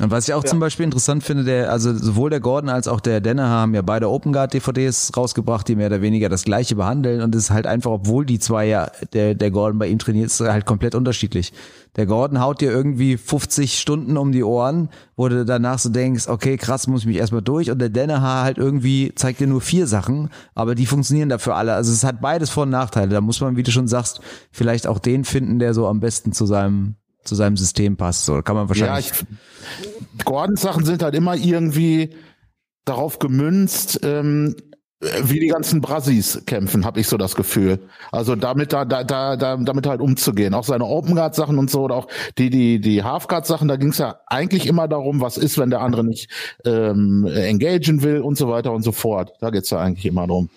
Und 0.01 0.11
was 0.11 0.29
ich 0.29 0.35
auch 0.35 0.45
ja. 0.45 0.49
zum 0.49 0.61
Beispiel 0.61 0.85
interessant 0.85 1.23
finde, 1.25 1.45
der, 1.45 1.71
also 1.71 1.95
sowohl 1.95 2.31
der 2.31 2.41
Gordon 2.41 2.71
als 2.71 2.89
auch 2.89 3.01
der 3.01 3.21
Denner 3.21 3.49
haben 3.49 3.75
ja 3.75 3.83
beide 3.83 4.09
Open 4.09 4.33
Guard 4.33 4.55
DVDs 4.55 5.13
rausgebracht, 5.15 5.69
die 5.69 5.77
mehr 5.77 5.89
oder 5.89 6.01
weniger 6.01 6.29
das 6.31 6.45
gleiche 6.45 6.77
behandeln 6.77 7.21
und 7.21 7.35
es 7.35 7.45
ist 7.45 7.51
halt 7.51 7.67
einfach, 7.67 7.91
obwohl 7.91 8.25
die 8.25 8.39
zwei 8.39 8.67
ja, 8.67 8.91
der, 9.13 9.35
der 9.35 9.51
Gordon 9.51 9.79
bei 9.79 9.89
ihm 9.89 9.99
trainiert, 9.99 10.27
ist 10.29 10.41
halt 10.41 10.65
komplett 10.65 10.95
unterschiedlich. 10.95 11.53
Der 11.97 12.07
Gordon 12.07 12.41
haut 12.41 12.61
dir 12.61 12.71
irgendwie 12.71 13.17
50 13.17 13.79
Stunden 13.79 14.17
um 14.17 14.33
die 14.33 14.45
Ohren, 14.45 14.91
wo 15.17 15.29
du 15.29 15.45
danach 15.45 15.79
so 15.79 15.89
denkst, 15.89 16.29
okay, 16.29 16.57
krass, 16.57 16.87
muss 16.87 17.03
ich 17.03 17.07
mich 17.07 17.17
erstmal 17.17 17.43
durch 17.43 17.71
und 17.71 17.79
der 17.81 17.89
Denner 17.89 18.23
halt 18.23 18.59
irgendwie 18.59 19.13
zeigt 19.15 19.41
dir 19.41 19.47
nur 19.47 19.61
vier 19.61 19.87
Sachen, 19.87 20.31
aber 20.55 20.75
die 20.75 20.87
funktionieren 20.87 21.29
dafür 21.29 21.57
alle. 21.57 21.75
Also 21.75 21.93
es 21.93 22.05
hat 22.05 22.21
beides 22.21 22.51
Vor- 22.51 22.63
und 22.63 22.71
Nachteile. 22.71 23.11
Da 23.11 23.21
muss 23.21 23.41
man, 23.41 23.57
wie 23.57 23.63
du 23.63 23.73
schon 23.73 23.89
sagst, 23.89 24.21
vielleicht 24.53 24.87
auch 24.87 24.99
den 24.99 25.25
finden, 25.25 25.59
der 25.59 25.75
so 25.75 25.89
am 25.89 26.01
besten 26.01 26.33
zu 26.33 26.47
seinem 26.47 26.95
zu 27.25 27.35
seinem 27.35 27.57
System 27.57 27.97
passt. 27.97 28.25
So 28.25 28.41
kann 28.43 28.57
man 28.57 28.69
wahrscheinlich. 28.69 29.11
Ja, 29.11 29.15
ich, 29.15 30.25
Gordons 30.25 30.63
Sachen 30.63 30.85
sind 30.85 31.03
halt 31.03 31.15
immer 31.15 31.37
irgendwie 31.37 32.15
darauf 32.85 33.19
gemünzt, 33.19 34.01
ähm, 34.03 34.57
wie 35.01 35.41
die 35.41 35.47
ganzen 35.47 35.81
Brasis 35.81 36.43
kämpfen, 36.45 36.85
habe 36.85 37.01
ich 37.01 37.09
so 37.09 37.17
das 37.17 37.35
Gefühl. 37.35 37.79
Also 38.13 38.37
damit 38.37 38.73
da, 38.73 38.85
da, 38.85 39.03
da, 39.03 39.37
damit 39.37 39.87
halt 39.87 40.01
umzugehen. 40.01 40.53
Auch 40.53 40.65
seine 40.65 40.85
Open 40.85 41.15
Guard 41.15 41.35
Sachen 41.35 41.59
und 41.59 41.71
so 41.71 41.83
oder 41.83 41.95
auch 41.95 42.09
die 42.37 42.51
die 42.51 42.81
die 42.81 43.03
Half 43.03 43.27
Guard 43.27 43.47
Sachen. 43.47 43.69
Da 43.69 43.77
ging 43.77 43.91
es 43.91 43.99
ja 43.99 44.17
eigentlich 44.27 44.67
immer 44.67 44.89
darum, 44.89 45.23
was 45.23 45.39
ist, 45.39 45.57
wenn 45.57 45.71
der 45.71 45.81
andere 45.81 46.05
nicht 46.05 46.29
ähm, 46.67 47.27
engagen 47.27 48.03
will 48.03 48.21
und 48.21 48.37
so 48.37 48.49
weiter 48.49 48.73
und 48.73 48.83
so 48.83 48.93
fort. 48.93 49.33
Da 49.41 49.49
geht's 49.49 49.71
ja 49.71 49.79
eigentlich 49.79 50.05
immer 50.05 50.27
drum. 50.27 50.51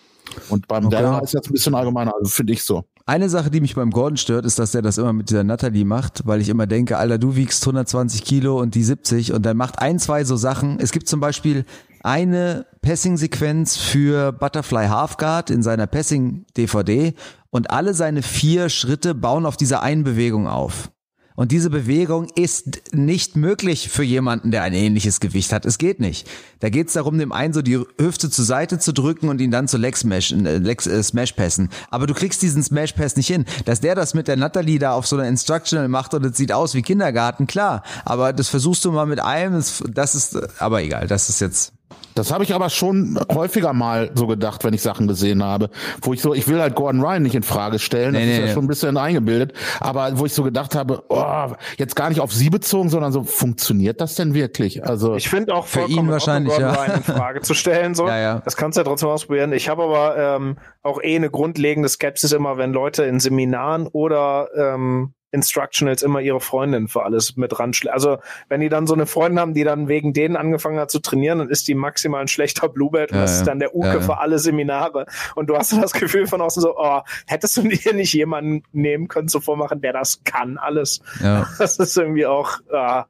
Und 0.49 0.67
beim 0.67 0.87
okay. 0.87 0.97
Dana 0.97 1.19
ist 1.19 1.33
jetzt 1.33 1.49
ein 1.49 1.53
bisschen 1.53 1.75
allgemeiner, 1.75 2.13
also 2.15 2.29
finde 2.29 2.53
ich 2.53 2.63
so. 2.63 2.83
Eine 3.05 3.29
Sache, 3.29 3.51
die 3.51 3.59
mich 3.59 3.75
beim 3.75 3.91
Gordon 3.91 4.15
stört, 4.17 4.45
ist, 4.45 4.59
dass 4.59 4.73
er 4.73 4.81
das 4.81 4.97
immer 4.97 5.11
mit 5.11 5.29
dieser 5.29 5.43
Natalie 5.43 5.83
macht, 5.83 6.25
weil 6.25 6.39
ich 6.39 6.47
immer 6.47 6.67
denke, 6.67 6.97
Alter, 6.97 7.17
du 7.17 7.35
wiegst 7.35 7.63
120 7.63 8.23
Kilo 8.23 8.59
und 8.59 8.75
die 8.75 8.83
70 8.83 9.33
und 9.33 9.45
dann 9.45 9.57
macht 9.57 9.79
ein, 9.79 9.99
zwei 9.99 10.23
so 10.23 10.37
Sachen. 10.37 10.79
Es 10.79 10.91
gibt 10.91 11.07
zum 11.07 11.19
Beispiel 11.19 11.65
eine 12.03 12.65
Passing-Sequenz 12.81 13.77
für 13.77 14.31
Butterfly 14.31 14.87
Halfguard 14.87 15.49
in 15.49 15.63
seiner 15.63 15.87
Passing-DVD 15.87 17.13
und 17.49 17.71
alle 17.71 17.93
seine 17.93 18.21
vier 18.21 18.69
Schritte 18.69 19.15
bauen 19.15 19.45
auf 19.45 19.57
dieser 19.57 19.81
einen 19.81 20.03
Bewegung 20.03 20.47
auf. 20.47 20.91
Und 21.35 21.51
diese 21.51 21.69
Bewegung 21.69 22.27
ist 22.35 22.93
nicht 22.93 23.35
möglich 23.35 23.89
für 23.89 24.03
jemanden, 24.03 24.51
der 24.51 24.63
ein 24.63 24.73
ähnliches 24.73 25.19
Gewicht 25.19 25.51
hat. 25.51 25.65
Es 25.65 25.79
geht 25.79 25.99
nicht. 25.99 26.29
Da 26.59 26.69
geht 26.69 26.87
es 26.87 26.93
darum, 26.93 27.17
dem 27.17 27.31
einen 27.31 27.53
so 27.53 27.61
die 27.61 27.79
Hüfte 27.99 28.29
zur 28.29 28.45
Seite 28.45 28.77
zu 28.77 28.93
drücken 28.93 29.29
und 29.29 29.41
ihn 29.41 29.49
dann 29.49 29.67
zu 29.67 29.77
Leg 29.77 29.97
Smash, 29.97 30.31
äh, 30.31 30.57
Leg, 30.57 30.85
äh, 30.85 31.01
Smash 31.01 31.31
passen. 31.33 31.69
Aber 31.89 32.05
du 32.05 32.13
kriegst 32.13 32.41
diesen 32.41 32.61
Smash 32.61 32.93
Pass 32.93 33.15
nicht 33.15 33.27
hin. 33.27 33.45
Dass 33.65 33.81
der 33.81 33.95
das 33.95 34.13
mit 34.13 34.27
der 34.27 34.37
Natalie 34.37 34.77
da 34.77 34.93
auf 34.93 35.07
so 35.07 35.15
einer 35.15 35.27
Instructional 35.27 35.87
macht 35.87 36.13
und 36.13 36.23
es 36.23 36.37
sieht 36.37 36.51
aus 36.51 36.75
wie 36.75 36.83
Kindergarten, 36.83 37.47
klar. 37.47 37.81
Aber 38.05 38.31
das 38.31 38.49
versuchst 38.49 38.85
du 38.85 38.91
mal 38.91 39.07
mit 39.07 39.19
einem, 39.19 39.63
das 39.91 40.15
ist, 40.15 40.61
aber 40.61 40.83
egal, 40.83 41.07
das 41.07 41.29
ist 41.29 41.41
jetzt 41.41 41.72
das 42.15 42.31
habe 42.31 42.43
ich 42.43 42.53
aber 42.53 42.69
schon 42.69 43.19
häufiger 43.31 43.73
mal 43.73 44.11
so 44.13 44.27
gedacht, 44.27 44.63
wenn 44.63 44.73
ich 44.73 44.81
Sachen 44.81 45.07
gesehen 45.07 45.43
habe, 45.43 45.69
wo 46.01 46.13
ich 46.13 46.21
so, 46.21 46.33
ich 46.33 46.47
will 46.47 46.61
halt 46.61 46.75
Gordon 46.75 47.01
Ryan 47.01 47.23
nicht 47.23 47.35
in 47.35 47.43
Frage 47.43 47.79
stellen, 47.79 48.13
das 48.13 48.23
nee, 48.23 48.31
ist 48.31 48.39
ja 48.39 48.45
nee. 48.45 48.53
schon 48.53 48.65
ein 48.65 48.67
bisschen 48.67 48.97
eingebildet, 48.97 49.53
aber 49.79 50.17
wo 50.17 50.25
ich 50.25 50.33
so 50.33 50.43
gedacht 50.43 50.75
habe, 50.75 51.03
oh, 51.09 51.47
jetzt 51.77 51.95
gar 51.95 52.09
nicht 52.09 52.19
auf 52.19 52.33
sie 52.33 52.49
bezogen, 52.49 52.89
sondern 52.89 53.11
so, 53.11 53.23
funktioniert 53.23 54.01
das 54.01 54.15
denn 54.15 54.33
wirklich? 54.33 54.85
Also 54.85 55.15
ich 55.15 55.29
finde 55.29 55.55
auch 55.55 55.65
für 55.65 55.85
ihn 55.87 56.09
wahrscheinlich 56.09 56.53
Gordon 56.53 56.73
ja. 56.73 56.83
Ryan 56.83 56.97
in 56.97 57.03
Frage 57.03 57.41
zu 57.41 57.53
stellen, 57.53 57.95
so. 57.95 58.07
Ja, 58.13 58.19
ja. 58.19 58.41
Das 58.43 58.57
kannst 58.57 58.77
du 58.77 58.81
ja 58.81 58.85
trotzdem 58.85 59.09
ausprobieren. 59.09 59.53
Ich 59.53 59.69
habe 59.69 59.83
aber 59.83 60.17
ähm, 60.17 60.57
auch 60.83 61.01
eh 61.01 61.15
eine 61.15 61.29
grundlegende 61.29 61.89
Skepsis 61.89 62.31
immer, 62.31 62.57
wenn 62.57 62.73
Leute 62.73 63.03
in 63.03 63.19
Seminaren 63.19 63.87
oder 63.87 64.49
ähm, 64.55 65.13
Instructionals 65.33 66.03
immer 66.03 66.21
ihre 66.21 66.39
Freundin 66.39 66.87
für 66.87 67.03
alles 67.03 67.35
mit 67.37 67.59
ran. 67.59 67.71
Also 67.89 68.19
wenn 68.49 68.61
die 68.61 68.69
dann 68.69 68.85
so 68.85 68.93
eine 68.93 69.07
Freundin 69.07 69.39
haben, 69.39 69.53
die 69.55 69.63
dann 69.63 69.87
wegen 69.87 70.13
denen 70.13 70.35
angefangen 70.35 70.79
hat 70.79 70.91
zu 70.91 70.99
trainieren, 70.99 71.39
dann 71.39 71.49
ist 71.49 71.67
die 71.67 71.73
maximal 71.73 72.21
ein 72.21 72.27
schlechter 72.27 72.69
Bluebelt 72.69 73.11
und 73.11 73.17
ja, 73.17 73.23
das 73.23 73.37
ist 73.37 73.47
dann 73.47 73.57
der 73.57 73.75
Uke 73.75 73.87
ja, 73.87 73.93
ja. 73.95 74.01
für 74.01 74.19
alle 74.19 74.37
Seminare. 74.37 75.07
Und 75.35 75.49
du 75.49 75.57
hast 75.57 75.71
so 75.71 75.81
das 75.81 75.93
Gefühl 75.93 76.27
von 76.27 76.39
außen 76.39 76.61
so, 76.61 76.77
oh, 76.77 77.01
hättest 77.25 77.57
du 77.57 77.63
dir 77.63 77.93
nicht 77.93 78.13
jemanden 78.13 78.63
nehmen 78.73 79.07
können 79.07 79.27
zu 79.27 79.41
vormachen, 79.41 79.81
der 79.81 79.93
das 79.93 80.23
kann 80.23 80.57
alles. 80.57 81.01
Ja. 81.21 81.47
Das 81.57 81.77
ist 81.77 81.97
irgendwie 81.97 82.25
auch, 82.25 82.59
äh, 82.71 83.03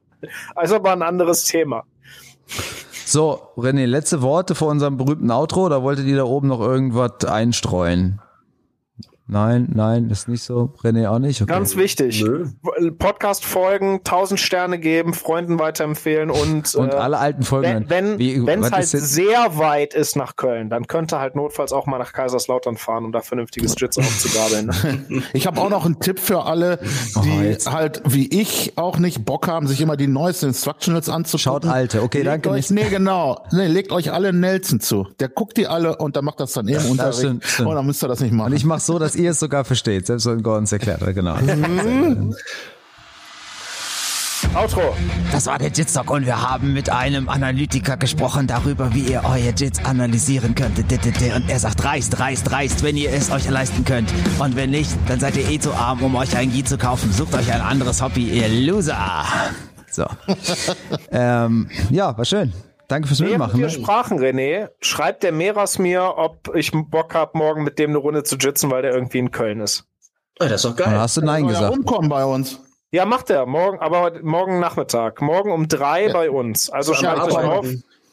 also 0.55 0.75
aber 0.75 0.91
ein 0.93 1.01
anderes 1.01 1.43
Thema. 1.45 1.83
So, 3.05 3.41
René, 3.57 3.85
letzte 3.85 4.21
Worte 4.21 4.55
vor 4.55 4.69
unserem 4.69 4.97
berühmten 4.97 5.29
Outro, 5.31 5.65
oder 5.65 5.83
wolltet 5.83 6.05
ihr 6.05 6.15
da 6.15 6.23
oben 6.23 6.47
noch 6.47 6.61
irgendwas 6.61 7.25
einstreuen? 7.25 8.21
Nein, 9.25 9.69
nein, 9.73 10.09
ist 10.09 10.27
nicht 10.27 10.43
so. 10.43 10.73
René 10.83 11.07
auch 11.09 11.19
nicht. 11.19 11.41
Okay. 11.41 11.51
Ganz 11.51 11.77
wichtig. 11.77 12.25
Podcast 12.99 13.45
folgen, 13.45 13.99
1000 13.99 14.37
Sterne 14.37 14.79
geben, 14.79 15.13
Freunden 15.13 15.59
weiterempfehlen 15.59 16.29
und 16.29 16.75
und 16.75 16.93
äh, 16.93 16.97
alle 16.97 17.19
alten 17.19 17.43
Folgen. 17.43 17.85
Wenn 17.87 18.19
wenn 18.19 18.63
es 18.63 18.71
halt 18.71 18.87
sehr 18.87 19.57
weit 19.57 19.93
ist 19.93 20.17
nach 20.17 20.35
Köln, 20.35 20.69
dann 20.69 20.87
könnte 20.87 21.19
halt 21.19 21.35
notfalls 21.35 21.71
auch 21.71 21.85
mal 21.85 21.99
nach 21.99 22.11
Kaiserslautern 22.11 22.75
fahren, 22.75 23.05
um 23.05 23.13
da 23.13 23.21
vernünftiges 23.21 23.75
Jits 23.79 23.97
aufzugabeln. 23.97 24.71
Ich 25.33 25.47
habe 25.47 25.59
auch 25.61 25.69
noch 25.69 25.85
einen 25.85 25.99
Tipp 25.99 26.19
für 26.19 26.43
alle, 26.45 26.79
die 27.23 27.57
oh, 27.65 27.71
halt 27.71 28.01
wie 28.05 28.27
ich 28.27 28.73
auch 28.77 28.97
nicht 28.97 29.25
Bock 29.25 29.47
haben, 29.47 29.67
sich 29.67 29.81
immer 29.81 29.95
die 29.95 30.07
neuesten 30.07 30.47
Instructionals 30.47 31.09
anzuschauen. 31.09 31.61
Schaut 31.63 31.71
alte, 31.71 32.01
okay, 32.03 32.19
legt 32.19 32.27
danke. 32.27 32.49
Euch, 32.49 32.69
nee, 32.69 32.89
genau. 32.89 33.45
Nee, 33.51 33.67
legt 33.67 33.91
euch 33.91 34.11
alle 34.11 34.33
Nelson 34.33 34.79
zu. 34.79 35.07
Der 35.19 35.29
guckt 35.29 35.57
die 35.57 35.67
alle 35.67 35.97
und 35.97 36.15
der 36.15 36.23
macht 36.23 36.39
das 36.39 36.53
dann 36.53 36.67
eben 36.67 36.81
stimmt. 37.13 37.43
Und 37.59 37.75
dann 37.75 37.85
müsst 37.85 38.03
ihr 38.03 38.07
das 38.07 38.19
nicht 38.19 38.33
machen. 38.33 38.51
Und 38.51 38.57
ich 38.57 38.65
mach 38.65 38.79
so, 38.79 38.99
dass 38.99 39.12
dass 39.13 39.21
ihr 39.21 39.31
es 39.31 39.39
sogar 39.39 39.63
versteht, 39.63 40.07
selbst 40.07 40.25
wenn 40.25 40.41
Gordon 40.41 40.63
es 40.63 40.71
erklärt 40.71 41.01
hat, 41.01 41.13
genau. 41.13 41.35
Mhm. 41.35 42.33
Outro. 44.55 44.95
Das 45.31 45.45
war 45.45 45.57
der 45.57 45.69
Jitstock 45.69 46.11
und 46.11 46.25
wir 46.25 46.41
haben 46.41 46.73
mit 46.73 46.89
einem 46.89 47.29
Analytiker 47.29 47.97
gesprochen 47.97 48.45
darüber, 48.45 48.93
wie 48.93 49.01
ihr 49.01 49.21
euer 49.23 49.53
Jits 49.55 49.83
analysieren 49.85 50.53
könnt. 50.53 50.77
Und 50.79 51.49
er 51.49 51.59
sagt, 51.59 51.83
reißt, 51.83 52.19
reißt, 52.19 52.51
reißt, 52.51 52.83
wenn 52.83 52.97
ihr 52.97 53.11
es 53.11 53.31
euch 53.31 53.49
leisten 53.49 53.85
könnt. 53.85 54.11
Und 54.39 54.55
wenn 54.55 54.71
nicht, 54.71 54.91
dann 55.07 55.19
seid 55.19 55.37
ihr 55.37 55.49
eh 55.49 55.59
zu 55.59 55.73
arm, 55.73 56.03
um 56.03 56.15
euch 56.15 56.35
ein 56.35 56.51
Gi 56.51 56.63
zu 56.63 56.77
kaufen. 56.77 57.11
Sucht 57.11 57.33
euch 57.35 57.51
ein 57.51 57.61
anderes 57.61 58.01
Hobby, 58.01 58.29
ihr 58.29 58.49
Loser. 58.49 59.25
So. 59.89 60.05
ähm, 61.11 61.69
ja, 61.89 62.15
war 62.17 62.25
schön. 62.25 62.51
Danke 62.87 63.07
fürs 63.07 63.19
Mitmachen. 63.21 63.57
wir 63.59 63.65
ne? 63.67 63.71
sprachen, 63.71 64.19
René, 64.19 64.69
schreibt 64.81 65.23
der 65.23 65.31
Meras 65.31 65.79
mir, 65.79 66.13
ob 66.17 66.53
ich 66.55 66.71
Bock 66.73 67.13
habe, 67.15 67.37
morgen 67.37 67.63
mit 67.63 67.79
dem 67.79 67.91
eine 67.91 67.97
Runde 67.99 68.23
zu 68.23 68.35
jitzen, 68.37 68.69
weil 68.71 68.81
der 68.81 68.93
irgendwie 68.93 69.19
in 69.19 69.31
Köln 69.31 69.59
ist. 69.61 69.85
Ah, 70.39 70.45
das 70.47 70.63
ist 70.63 70.65
doch 70.65 70.75
Dann 70.75 70.91
geil. 70.91 70.99
hast 70.99 71.17
du 71.17 71.21
Nein 71.21 71.43
Soll 71.43 71.53
ja 71.53 71.59
gesagt. 71.59 71.75
rumkommen 71.77 72.09
bei 72.09 72.25
uns. 72.25 72.59
Ja, 72.91 73.05
macht 73.05 73.29
er. 73.29 73.45
Morgen, 73.45 73.79
aber 73.79 74.11
morgen 74.21 74.59
Nachmittag. 74.59 75.21
Morgen 75.21 75.51
um 75.51 75.67
drei 75.67 76.11
bei 76.11 76.29
uns. 76.29 76.69
Also 76.69 76.93
Ja, 76.93 76.99
schreibt 76.99 77.23
euch 77.23 77.37
auf. 77.37 77.65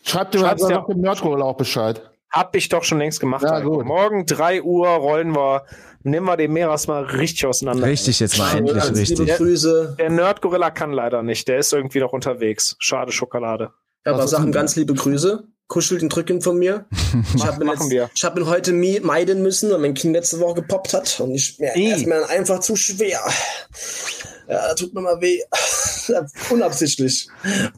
Schreibt 0.03 0.35
dir 0.35 0.39
dir- 0.55 0.81
auf 0.81 0.87
dem 0.87 1.01
Nerdgoal 1.01 1.43
auch 1.43 1.57
Bescheid. 1.57 2.03
Hab 2.31 2.55
ich 2.55 2.69
doch 2.69 2.85
schon 2.85 2.99
längst 2.99 3.21
gemacht. 3.21 3.43
Ja. 3.43 3.61
Morgen 3.61 4.25
3 4.25 4.63
Uhr 4.63 4.89
rollen 4.89 5.35
wir, 5.35 5.65
nehmen 6.05 6.27
wir 6.27 6.37
den 6.37 6.53
Meeras 6.53 6.87
mal 6.87 7.03
richtig 7.03 7.45
auseinander. 7.47 7.87
Richtig 7.87 8.21
jetzt 8.21 8.39
mal 8.39 8.57
endlich 8.57 8.85
liebe 8.85 8.99
richtig. 8.99 9.37
Grüße. 9.37 9.97
Der 9.99 10.11
Nerd-Gorilla 10.11 10.71
kann 10.71 10.93
leider 10.93 11.23
nicht. 11.23 11.49
Der 11.49 11.59
ist 11.59 11.73
irgendwie 11.73 11.99
noch 12.01 12.13
unterwegs. 12.13 12.77
Schade 12.79 13.11
Schokolade. 13.13 13.73
Ja, 14.05 14.13
aber 14.13 14.23
Was 14.23 14.31
Sachen 14.31 14.53
ganz 14.53 14.77
liebe 14.77 14.95
Grüße. 14.95 15.45
Kuschelt 15.69 16.03
und 16.03 16.09
drücken 16.09 16.41
von 16.41 16.59
mir. 16.59 16.87
Ich 17.35 17.45
habe 17.45 17.65
ihn, 17.65 17.71
hab 17.71 18.39
ihn 18.39 18.47
heute 18.47 18.73
meiden 18.73 19.43
müssen, 19.43 19.71
weil 19.71 19.79
mein 19.79 19.95
Kind 19.95 20.15
letzte 20.15 20.41
Woche 20.41 20.63
gepoppt 20.63 20.95
hat. 20.95 21.21
Und 21.21 21.33
ich, 21.35 21.59
mir, 21.59 21.75
er 21.75 21.97
ist 21.97 22.07
mir 22.07 22.21
dann 22.21 22.31
einfach 22.31 22.61
zu 22.61 22.77
schwer. 22.77 23.21
Ja, 24.49 24.75
tut 24.75 24.95
mir 24.95 25.01
mal 25.01 25.21
weh. 25.21 25.41
Unabsichtlich. 26.51 27.29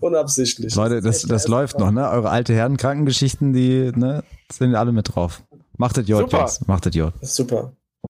Unabsichtlich. 0.00 0.74
Leute, 0.74 1.00
das, 1.00 1.22
das 1.22 1.48
läuft 1.48 1.78
noch, 1.78 1.90
ne? 1.90 2.08
Eure 2.10 2.30
alte 2.30 2.54
Herrenkrankengeschichten, 2.54 3.52
die 3.52 3.92
ne, 3.94 4.22
sind 4.50 4.74
alle 4.74 4.92
mit 4.92 5.14
drauf. 5.14 5.42
Macht 5.76 5.96
das 5.96 6.08
Jod 6.08 6.30
Super. 6.30 6.40
jetzt. 6.40 6.68
Macht 6.68 6.86
das 6.86 6.94
Jod. 6.94 7.12
Super. 7.20 7.72